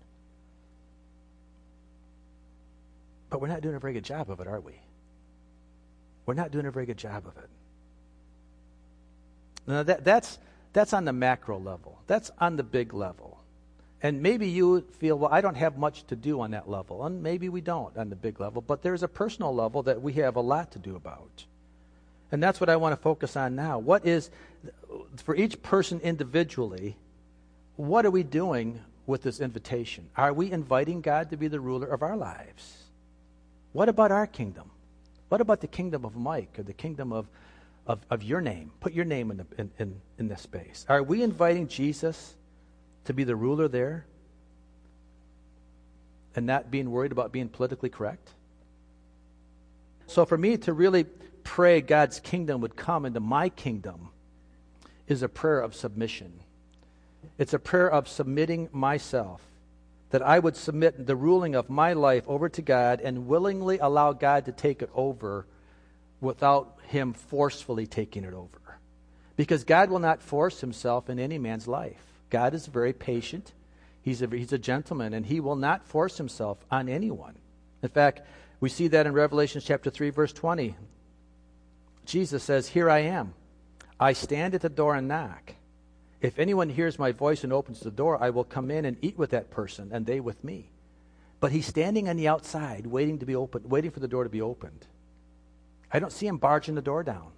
But 3.29 3.41
we're 3.41 3.47
not 3.47 3.61
doing 3.61 3.75
a 3.75 3.79
very 3.79 3.93
good 3.93 4.03
job 4.05 4.31
of 4.31 4.39
it, 4.39 4.47
are 4.47 4.59
we? 4.59 4.73
We're 6.25 6.33
not 6.33 6.51
doing 6.51 6.65
a 6.65 6.71
very 6.71 6.85
good 6.85 6.97
job 6.97 7.27
of 7.27 7.37
it. 7.37 7.49
Now, 9.69 9.83
that, 9.83 10.03
that's, 10.03 10.39
that's 10.73 10.93
on 10.93 11.05
the 11.05 11.13
macro 11.13 11.59
level, 11.59 11.99
that's 12.07 12.31
on 12.39 12.57
the 12.57 12.63
big 12.63 12.93
level. 12.93 13.37
And 14.01 14.21
maybe 14.23 14.47
you 14.47 14.81
feel, 14.81 15.19
well, 15.19 15.29
I 15.31 15.41
don't 15.41 15.55
have 15.55 15.77
much 15.77 16.07
to 16.07 16.15
do 16.15 16.41
on 16.41 16.51
that 16.51 16.69
level. 16.69 17.05
And 17.05 17.21
maybe 17.21 17.49
we 17.49 17.61
don't 17.61 17.95
on 17.97 18.09
the 18.09 18.15
big 18.15 18.39
level. 18.39 18.61
But 18.61 18.81
there's 18.81 19.03
a 19.03 19.09
personal 19.09 19.53
level 19.53 19.83
that 19.83 20.01
we 20.01 20.13
have 20.13 20.37
a 20.37 20.41
lot 20.41 20.71
to 20.71 20.79
do 20.79 20.95
about. 20.95 21.45
And 22.31 22.41
that's 22.41 22.59
what 22.61 22.69
I 22.69 22.77
want 22.77 22.93
to 22.93 23.01
focus 23.01 23.35
on 23.35 23.55
now. 23.55 23.77
What 23.77 24.05
is, 24.05 24.29
for 25.17 25.35
each 25.35 25.61
person 25.61 25.99
individually, 25.99 26.95
what 27.75 28.05
are 28.05 28.11
we 28.11 28.23
doing 28.23 28.79
with 29.05 29.21
this 29.23 29.41
invitation? 29.41 30.07
Are 30.15 30.31
we 30.31 30.49
inviting 30.49 31.01
God 31.01 31.29
to 31.31 31.37
be 31.37 31.49
the 31.49 31.59
ruler 31.59 31.87
of 31.87 32.01
our 32.01 32.15
lives? 32.15 32.85
What 33.73 33.89
about 33.89 34.11
our 34.11 34.27
kingdom? 34.27 34.71
What 35.27 35.41
about 35.41 35.59
the 35.59 35.67
kingdom 35.67 36.05
of 36.05 36.15
Mike 36.15 36.57
or 36.57 36.63
the 36.63 36.73
kingdom 36.73 37.11
of, 37.11 37.27
of, 37.87 37.99
of 38.09 38.23
your 38.23 38.41
name? 38.41 38.71
Put 38.79 38.93
your 38.93 39.05
name 39.05 39.31
in, 39.31 39.37
the, 39.37 39.45
in, 39.57 39.71
in, 39.79 40.01
in 40.17 40.27
this 40.27 40.41
space. 40.41 40.85
Are 40.89 41.03
we 41.03 41.23
inviting 41.23 41.67
Jesus 41.67 42.35
to 43.05 43.13
be 43.13 43.23
the 43.23 43.35
ruler 43.35 43.67
there 43.67 44.05
and 46.35 46.45
not 46.45 46.69
being 46.69 46.91
worried 46.91 47.11
about 47.11 47.31
being 47.31 47.49
politically 47.49 47.89
correct? 47.89 48.29
So, 50.07 50.25
for 50.25 50.37
me 50.37 50.57
to 50.57 50.73
really 50.73 51.05
pray 51.43 51.81
God's 51.81 52.19
kingdom 52.19 52.61
would 52.61 52.75
come 52.75 53.05
into 53.05 53.19
my 53.19 53.49
kingdom 53.49 54.09
is 55.07 55.23
a 55.23 55.29
prayer 55.29 55.59
of 55.59 55.75
submission. 55.75 56.31
It's 57.37 57.53
a 57.53 57.59
prayer 57.59 57.89
of 57.89 58.07
submitting 58.07 58.69
myself, 58.71 59.41
that 60.11 60.21
I 60.21 60.39
would 60.39 60.55
submit 60.55 61.07
the 61.07 61.15
ruling 61.15 61.55
of 61.55 61.69
my 61.69 61.93
life 61.93 62.23
over 62.27 62.49
to 62.49 62.61
God 62.61 63.01
and 63.01 63.27
willingly 63.27 63.79
allow 63.79 64.13
God 64.13 64.45
to 64.45 64.51
take 64.51 64.81
it 64.81 64.89
over 64.93 65.45
without 66.21 66.77
Him 66.87 67.13
forcefully 67.13 67.87
taking 67.87 68.23
it 68.23 68.33
over. 68.33 68.79
Because 69.35 69.63
God 69.63 69.89
will 69.89 69.99
not 69.99 70.21
force 70.21 70.61
Himself 70.61 71.09
in 71.09 71.19
any 71.19 71.37
man's 71.37 71.67
life. 71.67 72.03
God 72.29 72.53
is 72.53 72.67
very 72.67 72.93
patient. 72.93 73.53
He's 74.01 74.21
a, 74.21 74.27
he's 74.27 74.53
a 74.53 74.57
gentleman, 74.57 75.13
and 75.13 75.25
he 75.25 75.39
will 75.39 75.55
not 75.55 75.85
force 75.85 76.17
himself 76.17 76.57
on 76.71 76.89
anyone. 76.89 77.35
In 77.81 77.89
fact, 77.89 78.21
we 78.59 78.69
see 78.69 78.87
that 78.89 79.05
in 79.05 79.13
Revelation 79.13 79.61
chapter 79.63 79.89
3, 79.89 80.09
verse 80.09 80.33
20. 80.33 80.75
Jesus 82.05 82.43
says, 82.43 82.67
Here 82.67 82.89
I 82.89 82.99
am. 82.99 83.33
I 83.99 84.13
stand 84.13 84.55
at 84.55 84.61
the 84.61 84.69
door 84.69 84.95
and 84.95 85.07
knock. 85.07 85.53
If 86.21 86.39
anyone 86.39 86.69
hears 86.69 86.99
my 86.99 87.11
voice 87.11 87.43
and 87.43 87.53
opens 87.53 87.79
the 87.79 87.91
door, 87.91 88.21
I 88.21 88.29
will 88.29 88.43
come 88.43 88.71
in 88.71 88.85
and 88.85 88.97
eat 89.01 89.17
with 89.17 89.31
that 89.31 89.51
person, 89.51 89.89
and 89.93 90.05
they 90.05 90.19
with 90.19 90.43
me. 90.43 90.69
But 91.39 91.51
he's 91.51 91.65
standing 91.65 92.09
on 92.09 92.17
the 92.17 92.27
outside, 92.27 92.85
waiting 92.87 93.19
to 93.19 93.25
be 93.25 93.35
opened, 93.35 93.69
waiting 93.69 93.91
for 93.91 94.01
the 94.01 94.07
door 94.07 94.23
to 94.23 94.29
be 94.29 94.41
opened. 94.41 94.85
I 95.91 95.99
don't 95.99 96.11
see 96.11 96.27
him 96.27 96.37
barging 96.37 96.75
the 96.75 96.81
door 96.81 97.03
down. 97.03 97.31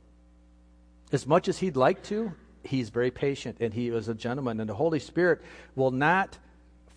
As 1.12 1.28
much 1.28 1.48
as 1.48 1.60
he'd 1.60 1.76
like 1.76 2.04
to, 2.04 2.34
he's 2.64 2.90
very 2.90 3.12
patient 3.12 3.58
and 3.60 3.74
he 3.74 3.90
is 3.90 4.08
a 4.08 4.14
gentleman. 4.14 4.60
And 4.60 4.70
the 4.70 4.74
Holy 4.74 5.00
Spirit 5.00 5.42
will 5.76 5.92
not 5.92 6.38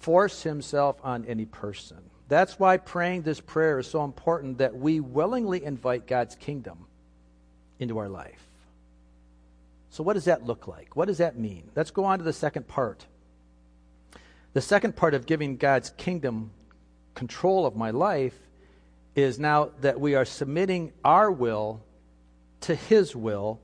force 0.00 0.42
himself 0.42 0.96
on 1.02 1.24
any 1.26 1.46
person. 1.46 1.98
That's 2.28 2.58
why 2.58 2.76
praying 2.78 3.22
this 3.22 3.40
prayer 3.40 3.78
is 3.78 3.86
so 3.86 4.04
important 4.04 4.58
that 4.58 4.74
we 4.74 5.00
willingly 5.00 5.64
invite 5.64 6.06
God's 6.06 6.34
kingdom 6.34 6.86
into 7.78 7.98
our 7.98 8.08
life. 8.08 8.48
So, 9.90 10.02
what 10.02 10.14
does 10.14 10.24
that 10.24 10.44
look 10.44 10.66
like? 10.66 10.96
What 10.96 11.06
does 11.06 11.18
that 11.18 11.38
mean? 11.38 11.70
Let's 11.76 11.90
go 11.90 12.04
on 12.04 12.18
to 12.18 12.24
the 12.24 12.32
second 12.32 12.66
part. 12.66 13.06
The 14.52 14.60
second 14.60 14.96
part 14.96 15.14
of 15.14 15.26
giving 15.26 15.56
God's 15.56 15.90
kingdom 15.90 16.50
control 17.14 17.66
of 17.66 17.76
my 17.76 17.90
life 17.90 18.34
is 19.14 19.38
now 19.38 19.70
that 19.80 20.00
we 20.00 20.14
are 20.14 20.24
submitting 20.24 20.92
our 21.04 21.30
will 21.30 21.82
to 22.62 22.74
His 22.74 23.14
will 23.14 23.60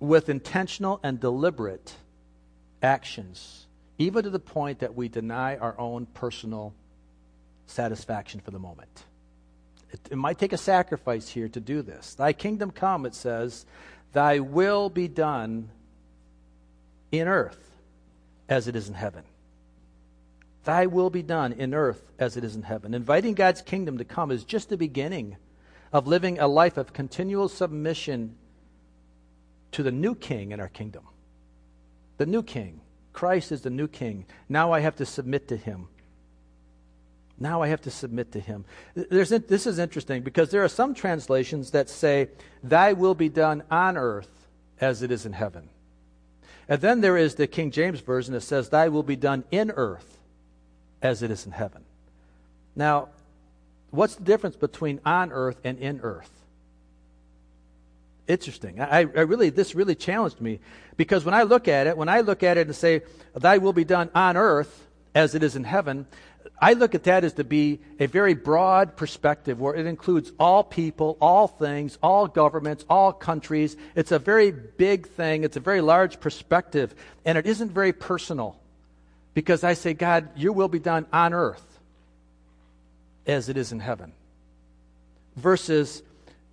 with 0.00 0.28
intentional 0.28 0.98
and 1.02 1.20
deliberate 1.20 1.94
actions, 2.82 3.66
even 3.98 4.24
to 4.24 4.30
the 4.30 4.40
point 4.40 4.80
that 4.80 4.94
we 4.94 5.08
deny 5.08 5.56
our 5.56 5.78
own 5.78 6.06
personal 6.06 6.74
satisfaction 7.66 8.40
for 8.40 8.50
the 8.50 8.58
moment. 8.58 9.04
It, 9.90 10.00
it, 10.10 10.16
might 10.16 10.38
take 10.38 10.52
a 10.52 10.58
sacrifice 10.58 11.28
here 11.28 11.48
to 11.48 11.60
do 11.60 11.82
this. 11.82 12.14
Thy 12.14 12.32
kingdom 12.32 12.70
come, 12.70 13.06
it 13.06 13.14
says, 13.14 13.66
thy 14.12 14.40
will 14.40 14.90
be 14.90 15.06
done 15.06 15.70
in 17.10 17.28
earth 17.28 17.70
as 18.48 18.68
it 18.68 18.74
is 18.74 18.88
in 18.88 18.94
heaven. 18.94 19.22
Thy 20.64 20.86
will 20.86 21.10
be 21.10 21.22
done 21.22 21.52
in 21.52 21.74
earth 21.74 22.02
as 22.18 22.36
it 22.36 22.44
is 22.44 22.54
in 22.54 22.62
heaven. 22.62 22.94
Inviting 22.94 23.34
God's 23.34 23.62
kingdom 23.62 23.98
to 23.98 24.04
come 24.04 24.30
is 24.30 24.44
just 24.44 24.68
the 24.68 24.76
beginning 24.76 25.36
of 25.92 26.06
living 26.06 26.38
a 26.38 26.46
life 26.46 26.76
of 26.76 26.92
continual 26.92 27.48
submission 27.48 28.36
to 29.72 29.82
the 29.82 29.90
new 29.90 30.14
king 30.14 30.52
in 30.52 30.60
our 30.60 30.68
kingdom. 30.68 31.04
The 32.18 32.26
new 32.26 32.42
king. 32.42 32.80
Christ 33.12 33.52
is 33.52 33.62
the 33.62 33.70
new 33.70 33.88
king. 33.88 34.24
Now 34.48 34.72
I 34.72 34.80
have 34.80 34.96
to 34.96 35.06
submit 35.06 35.48
to 35.48 35.56
him. 35.56 35.88
Now 37.38 37.60
I 37.60 37.68
have 37.68 37.80
to 37.82 37.90
submit 37.90 38.32
to 38.32 38.40
him. 38.40 38.64
There's, 38.94 39.30
this 39.30 39.66
is 39.66 39.78
interesting 39.80 40.22
because 40.22 40.50
there 40.50 40.62
are 40.62 40.68
some 40.68 40.94
translations 40.94 41.72
that 41.72 41.90
say, 41.90 42.28
Thy 42.62 42.92
will 42.92 43.14
be 43.14 43.28
done 43.28 43.64
on 43.70 43.96
earth 43.96 44.48
as 44.80 45.02
it 45.02 45.10
is 45.10 45.26
in 45.26 45.32
heaven. 45.32 45.68
And 46.68 46.80
then 46.80 47.00
there 47.00 47.16
is 47.16 47.34
the 47.34 47.48
King 47.48 47.72
James 47.72 48.00
Version 48.00 48.32
that 48.34 48.42
says, 48.42 48.68
Thy 48.68 48.88
will 48.88 49.02
be 49.02 49.16
done 49.16 49.42
in 49.50 49.72
earth 49.72 50.11
as 51.02 51.22
it 51.22 51.30
is 51.30 51.44
in 51.44 51.52
heaven. 51.52 51.84
Now, 52.74 53.08
what's 53.90 54.14
the 54.14 54.24
difference 54.24 54.56
between 54.56 55.00
on 55.04 55.32
earth 55.32 55.58
and 55.64 55.78
in 55.78 56.00
earth? 56.02 56.30
interesting. 58.28 58.80
I, 58.80 59.00
I, 59.00 59.02
really, 59.02 59.50
this 59.50 59.74
really 59.74 59.94
challenged 59.94 60.40
me 60.40 60.60
because 60.96 61.24
when 61.24 61.34
I 61.34 61.42
look 61.42 61.68
at 61.68 61.86
it, 61.86 61.96
when 61.96 62.08
I 62.08 62.20
look 62.20 62.42
at 62.42 62.56
it 62.56 62.66
and 62.66 62.76
say, 62.76 63.02
"Thy 63.34 63.58
will 63.58 63.72
be 63.72 63.84
done 63.84 64.10
on 64.14 64.36
earth 64.36 64.86
as 65.14 65.34
it 65.34 65.42
is 65.42 65.56
in 65.56 65.64
heaven," 65.64 66.06
I 66.60 66.74
look 66.74 66.94
at 66.94 67.04
that 67.04 67.24
as 67.24 67.34
to 67.34 67.44
be 67.44 67.80
a 67.98 68.06
very 68.06 68.34
broad 68.34 68.96
perspective 68.96 69.60
where 69.60 69.74
it 69.74 69.86
includes 69.86 70.32
all 70.38 70.62
people, 70.62 71.16
all 71.20 71.48
things, 71.48 71.98
all 72.02 72.26
governments, 72.26 72.84
all 72.88 73.12
countries. 73.12 73.76
It's 73.94 74.12
a 74.12 74.18
very 74.18 74.50
big 74.50 75.08
thing. 75.08 75.44
It's 75.44 75.56
a 75.56 75.60
very 75.60 75.80
large 75.80 76.20
perspective, 76.20 76.94
and 77.24 77.36
it 77.36 77.46
isn't 77.46 77.72
very 77.72 77.92
personal 77.92 78.56
because 79.34 79.64
I 79.64 79.74
say, 79.74 79.94
God, 79.94 80.28
your 80.36 80.52
will 80.52 80.68
be 80.68 80.78
done 80.78 81.06
on 81.12 81.32
earth 81.32 81.80
as 83.26 83.48
it 83.48 83.56
is 83.56 83.72
in 83.72 83.80
heaven. 83.80 84.12
Versus 85.36 86.02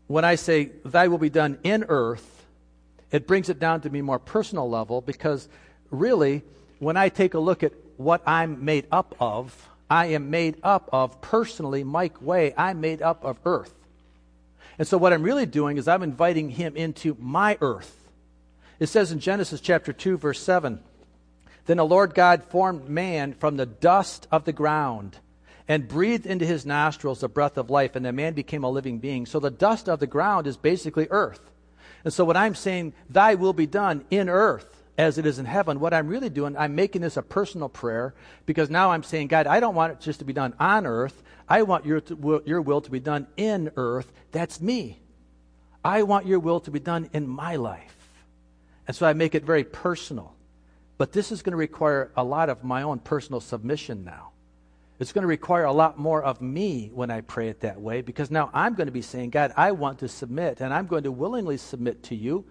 when 0.08 0.24
I 0.24 0.36
say, 0.36 0.72
Thy 0.86 1.08
will 1.08 1.18
be 1.18 1.30
done 1.30 1.58
in 1.64 1.86
earth, 1.90 2.46
it 3.12 3.28
brings 3.28 3.50
it 3.50 3.60
down 3.60 3.82
to 3.82 3.90
me 3.90 4.02
more 4.02 4.20
personal 4.20 4.70
level 4.70 5.02
because 5.02 5.50
really, 5.92 6.44
when 6.80 6.96
I 6.96 7.10
take 7.10 7.34
a 7.34 7.40
look 7.40 7.64
at 7.64 7.74
what 7.98 8.22
I'm 8.26 8.64
made 8.64 8.86
up 8.92 9.16
of, 9.20 9.70
I 9.90 10.08
am 10.08 10.30
made 10.30 10.58
up 10.64 10.90
of 10.94 11.20
personally, 11.22 11.84
Mike 11.84 12.22
Way, 12.22 12.54
I'm 12.56 12.80
made 12.80 13.02
up 13.02 13.26
of 13.26 13.38
earth. 13.46 13.74
And 14.78 14.88
so 14.88 14.98
what 14.98 15.12
I'm 15.12 15.24
really 15.24 15.46
doing 15.46 15.78
is 15.78 15.88
I'm 15.88 16.04
inviting 16.04 16.52
him 16.52 16.78
into 16.78 17.18
my 17.20 17.58
earth. 17.60 17.96
It 18.80 18.88
says 18.88 19.12
in 19.12 19.20
Genesis 19.20 19.60
chapter 19.60 19.92
2, 19.92 20.18
verse 20.18 20.40
7 20.40 20.80
Then 21.70 21.78
the 21.78 21.86
Lord 21.86 22.16
God 22.16 22.46
formed 22.46 22.90
man 22.90 23.34
from 23.34 23.56
the 23.56 23.68
dust 23.68 24.28
of 24.32 24.44
the 24.44 24.52
ground 24.52 25.18
and 25.68 25.88
breathed 25.88 26.26
into 26.26 26.44
his 26.44 26.66
nostrils 26.66 27.20
the 27.20 27.30
breath 27.30 27.60
of 27.60 27.70
life, 27.70 27.96
and 27.96 28.04
the 28.04 28.12
man 28.12 28.34
became 28.34 28.64
a 28.64 28.70
living 28.72 28.98
being. 28.98 29.28
So 29.28 29.40
the 29.40 29.52
dust 29.52 29.88
of 29.88 30.00
the 30.00 30.08
ground 30.08 30.48
is 30.48 30.58
basically 30.58 31.06
earth. 31.12 31.52
And 32.04 32.12
so 32.12 32.26
what 32.26 32.36
I'm 32.36 32.56
saying, 32.56 32.94
thy 33.08 33.36
will 33.36 33.54
be 33.54 33.68
done 33.68 34.04
in 34.10 34.30
earth 34.30 34.82
as 34.98 35.20
it 35.20 35.28
is 35.28 35.38
in 35.38 35.46
heaven, 35.46 35.80
what 35.80 35.94
I'm 35.94 36.08
really 36.08 36.32
doing, 36.32 36.58
I'm 36.58 36.74
making 36.74 37.04
this 37.04 37.18
a 37.18 37.22
personal 37.22 37.70
prayer 37.70 38.16
because 38.48 38.72
now 38.72 38.90
I'm 38.90 39.04
saying, 39.04 39.28
God, 39.28 39.46
I 39.46 39.60
don't 39.60 39.76
want 39.76 39.92
it 39.92 40.00
just 40.00 40.18
to 40.20 40.26
be 40.26 40.34
done 40.34 40.56
on 40.60 40.88
earth. 40.88 41.22
I 41.48 41.62
want 41.62 41.86
your, 41.86 42.02
to, 42.02 42.42
your 42.48 42.62
will 42.62 42.82
to 42.82 42.90
be 42.90 43.00
done 43.00 43.28
in 43.38 43.70
earth. 43.78 44.12
That's 44.32 44.60
me. 44.60 44.98
I 45.86 46.02
want 46.02 46.26
your 46.26 46.40
will 46.40 46.62
to 46.62 46.72
be 46.72 46.80
done 46.80 47.12
in 47.14 47.28
my 47.28 47.58
life. 47.58 47.96
And 48.88 48.96
so 48.96 49.06
I 49.06 49.14
make 49.14 49.36
it 49.36 49.44
very 49.44 49.64
personal. 49.64 50.34
But 51.00 51.14
this 51.14 51.32
is 51.32 51.42
going 51.42 51.54
to 51.54 51.58
require 51.58 52.12
a 52.18 52.26
lot 52.26 52.50
of 52.50 52.66
my 52.66 52.84
own 52.84 53.00
personal 53.00 53.40
submission 53.40 54.04
now. 54.04 54.32
It's 55.00 55.14
going 55.14 55.22
to 55.22 55.30
require 55.30 55.64
a 55.64 55.72
lot 55.72 55.98
more 55.98 56.22
of 56.22 56.42
me 56.42 56.92
when 56.94 57.10
I 57.10 57.22
pray 57.22 57.48
it 57.48 57.62
that 57.62 57.80
way 57.80 58.02
because 58.02 58.30
now 58.30 58.50
I'm 58.54 58.76
going 58.76 58.88
to 58.88 58.92
be 58.92 59.02
saying, 59.02 59.30
God, 59.30 59.54
I 59.56 59.72
want 59.72 60.00
to 60.00 60.10
submit, 60.10 60.60
and 60.60 60.74
I'm 60.74 60.88
going 60.88 61.04
to 61.04 61.12
willingly 61.12 61.56
submit 61.56 62.04
to 62.04 62.16
you 62.16 62.44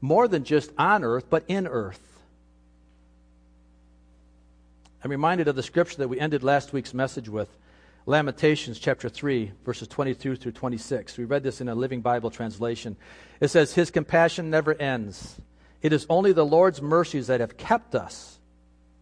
more 0.00 0.26
than 0.26 0.42
just 0.42 0.72
on 0.76 1.04
earth, 1.04 1.26
but 1.30 1.44
in 1.46 1.68
earth. 1.68 2.02
I'm 5.04 5.12
reminded 5.12 5.46
of 5.46 5.54
the 5.54 5.62
scripture 5.62 5.98
that 5.98 6.08
we 6.08 6.18
ended 6.18 6.42
last 6.42 6.72
week's 6.72 6.92
message 6.92 7.28
with 7.28 7.56
Lamentations 8.04 8.80
chapter 8.80 9.08
3, 9.08 9.52
verses 9.64 9.86
22 9.86 10.34
through 10.34 10.50
26. 10.50 11.18
We 11.18 11.24
read 11.24 11.44
this 11.44 11.60
in 11.60 11.68
a 11.68 11.74
Living 11.76 12.00
Bible 12.00 12.32
translation. 12.32 12.96
It 13.40 13.46
says, 13.46 13.74
His 13.74 13.92
compassion 13.92 14.50
never 14.50 14.74
ends. 14.74 15.36
It 15.82 15.92
is 15.92 16.06
only 16.08 16.32
the 16.32 16.46
Lord's 16.46 16.80
mercies 16.80 17.26
that 17.26 17.40
have 17.40 17.56
kept 17.56 17.94
us 17.94 18.38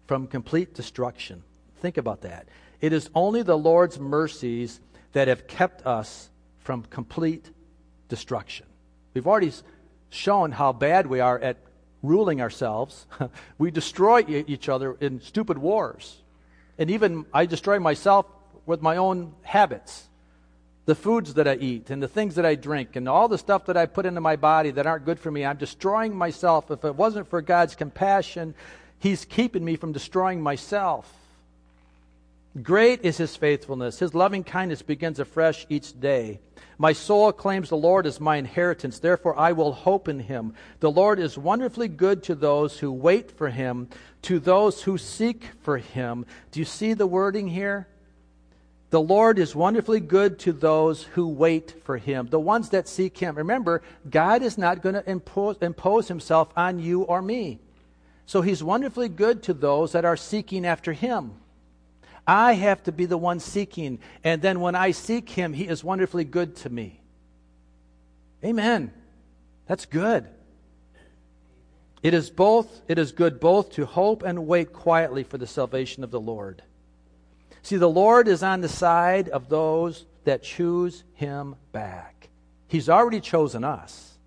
from 0.06 0.26
complete 0.26 0.74
destruction. 0.74 1.44
Think 1.80 1.98
about 1.98 2.22
that. 2.22 2.48
It 2.80 2.92
is 2.92 3.10
only 3.14 3.42
the 3.42 3.56
Lord's 3.56 3.98
mercies 3.98 4.80
that 5.12 5.28
have 5.28 5.46
kept 5.46 5.86
us 5.86 6.30
from 6.60 6.82
complete 6.84 7.50
destruction. 8.08 8.66
We've 9.14 9.26
already 9.26 9.52
shown 10.08 10.52
how 10.52 10.72
bad 10.72 11.06
we 11.06 11.20
are 11.20 11.38
at 11.38 11.58
ruling 12.02 12.40
ourselves. 12.40 13.06
we 13.58 13.70
destroy 13.70 14.24
each 14.26 14.68
other 14.68 14.96
in 15.00 15.20
stupid 15.20 15.58
wars. 15.58 16.22
And 16.78 16.90
even 16.90 17.26
I 17.32 17.46
destroy 17.46 17.78
myself 17.78 18.26
with 18.64 18.80
my 18.80 18.96
own 18.96 19.34
habits 19.42 20.09
the 20.90 20.96
foods 20.96 21.34
that 21.34 21.46
I 21.46 21.54
eat 21.54 21.90
and 21.90 22.02
the 22.02 22.08
things 22.08 22.34
that 22.34 22.44
I 22.44 22.56
drink 22.56 22.96
and 22.96 23.08
all 23.08 23.28
the 23.28 23.38
stuff 23.38 23.66
that 23.66 23.76
I 23.76 23.86
put 23.86 24.06
into 24.06 24.20
my 24.20 24.34
body 24.34 24.72
that 24.72 24.88
aren't 24.88 25.04
good 25.04 25.20
for 25.20 25.30
me. 25.30 25.46
I'm 25.46 25.56
destroying 25.56 26.16
myself. 26.16 26.68
If 26.68 26.84
it 26.84 26.96
wasn't 26.96 27.30
for 27.30 27.40
God's 27.40 27.76
compassion, 27.76 28.56
He's 28.98 29.24
keeping 29.24 29.64
me 29.64 29.76
from 29.76 29.92
destroying 29.92 30.42
myself. 30.42 31.08
Great 32.60 33.04
is 33.04 33.18
His 33.18 33.36
faithfulness. 33.36 34.00
His 34.00 34.16
loving 34.16 34.42
kindness 34.42 34.82
begins 34.82 35.20
afresh 35.20 35.64
each 35.68 36.00
day. 36.00 36.40
My 36.76 36.92
soul 36.92 37.30
claims 37.30 37.68
the 37.68 37.76
Lord 37.76 38.04
as 38.04 38.18
my 38.18 38.34
inheritance. 38.34 38.98
Therefore, 38.98 39.38
I 39.38 39.52
will 39.52 39.70
hope 39.70 40.08
in 40.08 40.18
Him. 40.18 40.54
The 40.80 40.90
Lord 40.90 41.20
is 41.20 41.38
wonderfully 41.38 41.86
good 41.86 42.24
to 42.24 42.34
those 42.34 42.80
who 42.80 42.90
wait 42.90 43.30
for 43.30 43.50
Him, 43.50 43.88
to 44.22 44.40
those 44.40 44.82
who 44.82 44.98
seek 44.98 45.50
for 45.62 45.78
Him. 45.78 46.26
Do 46.50 46.58
you 46.58 46.66
see 46.66 46.94
the 46.94 47.06
wording 47.06 47.46
here? 47.46 47.86
The 48.90 49.00
Lord 49.00 49.38
is 49.38 49.54
wonderfully 49.54 50.00
good 50.00 50.40
to 50.40 50.52
those 50.52 51.04
who 51.04 51.28
wait 51.28 51.76
for 51.84 51.96
him, 51.96 52.26
the 52.28 52.40
ones 52.40 52.70
that 52.70 52.88
seek 52.88 53.16
him. 53.16 53.36
Remember, 53.36 53.82
God 54.08 54.42
is 54.42 54.58
not 54.58 54.82
going 54.82 54.96
to 54.96 55.08
impose, 55.08 55.56
impose, 55.60 56.08
himself 56.08 56.52
on 56.56 56.80
you 56.80 57.02
or 57.02 57.22
me. 57.22 57.60
So 58.26 58.42
he's 58.42 58.64
wonderfully 58.64 59.08
good 59.08 59.44
to 59.44 59.54
those 59.54 59.92
that 59.92 60.04
are 60.04 60.16
seeking 60.16 60.66
after 60.66 60.92
him. 60.92 61.32
I 62.26 62.54
have 62.54 62.82
to 62.84 62.92
be 62.92 63.06
the 63.06 63.16
one 63.16 63.38
seeking, 63.38 64.00
and 64.24 64.42
then 64.42 64.60
when 64.60 64.74
I 64.74 64.90
seek 64.90 65.30
him, 65.30 65.52
he 65.52 65.66
is 65.68 65.82
wonderfully 65.84 66.24
good 66.24 66.56
to 66.56 66.70
me. 66.70 67.00
Amen. 68.44 68.92
That's 69.66 69.86
good. 69.86 70.26
It 72.02 72.14
is 72.14 72.30
both 72.30 72.80
it 72.88 72.98
is 72.98 73.12
good 73.12 73.40
both 73.40 73.72
to 73.72 73.86
hope 73.86 74.22
and 74.22 74.46
wait 74.46 74.72
quietly 74.72 75.22
for 75.22 75.38
the 75.38 75.46
salvation 75.46 76.02
of 76.02 76.10
the 76.10 76.20
Lord. 76.20 76.62
See, 77.62 77.76
the 77.76 77.88
Lord 77.88 78.28
is 78.28 78.42
on 78.42 78.60
the 78.60 78.68
side 78.68 79.28
of 79.28 79.48
those 79.48 80.06
that 80.24 80.42
choose 80.42 81.04
Him 81.14 81.56
back. 81.72 82.28
He's 82.68 82.88
already 82.88 83.20
chosen 83.20 83.64
us. 83.64 84.18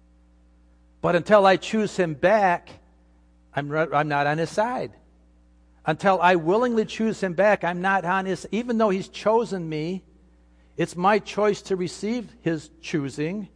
But 1.02 1.16
until 1.16 1.46
I 1.46 1.58
choose 1.58 1.96
Him 1.96 2.14
back, 2.14 2.70
I'm, 3.56 3.72
I'm 3.72 4.08
not 4.08 4.28
on 4.28 4.38
His 4.38 4.50
side. 4.50 4.92
Until 5.86 6.22
I 6.22 6.36
willingly 6.36 6.86
choose 6.86 7.22
Him 7.22 7.34
back, 7.34 7.64
I'm 7.64 7.82
not 7.82 8.06
on 8.06 8.26
His 8.26 8.48
Even 8.52 8.78
though 8.78 8.90
He's 8.90 9.10
chosen 9.10 9.68
me, 9.68 10.04
it's 10.78 10.96
my 10.96 11.20
choice 11.20 11.62
to 11.64 11.76
receive 11.76 12.30
His 12.42 12.70
choosing 12.82 13.50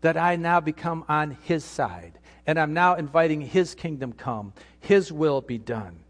that 0.00 0.16
I 0.16 0.36
now 0.36 0.60
become 0.60 1.04
on 1.08 1.36
His 1.42 1.64
side. 1.64 2.18
And 2.46 2.58
I'm 2.58 2.72
now 2.72 2.94
inviting 2.94 3.40
His 3.40 3.74
kingdom 3.74 4.12
come, 4.12 4.52
His 4.80 5.12
will 5.12 5.40
be 5.40 5.58
done. 5.58 6.00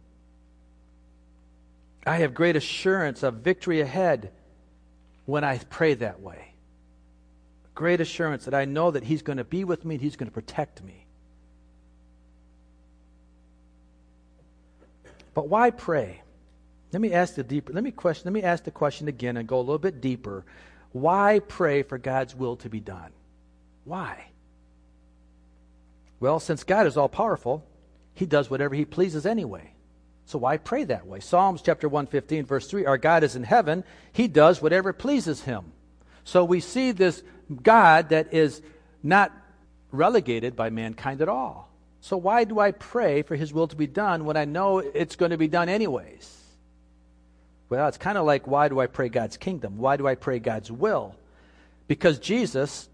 I 2.06 2.18
have 2.18 2.34
great 2.34 2.56
assurance 2.56 3.22
of 3.22 3.34
victory 3.34 3.80
ahead 3.80 4.32
when 5.26 5.44
I 5.44 5.58
pray 5.58 5.94
that 5.94 6.20
way. 6.20 6.54
Great 7.74 8.00
assurance 8.00 8.46
that 8.46 8.54
I 8.54 8.64
know 8.64 8.90
that 8.90 9.04
He's 9.04 9.22
going 9.22 9.38
to 9.38 9.44
be 9.44 9.64
with 9.64 9.84
me 9.84 9.96
and 9.96 10.02
He's 10.02 10.16
going 10.16 10.28
to 10.28 10.34
protect 10.34 10.82
me. 10.82 11.04
But 15.34 15.48
why 15.48 15.70
pray? 15.70 16.22
Let 16.92 17.00
me 17.00 17.12
ask 17.12 17.34
the 17.34 17.44
deeper. 17.44 17.72
Let 17.72 17.84
me 17.84 17.90
question. 17.90 18.24
Let 18.24 18.32
me 18.32 18.42
ask 18.42 18.64
the 18.64 18.70
question 18.70 19.08
again 19.08 19.36
and 19.36 19.46
go 19.46 19.58
a 19.58 19.60
little 19.60 19.78
bit 19.78 20.00
deeper. 20.00 20.44
Why 20.92 21.40
pray 21.46 21.82
for 21.82 21.98
God's 21.98 22.34
will 22.34 22.56
to 22.56 22.68
be 22.68 22.80
done? 22.80 23.12
Why? 23.84 24.26
Well, 26.20 26.40
since 26.40 26.64
God 26.64 26.86
is 26.86 26.96
all 26.96 27.08
powerful, 27.08 27.64
He 28.14 28.26
does 28.26 28.50
whatever 28.50 28.74
He 28.74 28.84
pleases 28.84 29.26
anyway. 29.26 29.72
So 30.28 30.38
why 30.38 30.58
pray 30.58 30.84
that 30.84 31.06
way? 31.06 31.20
Psalms 31.20 31.62
chapter 31.62 31.88
115, 31.88 32.44
verse 32.44 32.66
3 32.66 32.84
Our 32.84 32.98
God 32.98 33.24
is 33.24 33.34
in 33.34 33.44
heaven, 33.44 33.82
He 34.12 34.28
does 34.28 34.60
whatever 34.60 34.92
pleases 34.92 35.42
Him. 35.42 35.72
So 36.24 36.44
we 36.44 36.60
see 36.60 36.92
this 36.92 37.22
God 37.62 38.10
that 38.10 38.34
is 38.34 38.60
not 39.02 39.32
relegated 39.90 40.54
by 40.54 40.68
mankind 40.68 41.22
at 41.22 41.30
all. 41.30 41.70
So 42.02 42.18
why 42.18 42.44
do 42.44 42.60
I 42.60 42.72
pray 42.72 43.22
for 43.22 43.36
His 43.36 43.54
will 43.54 43.68
to 43.68 43.76
be 43.76 43.86
done 43.86 44.26
when 44.26 44.36
I 44.36 44.44
know 44.44 44.80
it's 44.80 45.16
going 45.16 45.30
to 45.30 45.38
be 45.38 45.48
done 45.48 45.70
anyways? 45.70 46.36
Well, 47.70 47.88
it's 47.88 47.96
kind 47.96 48.18
of 48.18 48.26
like 48.26 48.46
why 48.46 48.68
do 48.68 48.80
I 48.80 48.86
pray 48.86 49.08
God's 49.08 49.38
kingdom? 49.38 49.78
Why 49.78 49.96
do 49.96 50.06
I 50.06 50.14
pray 50.14 50.40
God's 50.40 50.70
will? 50.70 51.14
Because 51.86 52.18
Jesus, 52.18 52.90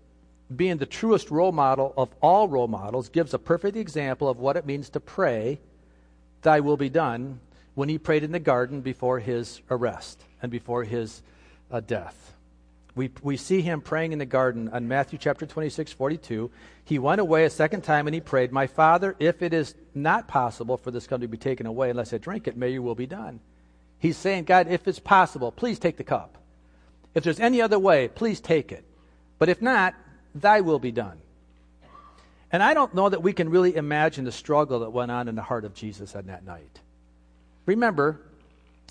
being 0.55 0.77
the 0.77 0.87
truest 0.87 1.33
role 1.33 1.51
model 1.51 1.95
of 1.97 2.15
all 2.23 2.47
role 2.47 2.69
models, 2.69 3.09
gives 3.09 3.35
a 3.35 3.41
perfect 3.41 3.77
example 3.77 4.29
of 4.29 4.39
what 4.39 4.57
it 4.57 4.67
means 4.67 4.89
to 4.91 5.01
pray 5.01 5.59
Thy 6.45 6.61
will 6.61 6.77
be 6.77 6.91
done, 6.91 7.41
when 7.75 7.89
he 7.89 7.99
prayed 7.99 8.23
in 8.23 8.33
the 8.33 8.39
garden 8.39 8.81
before 8.83 9.19
his 9.19 9.61
arrest 9.71 10.23
and 10.43 10.53
before 10.53 10.85
his 10.85 11.23
uh, 11.71 11.81
death. 11.81 12.35
We, 12.95 13.11
we 13.23 13.37
see 13.37 13.63
him 13.63 13.81
praying 13.81 14.13
in 14.13 14.21
the 14.21 14.27
garden 14.27 14.69
on 14.69 14.87
Matthew 14.87 15.19
chapter 15.19 15.47
26, 15.47 15.93
42. 15.93 16.51
He 16.85 16.99
went 17.01 17.21
away 17.21 17.45
a 17.45 17.51
second 17.51 17.83
time 17.83 18.07
and 18.07 18.15
he 18.15 18.21
prayed, 18.21 18.53
My 18.53 18.69
Father, 18.69 19.17
if 19.19 19.43
it 19.43 19.53
is 19.53 19.75
not 19.95 20.29
possible 20.29 20.77
for 20.77 20.93
this 20.93 21.07
cup 21.07 21.23
to 21.23 21.29
be 21.29 21.37
taken 21.37 21.67
away 21.67 21.91
unless 21.91 22.13
I 22.13 22.19
drink 22.19 22.47
it, 22.47 22.57
may 22.57 22.71
your 22.71 22.83
will 22.83 22.95
be 22.95 23.07
done. 23.07 23.41
He's 23.99 24.17
saying, 24.17 24.45
God, 24.45 24.69
if 24.69 24.87
it's 24.87 25.01
possible, 25.01 25.51
please 25.51 25.79
take 25.79 25.97
the 25.97 26.05
cup. 26.05 26.39
If 27.15 27.25
there's 27.25 27.41
any 27.41 27.61
other 27.63 27.79
way, 27.79 28.07
please 28.07 28.39
take 28.39 28.71
it. 28.71 28.85
But 29.39 29.49
if 29.49 29.61
not, 29.61 29.95
thy 30.35 30.61
will 30.61 30.79
be 30.79 30.93
done. 30.93 31.19
And 32.55 32.63
I 32.63 32.73
don't 32.73 32.95
know 32.95 33.09
that 33.09 33.21
we 33.21 33.33
can 33.33 33.49
really 33.49 33.75
imagine 33.75 34.25
the 34.25 34.31
struggle 34.31 34.79
that 34.79 34.91
went 34.91 35.11
on 35.11 35.27
in 35.27 35.35
the 35.35 35.43
heart 35.43 35.65
of 35.65 35.75
Jesus 35.75 36.15
on 36.15 36.27
that 36.27 36.45
night. 36.45 36.79
Remember, 37.67 38.21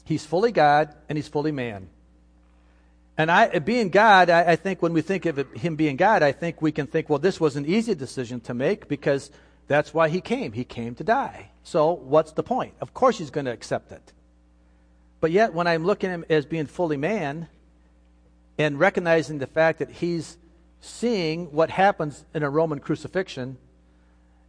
he's 0.03 0.25
fully 0.25 0.51
God 0.51 0.93
and 1.07 1.17
he's 1.17 1.29
fully 1.29 1.53
man. 1.53 1.87
And 3.17 3.31
I, 3.31 3.59
being 3.59 3.87
God, 3.87 4.29
I, 4.29 4.51
I 4.51 4.55
think 4.57 4.81
when 4.81 4.91
we 4.91 4.99
think 4.99 5.25
of 5.25 5.39
it, 5.39 5.47
him 5.55 5.77
being 5.77 5.95
God, 5.95 6.23
I 6.23 6.33
think 6.33 6.61
we 6.61 6.73
can 6.73 6.87
think, 6.87 7.09
well, 7.09 7.19
this 7.19 7.39
was 7.39 7.55
an 7.55 7.65
easy 7.65 7.95
decision 7.95 8.41
to 8.41 8.53
make 8.53 8.89
because 8.89 9.31
that's 9.69 9.93
why 9.93 10.09
he 10.09 10.19
came. 10.19 10.51
He 10.51 10.65
came 10.65 10.93
to 10.95 11.03
die. 11.05 11.51
So 11.63 11.93
what's 11.93 12.33
the 12.33 12.43
point? 12.43 12.73
Of 12.81 12.93
course 12.93 13.17
he's 13.17 13.29
going 13.29 13.45
to 13.45 13.53
accept 13.53 13.93
it. 13.93 14.11
But 15.21 15.31
yet, 15.31 15.53
when 15.53 15.67
I'm 15.67 15.85
looking 15.85 16.09
at 16.09 16.15
him 16.15 16.25
as 16.29 16.45
being 16.45 16.65
fully 16.65 16.97
man 16.97 17.47
and 18.57 18.77
recognizing 18.77 19.37
the 19.37 19.47
fact 19.47 19.79
that 19.79 19.89
he's 19.89 20.35
seeing 20.83 21.45
what 21.53 21.69
happens 21.69 22.25
in 22.33 22.43
a 22.43 22.49
Roman 22.49 22.79
crucifixion, 22.79 23.57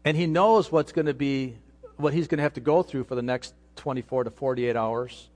and 0.05 0.17
he 0.17 0.27
knows 0.27 0.71
what's 0.71 0.91
going 0.91 1.07
to 1.07 1.15
be, 1.15 1.55
what 1.97 2.13
he's 2.13 2.27
going 2.27 2.39
to 2.39 2.43
have 2.43 2.55
to 2.55 2.61
go 2.61 2.83
through 2.83 3.05
for 3.05 3.15
the 3.15 3.23
next 3.23 3.55
24 3.77 4.25
to 4.25 4.31
48 4.31 4.75
hours. 4.75 5.29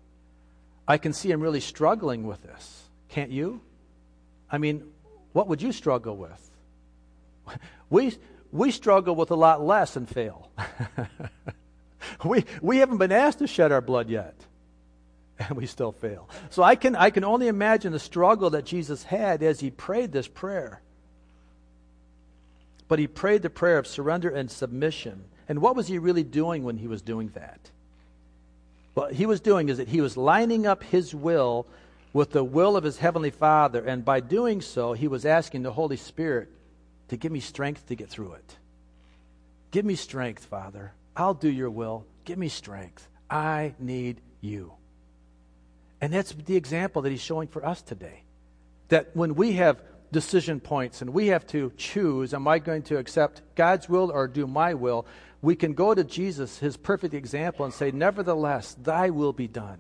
I 0.89 0.99
can 0.99 1.13
see 1.13 1.31
him 1.31 1.41
really 1.41 1.61
struggling 1.61 2.27
with 2.27 2.43
this. 2.43 2.83
Can't 3.11 3.31
you? 3.31 3.61
I 4.51 4.59
mean, 4.59 4.91
what 5.33 5.47
would 5.47 5.63
you 5.63 5.73
struggle 5.73 6.17
with? 6.17 6.51
We, 7.91 8.15
we 8.53 8.71
struggle 8.71 9.15
with 9.15 9.31
a 9.31 9.35
lot 9.35 9.65
less 9.65 9.97
and 9.97 10.07
fail. 10.07 10.51
we, 12.25 12.45
we 12.61 12.77
haven't 12.77 12.99
been 12.99 13.13
asked 13.13 13.39
to 13.39 13.47
shed 13.47 13.73
our 13.73 13.81
blood 13.81 14.11
yet, 14.11 14.35
and 15.39 15.53
we 15.53 15.65
still 15.65 15.93
fail. 15.93 16.29
So 16.51 16.63
I 16.63 16.77
can, 16.77 16.95
I 16.95 17.09
can 17.09 17.25
only 17.25 17.49
imagine 17.49 17.93
the 17.93 17.99
struggle 17.99 18.51
that 18.51 18.67
Jesus 18.67 19.05
had 19.05 19.43
as 19.43 19.61
he 19.61 19.71
prayed 19.71 20.13
this 20.13 20.29
prayer. 20.29 20.83
But 22.89 22.99
he 22.99 23.07
prayed 23.07 23.43
the 23.43 23.51
prayer 23.51 23.79
of 23.79 23.87
surrender 23.87 24.31
and 24.31 24.51
submission. 24.51 25.25
And 25.49 25.61
what 25.61 25.77
was 25.77 25.89
he 25.89 25.99
really 25.99 26.25
doing 26.25 26.65
when 26.65 26.79
he 26.79 26.89
was 26.89 27.03
doing 27.03 27.31
that? 27.35 27.71
What 28.95 29.13
he 29.13 29.27
was 29.27 29.41
doing 29.41 29.69
is 29.69 29.77
that 29.77 29.89
he 29.89 30.01
was 30.01 30.17
lining 30.17 30.67
up 30.67 30.83
his 30.83 31.15
will 31.15 31.67
with 32.13 32.33
the 32.33 32.43
will 32.43 32.77
of 32.77 32.85
his 32.85 32.99
heavenly 32.99 33.31
Father. 33.31 33.85
And 33.85 34.05
by 34.05 34.21
doing 34.21 34.61
so, 34.61 34.95
he 34.95 35.07
was 35.07 35.25
asking 35.25 35.63
the 35.63 35.73
Holy 35.73 35.97
Spirit 35.97 36.49
to 37.09 37.17
give 37.17 37.31
me 37.31 37.41
strength 37.41 37.87
to 37.87 37.95
get 37.95 38.09
through 38.09 38.33
it. 38.33 38.57
Give 39.71 39.85
me 39.85 39.95
strength, 39.95 40.47
Father. 40.47 40.93
I'll 41.17 41.35
do 41.35 41.51
your 41.51 41.71
will. 41.71 42.07
Give 42.25 42.39
me 42.39 42.49
strength. 42.49 43.07
I 43.31 43.75
need 43.79 44.21
you. 44.41 44.73
And 46.01 46.13
that's 46.13 46.33
the 46.33 46.57
example 46.57 47.03
that 47.03 47.11
he's 47.11 47.21
showing 47.21 47.49
for 47.49 47.65
us 47.65 47.83
today. 47.83 48.23
That 48.89 49.15
when 49.15 49.35
we 49.35 49.53
have 49.55 49.83
decision 50.13 50.61
points 50.61 51.03
and 51.03 51.11
we 51.11 51.29
have 51.29 51.47
to 51.49 51.73
choose, 51.77 52.33
am 52.35 52.49
I 52.49 52.59
going 52.59 52.83
to 52.85 52.99
accept 52.99 53.43
God's 53.55 53.89
will 53.89 54.11
or 54.11 54.27
do 54.27 54.47
my 54.47 54.75
will? 54.75 55.07
We 55.41 55.55
can 55.55 55.75
go 55.75 55.95
to 55.95 56.03
Jesus, 56.03 56.59
his 56.59 56.77
perfect 56.77 57.15
example, 57.15 57.65
and 57.65 57.73
say, 57.73 57.91
Nevertheless, 57.91 58.75
thy 58.75 59.11
will 59.11 59.33
be 59.33 59.47
done. 59.47 59.79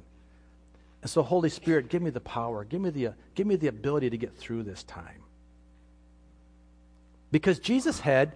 And 1.03 1.11
so, 1.11 1.23
Holy 1.23 1.49
Spirit, 1.49 1.89
give 1.89 2.03
me 2.03 2.11
the 2.11 2.21
power, 2.21 2.65
give 2.65 2.81
me 2.81 2.91
the, 2.91 3.15
give 3.35 3.47
me 3.47 3.57
the 3.57 3.69
ability 3.69 4.11
to 4.11 4.19
get 4.19 4.37
through 4.37 4.65
this 4.65 4.83
time. 4.83 5.23
Because 7.31 7.59
Jesus 7.59 8.01
had, 8.01 8.33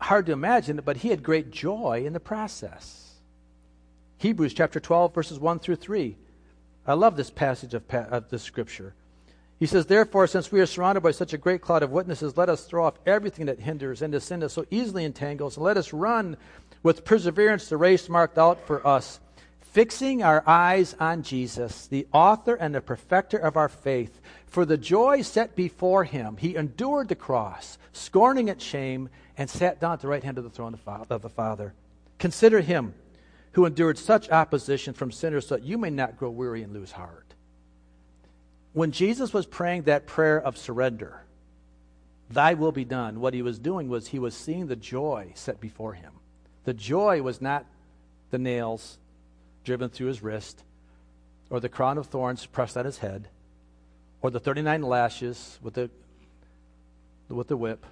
hard 0.00 0.26
to 0.26 0.32
imagine, 0.32 0.80
but 0.84 0.98
he 0.98 1.08
had 1.08 1.22
great 1.22 1.50
joy 1.50 2.04
in 2.06 2.12
the 2.12 2.20
process. 2.20 3.14
Hebrews 4.18 4.54
chapter 4.54 4.80
12, 4.80 5.14
verses 5.14 5.38
1 5.38 5.58
through 5.58 5.76
3. 5.76 6.16
I 6.86 6.94
love 6.94 7.16
this 7.16 7.30
passage 7.30 7.74
of, 7.74 7.82
of 7.90 8.28
the 8.30 8.38
scripture. 8.38 8.94
He 9.58 9.66
says, 9.66 9.86
Therefore, 9.86 10.26
since 10.26 10.52
we 10.52 10.60
are 10.60 10.66
surrounded 10.66 11.00
by 11.00 11.12
such 11.12 11.32
a 11.32 11.38
great 11.38 11.62
cloud 11.62 11.82
of 11.82 11.90
witnesses, 11.90 12.36
let 12.36 12.48
us 12.48 12.64
throw 12.64 12.84
off 12.84 12.98
everything 13.06 13.46
that 13.46 13.60
hinders 13.60 14.02
and 14.02 14.12
the 14.12 14.20
sin 14.20 14.40
that 14.40 14.50
so 14.50 14.66
easily 14.70 15.04
entangles, 15.04 15.56
and 15.56 15.64
let 15.64 15.76
us 15.76 15.92
run 15.92 16.36
with 16.82 17.04
perseverance 17.04 17.68
the 17.68 17.76
race 17.76 18.08
marked 18.08 18.38
out 18.38 18.66
for 18.66 18.86
us 18.86 19.20
fixing 19.76 20.22
our 20.22 20.42
eyes 20.46 20.96
on 20.98 21.22
Jesus, 21.22 21.86
the 21.88 22.06
author 22.10 22.54
and 22.54 22.74
the 22.74 22.80
perfecter 22.80 23.36
of 23.36 23.58
our 23.58 23.68
faith. 23.68 24.22
For 24.46 24.64
the 24.64 24.78
joy 24.78 25.20
set 25.20 25.54
before 25.54 26.04
him, 26.04 26.38
he 26.38 26.56
endured 26.56 27.08
the 27.08 27.14
cross, 27.14 27.76
scorning 27.92 28.48
its 28.48 28.64
shame, 28.64 29.10
and 29.36 29.50
sat 29.50 29.78
down 29.78 29.92
at 29.92 30.00
the 30.00 30.08
right 30.08 30.24
hand 30.24 30.38
of 30.38 30.44
the 30.44 30.50
throne 30.50 30.78
of 31.10 31.20
the 31.20 31.28
Father. 31.28 31.74
Consider 32.18 32.62
him 32.62 32.94
who 33.52 33.66
endured 33.66 33.98
such 33.98 34.30
opposition 34.30 34.94
from 34.94 35.12
sinners 35.12 35.46
so 35.46 35.56
that 35.56 35.64
you 35.64 35.76
may 35.76 35.90
not 35.90 36.16
grow 36.16 36.30
weary 36.30 36.62
and 36.62 36.72
lose 36.72 36.92
heart. 36.92 37.25
When 38.76 38.92
Jesus 38.92 39.32
was 39.32 39.46
praying 39.46 39.84
that 39.84 40.06
prayer 40.06 40.38
of 40.38 40.58
surrender, 40.58 41.22
thy 42.28 42.52
will 42.52 42.72
be 42.72 42.84
done, 42.84 43.20
what 43.20 43.32
he 43.32 43.40
was 43.40 43.58
doing 43.58 43.88
was 43.88 44.08
he 44.08 44.18
was 44.18 44.34
seeing 44.34 44.66
the 44.66 44.76
joy 44.76 45.32
set 45.34 45.62
before 45.62 45.94
him. 45.94 46.12
The 46.64 46.74
joy 46.74 47.22
was 47.22 47.40
not 47.40 47.64
the 48.30 48.36
nails, 48.36 48.98
driven 49.64 49.88
through 49.88 50.08
his 50.08 50.22
wrist, 50.22 50.62
or 51.48 51.58
the 51.58 51.70
crown 51.70 51.96
of 51.96 52.08
thorns 52.08 52.44
pressed 52.44 52.76
on 52.76 52.84
his 52.84 52.98
head, 52.98 53.30
or 54.20 54.30
the 54.30 54.40
39 54.40 54.82
lashes 54.82 55.58
with 55.62 55.72
the, 55.72 55.88
with 57.30 57.48
the 57.48 57.56
whip. 57.56 57.86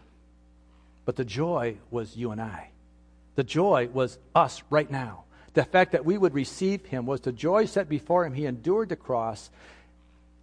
But 1.06 1.16
the 1.16 1.24
joy 1.24 1.78
was 1.90 2.14
you 2.14 2.30
and 2.30 2.42
I. 2.42 2.72
The 3.36 3.42
joy 3.42 3.88
was 3.90 4.18
us 4.34 4.62
right 4.68 4.90
now. 4.90 5.24
The 5.54 5.64
fact 5.64 5.92
that 5.92 6.04
we 6.04 6.18
would 6.18 6.34
receive 6.34 6.84
him 6.84 7.06
was 7.06 7.22
the 7.22 7.32
joy 7.32 7.64
set 7.64 7.88
before 7.88 8.26
him. 8.26 8.34
He 8.34 8.44
endured 8.44 8.90
the 8.90 8.96
cross, 8.96 9.48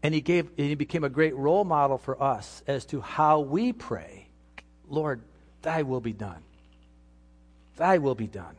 and 0.03 0.13
he, 0.13 0.21
gave, 0.21 0.47
and 0.57 0.67
he 0.67 0.75
became 0.75 1.03
a 1.03 1.09
great 1.09 1.35
role 1.35 1.63
model 1.63 1.97
for 1.97 2.21
us 2.21 2.63
as 2.67 2.85
to 2.85 3.01
how 3.01 3.39
we 3.39 3.73
pray 3.73 4.27
Lord, 4.89 5.21
thy 5.61 5.83
will 5.83 6.01
be 6.01 6.11
done. 6.11 6.43
Thy 7.77 7.97
will 7.97 8.15
be 8.15 8.27
done. 8.27 8.55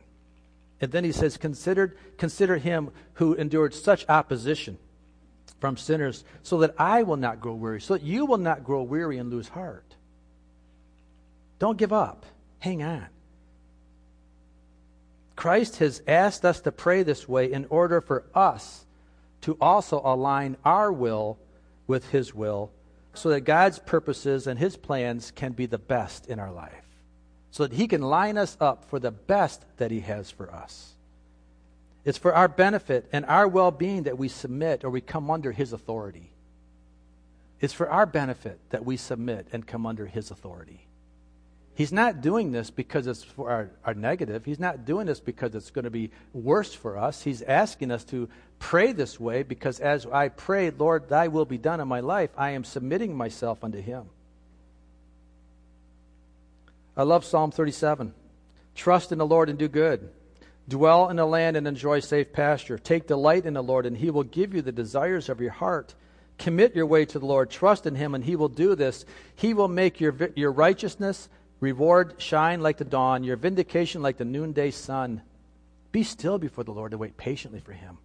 And 0.81 0.91
then 0.91 1.03
he 1.03 1.11
says, 1.11 1.37
Consider, 1.37 1.95
consider 2.17 2.57
him 2.57 2.89
who 3.13 3.35
endured 3.35 3.73
such 3.73 4.03
opposition 4.09 4.79
from 5.59 5.77
sinners, 5.77 6.25
so 6.41 6.57
that 6.59 6.73
I 6.77 7.03
will 7.03 7.17
not 7.17 7.39
grow 7.39 7.53
weary, 7.53 7.79
so 7.79 7.93
that 7.93 8.03
you 8.03 8.25
will 8.25 8.39
not 8.39 8.63
grow 8.65 8.83
weary 8.83 9.17
and 9.17 9.29
lose 9.29 9.47
heart. 9.47 9.95
Don't 11.59 11.77
give 11.77 11.93
up. 11.93 12.25
Hang 12.59 12.83
on. 12.83 13.05
Christ 15.35 15.77
has 15.77 16.01
asked 16.07 16.43
us 16.43 16.59
to 16.61 16.71
pray 16.71 17.03
this 17.03 17.29
way 17.29 17.51
in 17.51 17.65
order 17.69 18.01
for 18.01 18.25
us 18.35 18.85
to 19.43 19.57
also 19.61 20.01
align 20.03 20.57
our 20.65 20.91
will 20.91 21.37
with 21.87 22.09
His 22.09 22.33
will 22.33 22.71
so 23.13 23.29
that 23.29 23.41
God's 23.41 23.79
purposes 23.79 24.47
and 24.47 24.59
His 24.59 24.75
plans 24.75 25.31
can 25.31 25.53
be 25.53 25.65
the 25.65 25.77
best 25.77 26.27
in 26.27 26.39
our 26.39 26.51
life 26.51 26.83
so 27.53 27.67
that 27.67 27.73
He 27.73 27.87
can 27.87 28.01
line 28.01 28.35
us 28.35 28.57
up 28.59 28.85
for 28.89 28.97
the 28.97 29.11
best 29.11 29.63
that 29.77 29.91
He 29.91 29.99
has 29.99 30.31
for 30.31 30.51
us. 30.51 30.95
It's 32.03 32.17
for 32.17 32.33
our 32.33 32.47
benefit 32.47 33.07
and 33.13 33.25
our 33.27 33.47
well 33.47 33.69
being 33.69 34.03
that 34.03 34.17
we 34.17 34.27
submit 34.27 34.83
or 34.83 34.89
we 34.89 35.01
come 35.01 35.29
under 35.29 35.51
His 35.51 35.71
authority. 35.71 36.31
It's 37.61 37.71
for 37.71 37.87
our 37.87 38.07
benefit 38.07 38.59
that 38.71 38.83
we 38.83 38.97
submit 38.97 39.49
and 39.53 39.67
come 39.67 39.85
under 39.85 40.07
His 40.07 40.31
authority. 40.31 40.87
He's 41.75 41.91
not 41.91 42.21
doing 42.21 42.51
this 42.51 42.69
because 42.69 43.07
it's 43.07 43.23
for 43.23 43.49
our, 43.49 43.71
our 43.83 43.93
negative. 43.95 44.45
He's 44.45 44.59
not 44.59 44.85
doing 44.85 45.07
this 45.07 45.19
because 45.19 45.55
it's 45.55 45.71
going 45.71 45.85
to 45.85 45.91
be 45.91 46.11
worse 46.31 46.73
for 46.73 46.97
us. 46.97 47.23
He's 47.23 47.41
asking 47.41 47.89
us 47.89 48.03
to 48.05 48.29
pray 48.59 48.91
this 48.91 49.19
way 49.19 49.41
because 49.43 49.79
as 49.79 50.05
I 50.05 50.29
pray, 50.29 50.69
Lord, 50.69 51.09
thy 51.09 51.29
will 51.29 51.45
be 51.45 51.57
done 51.57 51.79
in 51.79 51.87
my 51.87 52.01
life, 52.01 52.29
I 52.37 52.51
am 52.51 52.63
submitting 52.63 53.17
myself 53.17 53.63
unto 53.63 53.81
Him. 53.81 54.05
I 56.95 57.03
love 57.03 57.25
Psalm 57.25 57.51
37. 57.51 58.13
Trust 58.75 59.11
in 59.11 59.17
the 59.17 59.25
Lord 59.25 59.49
and 59.49 59.57
do 59.57 59.67
good. 59.67 60.09
Dwell 60.67 61.09
in 61.09 61.17
the 61.17 61.25
land 61.25 61.57
and 61.57 61.67
enjoy 61.67 61.99
safe 61.99 62.31
pasture. 62.31 62.77
Take 62.77 63.07
delight 63.07 63.45
in 63.45 63.55
the 63.55 63.63
Lord, 63.63 63.85
and 63.85 63.97
he 63.97 64.11
will 64.11 64.23
give 64.23 64.53
you 64.53 64.61
the 64.61 64.71
desires 64.71 65.27
of 65.27 65.41
your 65.41 65.51
heart. 65.51 65.93
Commit 66.37 66.75
your 66.75 66.85
way 66.85 67.05
to 67.05 67.19
the 67.19 67.25
Lord. 67.25 67.49
Trust 67.49 67.85
in 67.85 67.95
him, 67.95 68.15
and 68.15 68.23
he 68.23 68.35
will 68.35 68.47
do 68.47 68.75
this. 68.75 69.05
He 69.35 69.53
will 69.53 69.67
make 69.67 69.99
your, 69.99 70.15
your 70.35 70.51
righteousness 70.51 71.29
reward 71.63 72.15
shine 72.17 72.61
like 72.61 72.77
the 72.77 72.85
dawn, 72.85 73.23
your 73.23 73.37
vindication 73.37 74.01
like 74.01 74.17
the 74.17 74.25
noonday 74.25 74.71
sun. 74.71 75.21
Be 75.91 76.03
still 76.03 76.37
before 76.37 76.63
the 76.63 76.71
Lord 76.71 76.91
and 76.91 76.99
wait 76.99 77.17
patiently 77.17 77.59
for 77.59 77.73
him. 77.73 77.97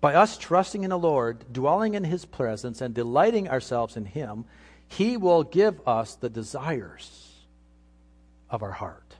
By 0.00 0.14
us 0.14 0.38
trusting 0.38 0.82
in 0.82 0.90
the 0.90 0.98
Lord, 0.98 1.52
dwelling 1.52 1.94
in 1.94 2.04
his 2.04 2.24
presence, 2.24 2.80
and 2.80 2.94
delighting 2.94 3.48
ourselves 3.48 3.96
in 3.96 4.06
him, 4.06 4.44
he 4.88 5.16
will 5.16 5.42
give 5.44 5.86
us 5.86 6.16
the 6.16 6.30
desires 6.30 7.30
of 8.48 8.62
our 8.62 8.72
heart. 8.72 9.14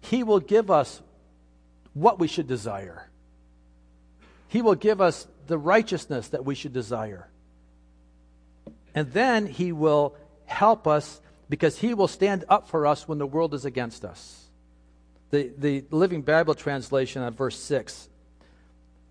He 0.00 0.22
will 0.22 0.40
give 0.40 0.70
us 0.70 1.02
what 1.94 2.18
we 2.18 2.28
should 2.28 2.46
desire. 2.46 3.08
He 4.48 4.62
will 4.62 4.74
give 4.74 5.00
us 5.00 5.26
the 5.46 5.58
righteousness 5.58 6.28
that 6.28 6.44
we 6.44 6.54
should 6.54 6.72
desire. 6.72 7.28
And 8.94 9.12
then 9.12 9.46
He 9.46 9.72
will 9.72 10.16
help 10.46 10.86
us 10.86 11.20
because 11.48 11.78
He 11.78 11.94
will 11.94 12.08
stand 12.08 12.44
up 12.48 12.68
for 12.68 12.86
us 12.86 13.06
when 13.06 13.18
the 13.18 13.26
world 13.26 13.54
is 13.54 13.64
against 13.64 14.04
us. 14.04 14.46
The, 15.30 15.50
the 15.56 15.84
Living 15.90 16.22
Bible 16.22 16.54
translation 16.54 17.22
on 17.22 17.34
verse 17.34 17.58
6 17.58 18.08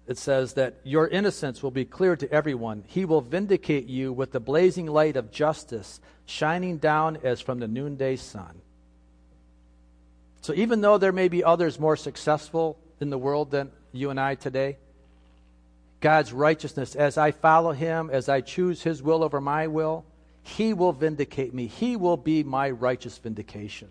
it 0.08 0.17
says 0.17 0.54
that 0.54 0.76
your 0.84 1.08
innocence 1.08 1.62
will 1.62 1.71
be 1.71 1.84
clear 1.84 2.15
to 2.15 2.32
everyone. 2.32 2.86
He 2.88 3.04
will 3.04 3.19
vindicate 3.19 3.88
you 3.88 4.13
with 4.13 4.32
the 4.32 4.39
blazing 4.39 4.88
light 4.88 5.17
of 5.17 5.32
justice, 5.32 6.00
shining 6.26 6.78
down 6.78 7.17
as 7.23 7.41
from 7.41 7.60
the 7.60 7.67
noonday 7.67 8.15
sun. 8.15 8.62
So 10.41 10.54
even 10.54 10.80
though 10.80 10.97
there 10.97 11.12
may 11.12 11.28
be 11.28 11.43
others 11.43 11.78
more 11.78 11.97
successful 11.97 12.80
in 13.02 13.10
the 13.10 13.17
world 13.17 13.52
than 13.52 13.69
you 13.91 14.10
and 14.10 14.19
I 14.19 14.36
today, 14.36 14.78
God's 16.00 16.32
righteousness, 16.32 16.95
as 16.95 17.17
I 17.17 17.32
follow 17.32 17.73
Him, 17.73 18.10
as 18.10 18.30
I 18.30 18.39
choose 18.39 18.84
His 18.84 19.04
will 19.04 19.23
over 19.23 19.41
my 19.41 19.67
will, 19.67 20.06
He 20.48 20.74
will 20.74 20.94
vindicate 20.94 21.54
me. 21.54 21.68
He 21.68 21.98
will 21.98 22.16
be 22.16 22.42
my 22.42 22.70
righteous 22.70 23.18
vindication. 23.18 23.90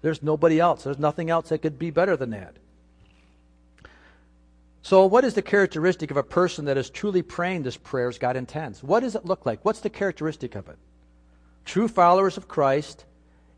There's 0.00 0.22
nobody 0.22 0.58
else. 0.58 0.84
There's 0.84 0.98
nothing 0.98 1.28
else 1.28 1.50
that 1.50 1.58
could 1.58 1.78
be 1.78 1.90
better 1.90 2.16
than 2.16 2.30
that. 2.30 2.54
So, 4.80 5.04
what 5.04 5.24
is 5.24 5.34
the 5.34 5.42
characteristic 5.42 6.10
of 6.10 6.16
a 6.16 6.22
person 6.22 6.64
that 6.64 6.78
is 6.78 6.88
truly 6.88 7.20
praying 7.20 7.64
this 7.64 7.76
prayer 7.76 8.08
as 8.08 8.18
God 8.18 8.36
intends? 8.36 8.82
What 8.82 9.00
does 9.00 9.14
it 9.14 9.26
look 9.26 9.44
like? 9.44 9.64
What's 9.64 9.80
the 9.80 9.90
characteristic 9.90 10.54
of 10.54 10.68
it? 10.68 10.78
True 11.66 11.88
followers 11.88 12.36
of 12.36 12.48
Christ 12.48 13.04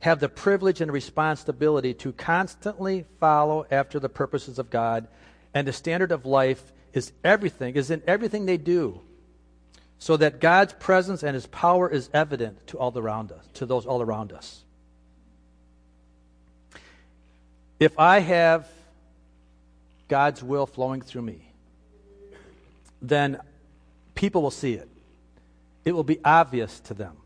have 0.00 0.18
the 0.18 0.28
privilege 0.28 0.80
and 0.80 0.90
responsibility 0.90 1.94
to 1.94 2.12
constantly 2.12 3.04
follow 3.20 3.66
after 3.70 4.00
the 4.00 4.08
purposes 4.08 4.58
of 4.58 4.70
God, 4.70 5.06
and 5.54 5.68
the 5.68 5.72
standard 5.72 6.10
of 6.10 6.26
life 6.26 6.72
is 6.92 7.12
everything, 7.22 7.76
is 7.76 7.90
in 7.90 8.02
everything 8.06 8.46
they 8.46 8.56
do, 8.56 9.02
so 9.98 10.16
that 10.16 10.40
God's 10.40 10.72
presence 10.74 11.22
and 11.22 11.34
his 11.34 11.46
power 11.46 11.88
is 11.88 12.08
evident 12.14 12.66
to 12.68 12.78
all 12.78 12.96
around 12.96 13.32
us, 13.32 13.44
to 13.54 13.66
those 13.66 13.86
all 13.86 14.00
around 14.00 14.32
us. 14.32 14.62
If 17.80 17.98
I 17.98 18.20
have 18.20 18.68
God's 20.08 20.42
will 20.42 20.66
flowing 20.66 21.00
through 21.00 21.22
me, 21.22 21.52
then 23.02 23.38
people 24.14 24.42
will 24.42 24.50
see 24.50 24.74
it. 24.74 24.88
It 25.84 25.92
will 25.92 26.04
be 26.04 26.18
obvious 26.24 26.80
to 26.80 26.94
them. 26.94 27.16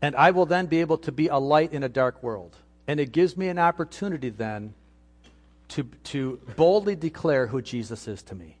And 0.00 0.14
I 0.14 0.30
will 0.30 0.46
then 0.46 0.66
be 0.66 0.80
able 0.80 0.98
to 0.98 1.12
be 1.12 1.28
a 1.28 1.38
light 1.38 1.72
in 1.72 1.82
a 1.82 1.88
dark 1.88 2.22
world. 2.22 2.56
And 2.86 3.00
it 3.00 3.12
gives 3.12 3.36
me 3.36 3.48
an 3.48 3.58
opportunity 3.58 4.30
then 4.30 4.74
to, 5.68 5.84
to 6.04 6.40
boldly 6.56 6.96
declare 6.96 7.46
who 7.46 7.60
Jesus 7.60 8.08
is 8.08 8.22
to 8.24 8.34
me. 8.34 8.57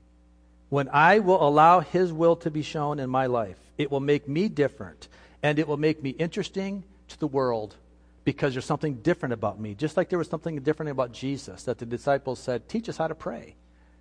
When 0.68 0.88
I 0.90 1.20
will 1.20 1.46
allow 1.46 1.80
His 1.80 2.12
will 2.12 2.36
to 2.36 2.50
be 2.50 2.62
shown 2.62 2.98
in 2.98 3.08
my 3.08 3.26
life, 3.26 3.58
it 3.78 3.90
will 3.90 4.00
make 4.00 4.28
me 4.28 4.48
different 4.48 5.08
and 5.42 5.58
it 5.58 5.68
will 5.68 5.76
make 5.76 6.02
me 6.02 6.10
interesting 6.10 6.84
to 7.08 7.18
the 7.18 7.26
world 7.26 7.76
because 8.24 8.52
there's 8.52 8.64
something 8.64 8.96
different 8.96 9.32
about 9.32 9.58
me. 9.58 9.74
Just 9.74 9.96
like 9.96 10.10
there 10.10 10.18
was 10.18 10.28
something 10.28 10.60
different 10.60 10.90
about 10.90 11.12
Jesus 11.12 11.62
that 11.64 11.78
the 11.78 11.86
disciples 11.86 12.38
said, 12.38 12.68
Teach 12.68 12.88
us 12.88 12.98
how 12.98 13.06
to 13.06 13.14
pray. 13.14 13.56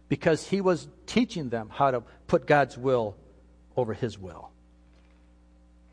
Because 0.09 0.47
he 0.47 0.61
was 0.61 0.87
teaching 1.05 1.49
them 1.49 1.69
how 1.71 1.91
to 1.91 2.03
put 2.27 2.47
God's 2.47 2.77
will 2.77 3.15
over 3.75 3.93
his 3.93 4.17
will. 4.17 4.49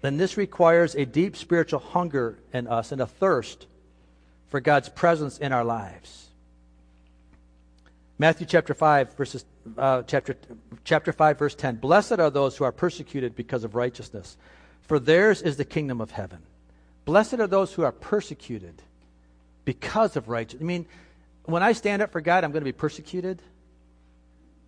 Then 0.01 0.17
this 0.17 0.37
requires 0.37 0.95
a 0.95 1.05
deep 1.05 1.37
spiritual 1.37 1.81
hunger 1.81 2.39
in 2.53 2.67
us 2.67 2.93
and 2.93 3.01
a 3.01 3.07
thirst 3.07 3.67
for 4.49 4.61
God's 4.61 4.89
presence 4.89 5.39
in 5.39 5.53
our 5.53 5.65
lives. 5.65 6.24
Matthew 8.19 8.47
chapter 8.47 8.75
5, 8.75 9.15
verses, 9.15 9.45
uh, 9.77 10.03
chapter, 10.03 10.37
chapter 10.85 11.13
5, 11.13 11.39
verse 11.39 11.55
10. 11.55 11.77
Blessed 11.77 12.13
are 12.13 12.31
those 12.31 12.57
who 12.57 12.65
are 12.65 12.73
persecuted 12.73 13.35
because 13.35 13.65
of 13.65 13.75
righteousness, 13.75 14.37
for 14.83 14.99
theirs 14.99 15.43
is 15.43 15.57
the 15.57 15.65
kingdom 15.65 16.01
of 16.01 16.13
heaven. 16.13 16.39
Blessed 17.05 17.35
are 17.35 17.47
those 17.47 17.73
who 17.73 17.83
are 17.83 17.93
persecuted 17.93 18.83
because 19.65 20.17
of 20.17 20.29
righteousness. 20.29 20.63
I 20.63 20.67
mean, 20.67 20.87
when 21.45 21.63
I 21.63 21.73
stand 21.73 22.03
up 22.03 22.13
for 22.13 22.21
God, 22.21 22.45
I'm 22.45 22.53
going 22.53 22.63
to 22.63 22.65
be 22.65 22.73
persecuted. 22.73 23.43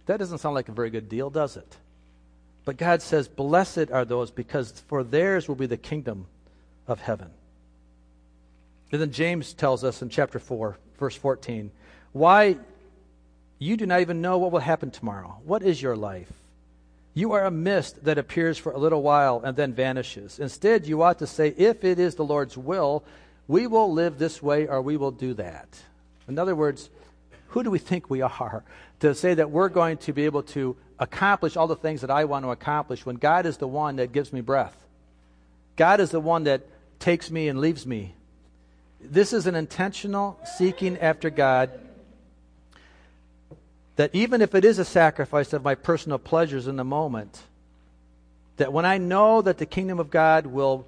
That 0.06 0.18
doesn't 0.18 0.38
sound 0.38 0.54
like 0.54 0.68
a 0.68 0.72
very 0.72 0.90
good 0.90 1.08
deal, 1.08 1.30
does 1.30 1.56
it? 1.56 1.76
But 2.64 2.76
God 2.76 3.00
says, 3.00 3.28
Blessed 3.28 3.90
are 3.92 4.04
those 4.04 4.30
because 4.30 4.72
for 4.88 5.04
theirs 5.04 5.48
will 5.48 5.54
be 5.54 5.66
the 5.66 5.76
kingdom 5.76 6.26
of 6.88 7.00
heaven. 7.00 7.30
And 8.92 9.00
then 9.00 9.12
James 9.12 9.52
tells 9.52 9.84
us 9.84 10.02
in 10.02 10.08
chapter 10.08 10.38
4, 10.38 10.76
verse 10.98 11.16
14, 11.16 11.70
Why 12.12 12.56
you 13.58 13.76
do 13.76 13.86
not 13.86 14.00
even 14.00 14.20
know 14.20 14.38
what 14.38 14.52
will 14.52 14.60
happen 14.60 14.90
tomorrow. 14.90 15.38
What 15.44 15.62
is 15.62 15.80
your 15.80 15.96
life? 15.96 16.30
You 17.14 17.32
are 17.32 17.46
a 17.46 17.50
mist 17.50 18.04
that 18.04 18.18
appears 18.18 18.58
for 18.58 18.72
a 18.72 18.78
little 18.78 19.02
while 19.02 19.40
and 19.42 19.56
then 19.56 19.72
vanishes. 19.72 20.38
Instead, 20.38 20.86
you 20.86 21.02
ought 21.02 21.18
to 21.20 21.26
say, 21.26 21.54
If 21.56 21.82
it 21.82 21.98
is 21.98 22.14
the 22.14 22.24
Lord's 22.24 22.58
will, 22.58 23.02
we 23.48 23.66
will 23.66 23.90
live 23.90 24.18
this 24.18 24.42
way 24.42 24.66
or 24.66 24.82
we 24.82 24.96
will 24.96 25.12
do 25.12 25.32
that. 25.34 25.68
In 26.28 26.38
other 26.38 26.54
words, 26.54 26.90
who 27.48 27.62
do 27.62 27.70
we 27.70 27.78
think 27.78 28.10
we 28.10 28.20
are 28.20 28.62
to 29.00 29.14
say 29.14 29.32
that 29.34 29.50
we're 29.50 29.70
going 29.70 29.96
to 29.98 30.12
be 30.12 30.26
able 30.26 30.42
to 30.42 30.76
accomplish 30.98 31.56
all 31.56 31.66
the 31.66 31.76
things 31.76 32.02
that 32.02 32.10
I 32.10 32.24
want 32.24 32.44
to 32.44 32.50
accomplish 32.50 33.06
when 33.06 33.16
God 33.16 33.46
is 33.46 33.56
the 33.56 33.68
one 33.68 33.96
that 33.96 34.12
gives 34.12 34.32
me 34.32 34.42
breath? 34.42 34.76
God 35.76 36.00
is 36.00 36.10
the 36.10 36.20
one 36.20 36.44
that 36.44 36.66
takes 36.98 37.30
me 37.30 37.48
and 37.48 37.60
leaves 37.60 37.86
me. 37.86 38.14
This 39.00 39.32
is 39.32 39.46
an 39.46 39.54
intentional 39.54 40.38
seeking 40.56 40.98
after 40.98 41.30
God 41.30 41.70
that 43.96 44.14
even 44.14 44.42
if 44.42 44.54
it 44.54 44.64
is 44.64 44.78
a 44.78 44.84
sacrifice 44.84 45.52
of 45.52 45.64
my 45.64 45.74
personal 45.74 46.18
pleasures 46.18 46.66
in 46.66 46.76
the 46.76 46.84
moment, 46.84 47.42
that 48.58 48.72
when 48.72 48.84
I 48.84 48.98
know 48.98 49.42
that 49.42 49.58
the 49.58 49.66
kingdom 49.66 49.98
of 49.98 50.10
God 50.10 50.46
will 50.46 50.86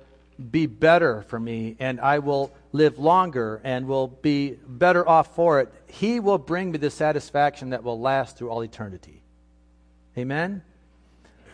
be 0.50 0.66
better 0.66 1.22
for 1.22 1.40
me 1.40 1.76
and 1.80 2.00
I 2.00 2.20
will 2.20 2.52
live 2.72 2.98
longer 2.98 3.60
and 3.64 3.88
will 3.88 4.08
be 4.08 4.58
better 4.66 5.06
off 5.08 5.34
for 5.34 5.60
it, 5.60 5.72
He 5.86 6.20
will 6.20 6.38
bring 6.38 6.70
me 6.70 6.78
the 6.78 6.90
satisfaction 6.90 7.70
that 7.70 7.82
will 7.82 7.98
last 7.98 8.36
through 8.36 8.50
all 8.50 8.62
eternity. 8.62 9.22
Amen? 10.16 10.62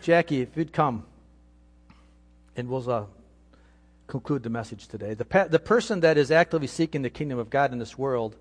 Jackie, 0.01 0.41
if 0.41 0.55
you'd 0.55 0.73
come 0.73 1.05
and 2.55 2.69
we'll 2.69 2.89
uh, 2.89 3.05
conclude 4.07 4.43
the 4.43 4.49
message 4.49 4.87
today. 4.87 5.13
The, 5.13 5.25
pa- 5.25 5.47
the 5.47 5.59
person 5.59 6.01
that 6.01 6.17
is 6.17 6.31
actively 6.31 6.67
seeking 6.67 7.01
the 7.01 7.09
kingdom 7.09 7.39
of 7.39 7.49
God 7.49 7.71
in 7.71 7.79
this 7.79 7.97
world 7.97 8.35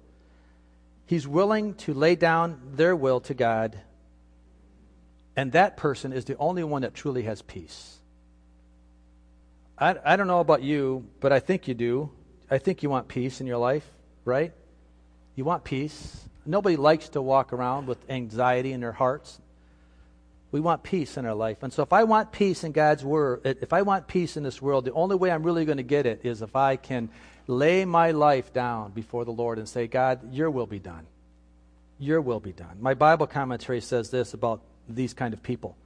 He's 1.07 1.29
willing 1.29 1.75
to 1.75 1.95
lay 1.95 2.17
down 2.17 2.61
their 2.75 2.97
will 2.97 3.21
to 3.21 3.35
God, 3.35 3.79
and 5.37 5.53
that 5.53 5.77
person 5.77 6.13
is 6.13 6.25
the 6.25 6.37
only 6.39 6.65
one 6.65 6.83
that 6.83 6.95
truly 6.95 7.23
has 7.23 7.43
peace. 7.43 7.99
I, 9.79 9.97
I 10.05 10.17
don't 10.17 10.27
know 10.27 10.41
about 10.41 10.63
you, 10.63 11.07
but 11.21 11.33
I 11.33 11.41
think 11.41 11.69
you 11.69 11.75
do. 11.75 12.11
I 12.51 12.59
think 12.59 12.83
you 12.83 12.91
want 12.91 13.09
peace 13.09 13.41
in 13.41 13.47
your 13.47 13.59
life, 13.59 13.87
right? 14.25 14.53
You 15.35 15.45
want 15.45 15.65
peace. 15.65 16.21
Nobody 16.47 16.77
likes 16.77 17.09
to 17.11 17.23
walk 17.23 17.53
around 17.53 17.87
with 17.87 17.99
anxiety 18.09 18.73
in 18.73 18.81
their 18.81 18.93
hearts. 18.93 19.41
We 20.55 20.61
want 20.61 20.85
peace 20.85 21.17
in 21.17 21.27
our 21.27 21.35
life. 21.35 21.65
And 21.65 21.73
so, 21.73 21.83
if 21.83 21.93
I 21.93 22.05
want 22.05 22.31
peace 22.31 22.63
in 22.63 22.71
God's 22.71 23.05
Word, 23.05 23.41
if 23.43 23.73
I 23.73 23.83
want 23.83 24.07
peace 24.07 24.37
in 24.37 24.45
this 24.45 24.63
world, 24.63 24.85
the 24.85 24.93
only 24.93 25.17
way 25.17 25.33
I'm 25.33 25.43
really 25.43 25.65
going 25.65 25.79
to 25.79 25.83
get 25.83 26.07
it 26.07 26.21
is 26.23 26.43
if 26.43 26.55
I 26.55 26.77
can 26.77 27.09
lay 27.49 27.85
my 27.85 28.13
life 28.13 28.53
down 28.53 28.93
before 28.93 29.25
the 29.25 29.33
Lord 29.33 29.59
and 29.59 29.69
say, 29.69 29.89
God, 29.89 30.33
your 30.33 30.53
will 30.53 30.69
be 30.69 30.79
done. 30.79 31.07
Your 31.99 32.21
will 32.21 32.39
be 32.39 32.53
done. 32.53 32.77
My 32.79 32.95
Bible 32.95 33.27
commentary 33.27 33.81
says 33.81 34.11
this 34.11 34.33
about 34.33 34.61
these 34.89 35.13
kind 35.13 35.35
of 35.35 35.43
people. 35.43 35.77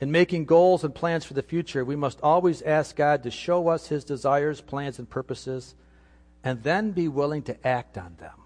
In 0.00 0.12
making 0.12 0.44
goals 0.44 0.84
and 0.84 0.94
plans 0.94 1.24
for 1.24 1.34
the 1.34 1.42
future, 1.42 1.84
we 1.84 1.96
must 1.96 2.20
always 2.22 2.62
ask 2.62 2.94
God 2.94 3.24
to 3.24 3.32
show 3.32 3.66
us 3.66 3.88
his 3.88 4.04
desires, 4.04 4.60
plans, 4.60 5.00
and 5.00 5.10
purposes, 5.10 5.74
and 6.44 6.62
then 6.62 6.92
be 6.92 7.08
willing 7.08 7.42
to 7.42 7.66
act 7.66 7.98
on 7.98 8.14
them. 8.20 8.37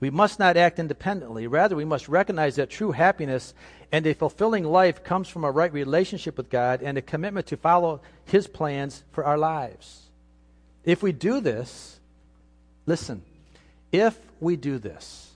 We 0.00 0.10
must 0.10 0.38
not 0.38 0.56
act 0.56 0.78
independently. 0.78 1.46
Rather, 1.46 1.76
we 1.76 1.84
must 1.84 2.08
recognize 2.08 2.56
that 2.56 2.70
true 2.70 2.92
happiness 2.92 3.54
and 3.92 4.06
a 4.06 4.14
fulfilling 4.14 4.64
life 4.64 5.04
comes 5.04 5.28
from 5.28 5.44
a 5.44 5.50
right 5.50 5.72
relationship 5.72 6.36
with 6.36 6.50
God 6.50 6.82
and 6.82 6.98
a 6.98 7.02
commitment 7.02 7.46
to 7.46 7.56
follow 7.56 8.02
his 8.24 8.46
plans 8.46 9.04
for 9.12 9.24
our 9.24 9.38
lives. 9.38 10.10
If 10.84 11.02
we 11.02 11.12
do 11.12 11.40
this, 11.40 11.98
listen, 12.86 13.22
if 13.92 14.18
we 14.40 14.56
do 14.56 14.78
this, 14.78 15.30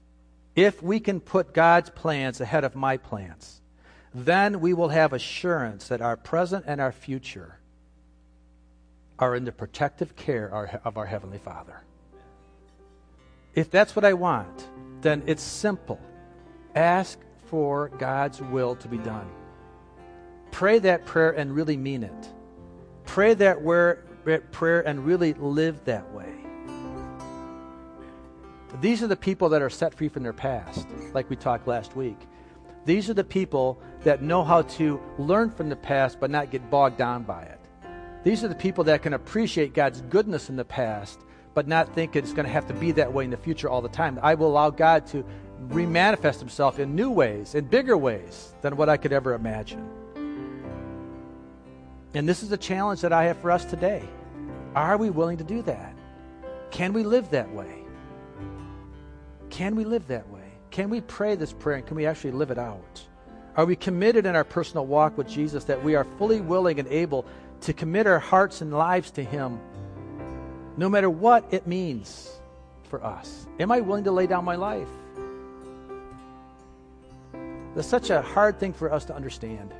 if 0.57 0.83
we 0.83 0.99
can 0.99 1.21
put 1.21 1.55
God's 1.55 1.91
plans 1.91 2.41
ahead 2.41 2.65
of 2.65 2.75
my 2.75 2.97
plans, 2.97 3.61
then 4.13 4.61
we 4.61 4.75
will 4.75 4.89
have 4.89 5.13
assurance 5.13 5.89
that 5.89 6.01
our 6.01 6.17
present 6.17 6.65
and 6.67 6.81
our 6.81 6.93
future 6.93 7.59
are 9.19 9.37
in 9.37 9.45
the 9.45 9.53
protective 9.53 10.17
care 10.17 10.71
of 10.85 10.97
our 10.97 11.07
Heavenly 11.07 11.39
Father. 11.39 11.83
If 13.55 13.71
that's 13.71 13.97
what 13.97 14.05
I 14.05 14.13
want, 14.13 14.69
then 15.01 15.23
it's 15.27 15.43
simple. 15.43 16.01
Ask 16.75 17.19
for 17.47 17.89
God's 17.99 18.41
will 18.41 18.77
to 18.77 18.89
be 18.89 18.99
done. 18.99 19.29
Pray 20.51 20.79
that 20.81 21.07
prayer 21.07 21.31
and 21.31 21.55
really 21.55 21.77
mean 21.77 22.03
it. 22.03 22.29
Pray 23.05 23.35
that 23.35 23.63
prayer 24.53 24.81
and 24.87 25.07
really 25.07 25.33
live 25.35 25.85
that 25.85 26.13
way. 26.13 26.33
These 28.81 29.03
are 29.03 29.07
the 29.07 29.17
people 29.17 29.49
that 29.49 29.63
are 29.63 29.71
set 29.71 29.95
free 29.95 30.09
from 30.09 30.23
their 30.23 30.33
past, 30.33 30.87
like 31.15 31.31
we 31.31 31.37
talked 31.37 31.67
last 31.67 31.97
week. 31.97 32.19
These 32.85 33.09
are 33.11 33.15
the 33.15 33.25
people 33.25 33.81
that 34.05 34.23
know 34.23 34.45
how 34.45 34.63
to 34.63 35.01
learn 35.19 35.51
from 35.51 35.69
the 35.69 35.77
past 35.77 36.21
but 36.21 36.31
not 36.31 36.51
get 36.51 36.71
bogged 36.71 36.99
down 36.99 37.23
by 37.23 37.43
it. 37.43 37.61
These 38.25 38.45
are 38.45 38.49
the 38.49 38.55
people 38.55 38.85
that 38.85 39.03
can 39.03 39.15
appreciate 39.15 39.75
God's 39.75 40.03
goodness 40.03 40.51
in 40.51 40.57
the 40.57 40.65
past 40.65 41.21
but 41.59 41.67
not 41.67 41.93
think 41.93 42.15
it's 42.15 42.33
going 42.33 42.47
to 42.47 42.53
have 42.53 42.69
to 42.69 42.75
be 42.75 42.93
that 42.93 43.13
way 43.13 43.25
in 43.25 43.31
the 43.31 43.37
future 43.37 43.69
all 43.69 43.83
the 43.83 43.89
time. 43.89 44.17
I 44.23 44.35
will 44.35 44.47
allow 44.47 44.71
God 44.71 45.09
to 45.09 45.25
remanifest 45.71 46.39
himself 46.39 46.79
in 46.79 46.95
new 46.95 47.11
ways, 47.11 47.57
in 47.57 47.65
bigger 47.65 47.97
ways 47.97 48.53
than 48.63 48.77
what 48.77 48.89
I 48.89 48.97
could 48.97 49.13
ever 49.13 49.35
imagine. 49.35 49.85
And 52.15 52.29
this 52.29 52.45
is 52.45 52.53
a 52.53 52.57
challenge 52.57 53.01
that 53.01 53.13
I 53.13 53.25
have 53.25 53.39
for 53.39 53.51
us 53.51 53.65
today. 53.65 54.05
Are 54.77 54.97
we 54.97 55.11
willing 55.11 55.39
to 55.39 55.43
do 55.43 55.63
that? 55.63 55.97
Can 56.71 56.93
we 56.93 57.03
live 57.03 57.29
that 57.31 57.53
way? 57.53 57.83
Can 59.51 59.75
we 59.75 59.85
live 59.85 60.07
that 60.07 60.29
way? 60.29 60.53
Can 60.71 60.91
we 60.91 61.01
pray 61.01 61.35
this 61.35 61.53
prayer 61.53 61.79
and 61.79 61.87
can 61.89 61.97
we 61.97 62.07
actually 62.07 62.31
live 62.31 62.53
it 62.53 62.59
out? 62.59 63.03
Are 63.57 63.65
we 63.65 63.75
committed 63.75 64.27
in 64.27 64.37
our 64.37 64.45
personal 64.45 64.87
walk 64.87 65.19
with 65.19 65.27
Jesus 65.27 65.65
that 65.65 65.83
we 65.83 65.97
are 65.97 66.05
fully 66.19 66.41
willing 66.41 66.79
and 66.79 66.87
able 66.87 67.27
to 67.63 67.73
commit 67.73 68.07
our 68.07 68.21
hearts 68.21 68.61
and 68.61 68.73
lives 68.73 69.11
to 69.11 69.25
Him 69.25 69.59
no 70.79 70.89
matter 70.89 71.11
what 71.11 71.45
it 71.51 71.67
means 71.67 72.31
for 72.85 73.05
us? 73.05 73.49
Am 73.59 73.73
I 73.73 73.81
willing 73.81 74.05
to 74.05 74.13
lay 74.13 74.29
down 74.29 74.45
my 74.45 74.55
life? 74.55 74.89
That's 77.75 77.89
such 77.89 78.11
a 78.11 78.23
hard 78.23 78.61
thing 78.61 78.73
for 78.73 78.93
us 78.93 79.05
to 79.07 79.15
understand 79.15 79.75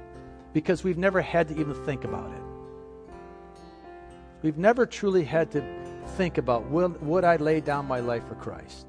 because 0.53 0.83
we've 0.83 0.99
never 0.99 1.21
had 1.21 1.47
to 1.49 1.59
even 1.59 1.75
think 1.87 2.03
about 2.03 2.33
it. 2.33 2.43
We've 4.43 4.59
never 4.59 4.87
truly 4.87 5.23
had 5.23 5.53
to 5.53 5.63
think 6.17 6.37
about 6.37 6.69
would, 6.69 7.01
would 7.01 7.23
I 7.23 7.37
lay 7.37 7.61
down 7.61 7.87
my 7.87 8.01
life 8.01 8.27
for 8.27 8.35
Christ? 8.35 8.89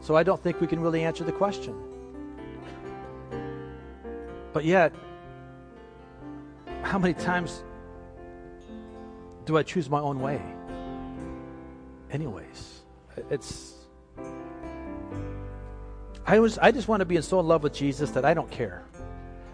So 0.00 0.14
I 0.14 0.22
don't 0.22 0.40
think 0.40 0.60
we 0.60 0.68
can 0.68 0.78
really 0.78 1.02
answer 1.02 1.24
the 1.24 1.32
question. 1.32 1.74
But 4.52 4.64
yet, 4.64 4.92
how 6.82 7.00
many 7.00 7.14
times 7.14 7.64
do 9.44 9.56
I 9.56 9.62
choose 9.62 9.90
my 9.90 10.00
own 10.00 10.20
way? 10.20 10.40
Anyways, 12.10 12.80
it's. 13.30 13.74
I 16.26 16.38
was. 16.38 16.58
I 16.58 16.70
just 16.70 16.88
want 16.88 17.00
to 17.00 17.06
be 17.06 17.20
so 17.20 17.40
in 17.40 17.48
love 17.48 17.62
with 17.62 17.72
Jesus 17.72 18.10
that 18.12 18.24
I 18.24 18.34
don't 18.34 18.50
care. 18.50 18.84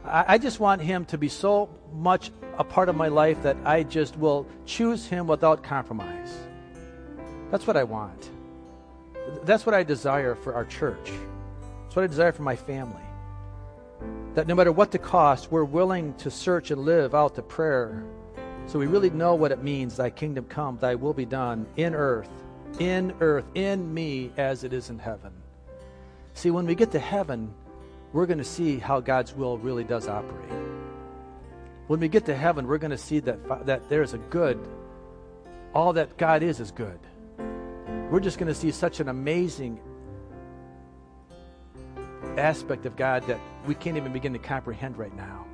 I, 0.05 0.35
I 0.35 0.39
just 0.39 0.61
want 0.61 0.83
Him 0.83 1.05
to 1.07 1.19
be 1.19 1.29
so 1.29 1.69
much 1.93 2.31
a 2.59 2.65
part 2.65 2.89
of 2.89 2.97
my 2.97 3.09
life 3.09 3.43
that 3.43 3.57
I 3.65 3.85
just 3.85 4.19
will 4.19 4.47
choose 4.67 5.07
Him 5.07 5.27
without 5.27 5.63
compromise. 5.63 6.37
That's 7.51 7.67
what 7.67 7.77
I 7.77 7.85
want. 7.85 8.31
That's 9.45 9.65
what 9.65 9.75
I 9.75 9.83
desire 9.83 10.35
for 10.35 10.55
our 10.55 10.65
church. 10.65 11.11
That's 11.85 11.97
what 11.97 12.05
I 12.05 12.07
desire 12.09 12.33
for 12.33 12.43
my 12.43 12.57
family. 12.57 13.03
That 14.35 14.47
no 14.47 14.55
matter 14.55 14.73
what 14.73 14.91
the 14.91 14.99
cost, 14.99 15.51
we're 15.51 15.65
willing 15.65 16.15
to 16.15 16.31
search 16.31 16.71
and 16.71 16.85
live 16.85 17.15
out 17.15 17.35
the 17.35 17.43
prayer 17.43 18.05
So 18.69 18.79
we 18.79 18.87
really 18.87 19.09
know 19.09 19.35
what 19.35 19.51
it 19.51 19.63
means 19.63 19.97
Thy 19.97 20.11
kingdom 20.11 20.45
come, 20.45 20.77
Thy 20.77 20.95
will 20.95 21.15
be 21.15 21.25
done 21.25 21.67
in 21.77 21.95
earth, 21.95 22.29
in 22.79 23.15
earth, 23.21 23.47
in 23.55 23.93
me 23.95 24.31
as 24.37 24.63
it 24.63 24.75
is 24.75 24.91
in 24.91 24.99
heaven. 24.99 25.33
See, 26.35 26.51
when 26.51 26.67
we 26.67 26.75
get 26.75 26.93
to 26.93 26.99
heaven, 26.99 27.53
we're 28.13 28.27
going 28.27 28.39
to 28.39 28.45
see 28.45 28.79
how 28.79 29.01
God's 29.01 29.35
will 29.35 29.57
really 29.57 29.85
does 29.85 30.07
operate. 30.07 30.53
When 31.87 31.99
we 31.99 32.09
get 32.09 32.27
to 32.27 32.37
heaven, 32.37 32.67
we're 32.67 32.77
going 32.77 32.91
to 32.91 32.99
see 32.99 33.21
that, 33.21 33.67
that 33.67 33.89
there's 33.89 34.13
a 34.13 34.19
good, 34.19 34.59
all 35.75 35.95
that 35.95 36.19
God 36.19 36.43
is 36.43 36.61
is 36.61 36.71
good. 36.71 36.99
We're 38.11 38.21
just 38.21 38.37
going 38.37 38.49
to 38.49 38.55
see 38.55 38.71
such 38.71 39.01
an 39.01 39.09
amazing 39.09 39.81
aspect 42.37 42.85
of 42.85 42.97
God 42.97 43.27
that 43.29 43.41
we 43.67 43.75
can't 43.75 43.97
even 43.97 44.13
begin 44.13 44.35
to 44.35 44.39
comprehend 44.39 44.99
right 44.99 45.17
now. 45.17 45.47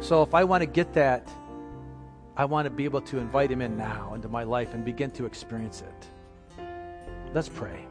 So 0.00 0.22
if 0.22 0.34
I 0.34 0.44
want 0.44 0.60
to 0.60 0.66
get 0.66 0.92
that, 0.92 1.26
I 2.36 2.44
want 2.44 2.66
to 2.66 2.70
be 2.70 2.84
able 2.84 3.00
to 3.02 3.18
invite 3.18 3.50
Him 3.50 3.60
in 3.60 3.76
now 3.76 4.14
into 4.14 4.28
my 4.28 4.42
life 4.42 4.74
and 4.74 4.84
begin 4.84 5.10
to 5.12 5.26
experience 5.26 5.82
it. 5.82 6.64
Let's 7.32 7.48
pray. 7.48 7.86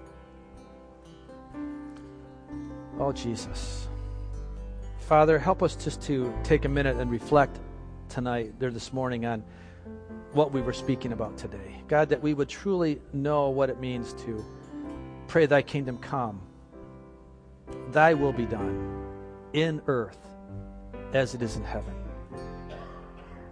Oh, 2.99 3.11
Jesus. 3.11 3.87
Father, 4.99 5.39
help 5.39 5.63
us 5.63 5.75
just 5.75 6.01
to 6.03 6.33
take 6.43 6.65
a 6.65 6.69
minute 6.69 6.97
and 6.97 7.09
reflect 7.09 7.59
tonight, 8.09 8.53
there 8.59 8.71
this 8.71 8.93
morning, 8.93 9.25
on 9.25 9.43
what 10.33 10.51
we 10.51 10.61
were 10.61 10.73
speaking 10.73 11.11
about 11.11 11.37
today. 11.37 11.81
God, 11.87 12.09
that 12.09 12.21
we 12.21 12.33
would 12.33 12.49
truly 12.49 13.01
know 13.13 13.49
what 13.49 13.69
it 13.69 13.79
means 13.79 14.13
to 14.25 14.43
pray, 15.27 15.45
Thy 15.45 15.61
kingdom 15.61 15.97
come, 15.97 16.41
Thy 17.91 18.13
will 18.13 18.33
be 18.33 18.45
done 18.45 19.05
in 19.53 19.81
earth 19.87 20.17
as 21.13 21.33
it 21.35 21.41
is 21.41 21.55
in 21.55 21.63
heaven. 21.63 22.02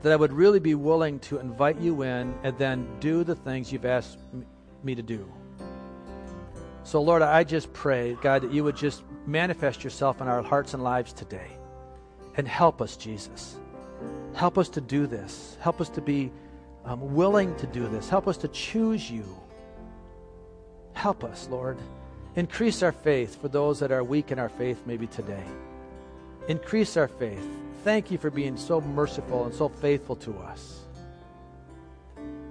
That 0.02 0.12
I 0.12 0.16
would 0.16 0.34
really 0.34 0.60
be 0.60 0.76
willing 0.76 1.20
to 1.20 1.40
invite 1.40 1.80
you 1.80 2.02
in 2.02 2.34
and 2.44 2.58
then 2.58 2.88
do 3.00 3.24
the 3.24 3.36
things 3.36 3.72
you've 3.72 3.86
asked 3.86 4.18
me 4.84 4.96
to 4.96 5.02
do. 5.02 5.32
So, 6.84 7.02
Lord, 7.02 7.22
I 7.22 7.44
just 7.44 7.72
pray, 7.74 8.18
God, 8.22 8.42
that 8.42 8.52
you 8.52 8.64
would 8.64 8.76
just 8.76 9.04
manifest 9.28 9.84
yourself 9.84 10.20
in 10.20 10.28
our 10.28 10.42
hearts 10.42 10.74
and 10.74 10.84
lives 10.84 11.14
today. 11.14 11.48
And 12.36 12.48
help 12.48 12.82
us, 12.82 12.98
Jesus. 12.98 13.56
Help 14.34 14.58
us 14.58 14.70
to 14.70 14.82
do 14.82 15.06
this. 15.06 15.58
Help 15.60 15.80
us 15.80 15.90
to 15.90 16.02
be 16.02 16.32
um, 16.86 17.14
willing 17.14 17.56
to 17.58 17.68
do 17.68 17.88
this. 17.88 18.10
Help 18.10 18.28
us 18.28 18.38
to 18.38 18.48
choose 18.48 19.10
you. 19.10 19.26
Help 20.94 21.24
us, 21.24 21.48
Lord. 21.50 21.78
Increase 22.36 22.82
our 22.82 22.92
faith 22.92 23.40
for 23.42 23.48
those 23.50 23.80
that 23.80 23.92
are 23.92 24.04
weak 24.04 24.32
in 24.32 24.40
our 24.40 24.50
faith, 24.50 24.82
maybe 24.86 25.08
today. 25.08 25.44
Increase 26.48 26.98
our 26.98 27.08
faith. 27.08 27.46
Thank 27.84 28.12
you 28.12 28.20
for 28.20 28.30
being 28.30 28.58
so 28.58 28.80
merciful 28.80 29.46
and 29.46 29.54
so 29.54 29.68
faithful 29.68 30.16
to 30.18 30.38
us. 30.38 30.82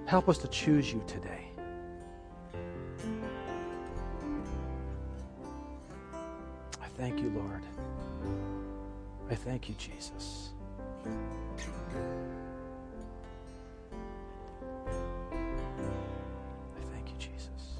Help 0.05 0.27
us 0.27 0.37
to 0.39 0.47
choose 0.49 0.91
you 0.91 1.01
today. 1.07 1.47
I 6.81 6.87
thank 6.97 7.21
you, 7.21 7.29
Lord. 7.29 7.63
I 9.29 9.35
thank 9.35 9.69
you, 9.69 9.75
Jesus. 9.75 10.49
I 11.05 11.09
thank 16.91 17.07
you, 17.07 17.15
Jesus. 17.17 17.79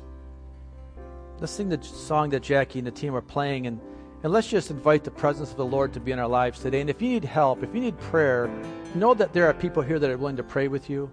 Let's 1.42 1.52
sing 1.52 1.68
the 1.68 1.84
song 1.84 2.30
that 2.30 2.44
Jackie 2.44 2.80
and 2.80 2.88
the 2.88 2.92
team 2.92 3.14
are 3.14 3.22
playing, 3.22 3.68
and, 3.68 3.82
and 4.24 4.32
let's 4.32 4.48
just 4.48 4.70
invite 4.70 5.04
the 5.04 5.12
presence 5.12 5.52
of 5.52 5.58
the 5.58 5.66
Lord 5.66 5.94
to 5.94 6.00
be 6.00 6.12
in 6.12 6.20
our 6.20 6.28
lives 6.28 6.60
today. 6.60 6.82
And 6.82 6.90
if 6.90 7.02
you 7.02 7.10
need 7.10 7.26
help, 7.26 7.64
if 7.64 7.74
you 7.74 7.82
need 7.82 8.00
prayer, 8.00 8.50
know 8.94 9.14
that 9.14 9.34
there 9.34 9.48
are 9.48 9.54
people 9.54 9.82
here 9.82 9.98
that 9.98 10.10
are 10.10 10.18
willing 10.18 10.38
to 10.38 10.44
pray 10.44 10.68
with 10.68 10.90
you 10.90 11.10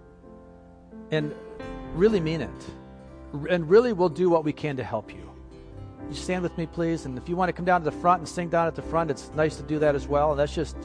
and 1.11 1.33
really 1.95 2.19
mean 2.19 2.41
it. 2.41 2.49
And 3.49 3.67
really 3.69 3.93
we'll 3.93 4.09
do 4.09 4.29
what 4.29 4.43
we 4.43 4.53
can 4.53 4.77
to 4.77 4.83
help 4.83 5.11
you. 5.11 5.29
You 6.09 6.15
stand 6.15 6.43
with 6.43 6.57
me, 6.57 6.65
please. 6.65 7.05
And 7.05 7.17
if 7.17 7.27
you 7.27 7.35
want 7.35 7.49
to 7.49 7.53
come 7.53 7.65
down 7.65 7.81
to 7.81 7.85
the 7.85 7.97
front 7.97 8.19
and 8.19 8.27
sing 8.27 8.49
down 8.49 8.67
at 8.67 8.75
the 8.75 8.81
front, 8.81 9.11
it's 9.11 9.31
nice 9.35 9.57
to 9.57 9.63
do 9.63 9.79
that 9.79 9.95
as 9.95 10.07
well. 10.07 10.29
And 10.31 10.37
let's 10.37 10.53
just 10.53 10.77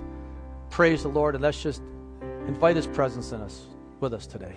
praise 0.70 1.02
the 1.02 1.08
Lord 1.08 1.34
and 1.34 1.42
let's 1.42 1.62
just 1.62 1.82
invite 2.46 2.76
His 2.76 2.86
presence 2.86 3.32
in 3.32 3.40
us 3.40 3.66
with 4.00 4.14
us 4.14 4.26
today. 4.26 4.54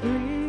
breathe. 0.00 0.39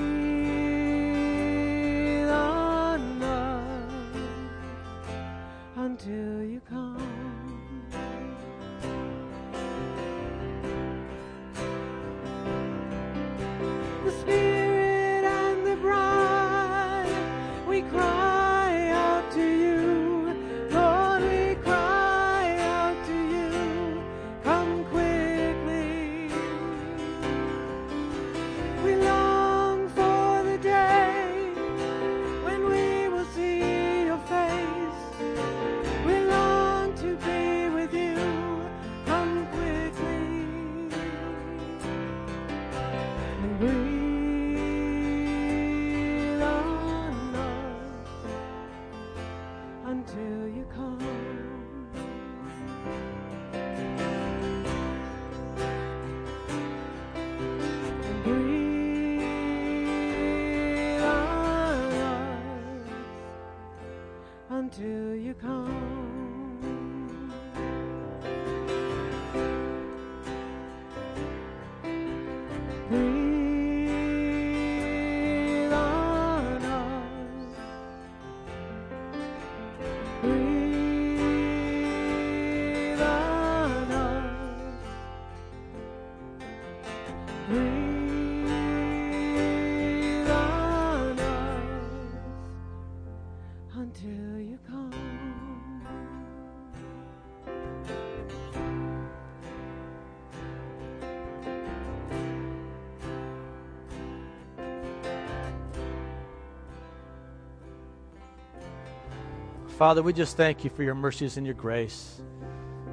Father, 109.82 110.04
we 110.04 110.14
just 110.14 110.38
thank 110.38 110.64
you 110.64 110.70
for 110.70 110.84
your 110.84 110.94
mercies 110.94 111.38
and 111.38 111.46
your 111.48 111.56
grace. 111.56 112.22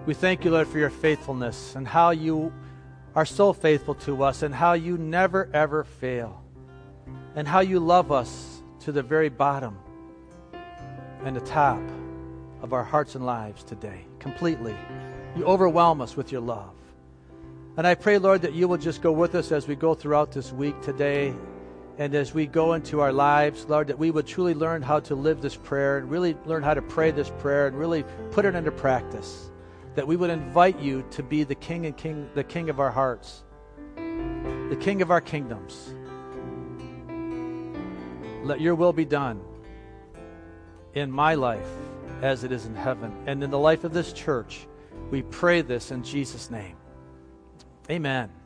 We 0.06 0.14
thank 0.14 0.42
you, 0.42 0.50
Lord, 0.50 0.68
for 0.68 0.78
your 0.78 0.88
faithfulness 0.88 1.74
and 1.76 1.86
how 1.86 2.12
you 2.12 2.50
are 3.14 3.26
so 3.26 3.52
faithful 3.52 3.94
to 3.96 4.22
us 4.22 4.42
and 4.42 4.54
how 4.54 4.72
you 4.72 4.96
never, 4.96 5.50
ever 5.52 5.84
fail. 5.84 6.42
And 7.36 7.46
how 7.46 7.60
you 7.60 7.78
love 7.78 8.10
us 8.10 8.62
to 8.80 8.92
the 8.92 9.02
very 9.02 9.28
bottom 9.28 9.76
and 11.24 11.36
the 11.36 11.42
top 11.42 11.82
of 12.62 12.72
our 12.72 12.84
hearts 12.84 13.16
and 13.16 13.26
lives 13.26 13.64
today, 13.64 14.06
completely. 14.18 14.74
You 15.36 15.44
overwhelm 15.44 16.00
us 16.00 16.16
with 16.16 16.32
your 16.32 16.40
love. 16.40 16.72
And 17.76 17.86
I 17.86 17.96
pray, 17.96 18.16
Lord, 18.16 18.40
that 18.40 18.54
you 18.54 18.66
will 18.66 18.78
just 18.78 19.02
go 19.02 19.12
with 19.12 19.34
us 19.34 19.52
as 19.52 19.68
we 19.68 19.74
go 19.74 19.92
throughout 19.92 20.32
this 20.32 20.54
week 20.54 20.80
today 20.80 21.34
and 21.98 22.14
as 22.14 22.32
we 22.32 22.46
go 22.46 22.74
into 22.74 23.00
our 23.00 23.12
lives, 23.12 23.66
Lord, 23.68 23.88
that 23.88 23.98
we 23.98 24.12
would 24.12 24.26
truly 24.26 24.54
learn 24.54 24.82
how 24.82 25.00
to 25.00 25.16
live 25.16 25.42
this 25.42 25.56
prayer 25.56 25.98
and 25.98 26.08
really 26.08 26.36
learn 26.46 26.62
how 26.62 26.72
to 26.72 26.80
pray 26.80 27.10
this 27.10 27.30
prayer 27.40 27.66
and 27.66 27.76
really 27.76 28.04
put 28.30 28.44
it 28.44 28.54
into 28.54 28.70
practice. 28.70 29.50
That 29.96 30.06
we 30.06 30.14
would 30.14 30.30
invite 30.30 30.78
you 30.78 31.04
to 31.10 31.24
be 31.24 31.42
the 31.42 31.56
king 31.56 31.86
and 31.86 31.96
king, 31.96 32.30
the 32.34 32.44
king 32.44 32.70
of 32.70 32.78
our 32.78 32.92
hearts, 32.92 33.42
the 33.96 34.78
king 34.80 35.02
of 35.02 35.10
our 35.10 35.20
kingdoms. 35.20 35.92
Let 38.44 38.60
your 38.60 38.76
will 38.76 38.92
be 38.92 39.04
done 39.04 39.40
in 40.94 41.10
my 41.10 41.34
life 41.34 41.66
as 42.22 42.44
it 42.44 42.52
is 42.52 42.64
in 42.64 42.76
heaven 42.76 43.12
and 43.26 43.42
in 43.42 43.50
the 43.50 43.58
life 43.58 43.82
of 43.82 43.92
this 43.92 44.12
church. 44.12 44.68
We 45.10 45.22
pray 45.22 45.62
this 45.62 45.90
in 45.90 46.04
Jesus' 46.04 46.48
name. 46.48 46.76
Amen. 47.90 48.37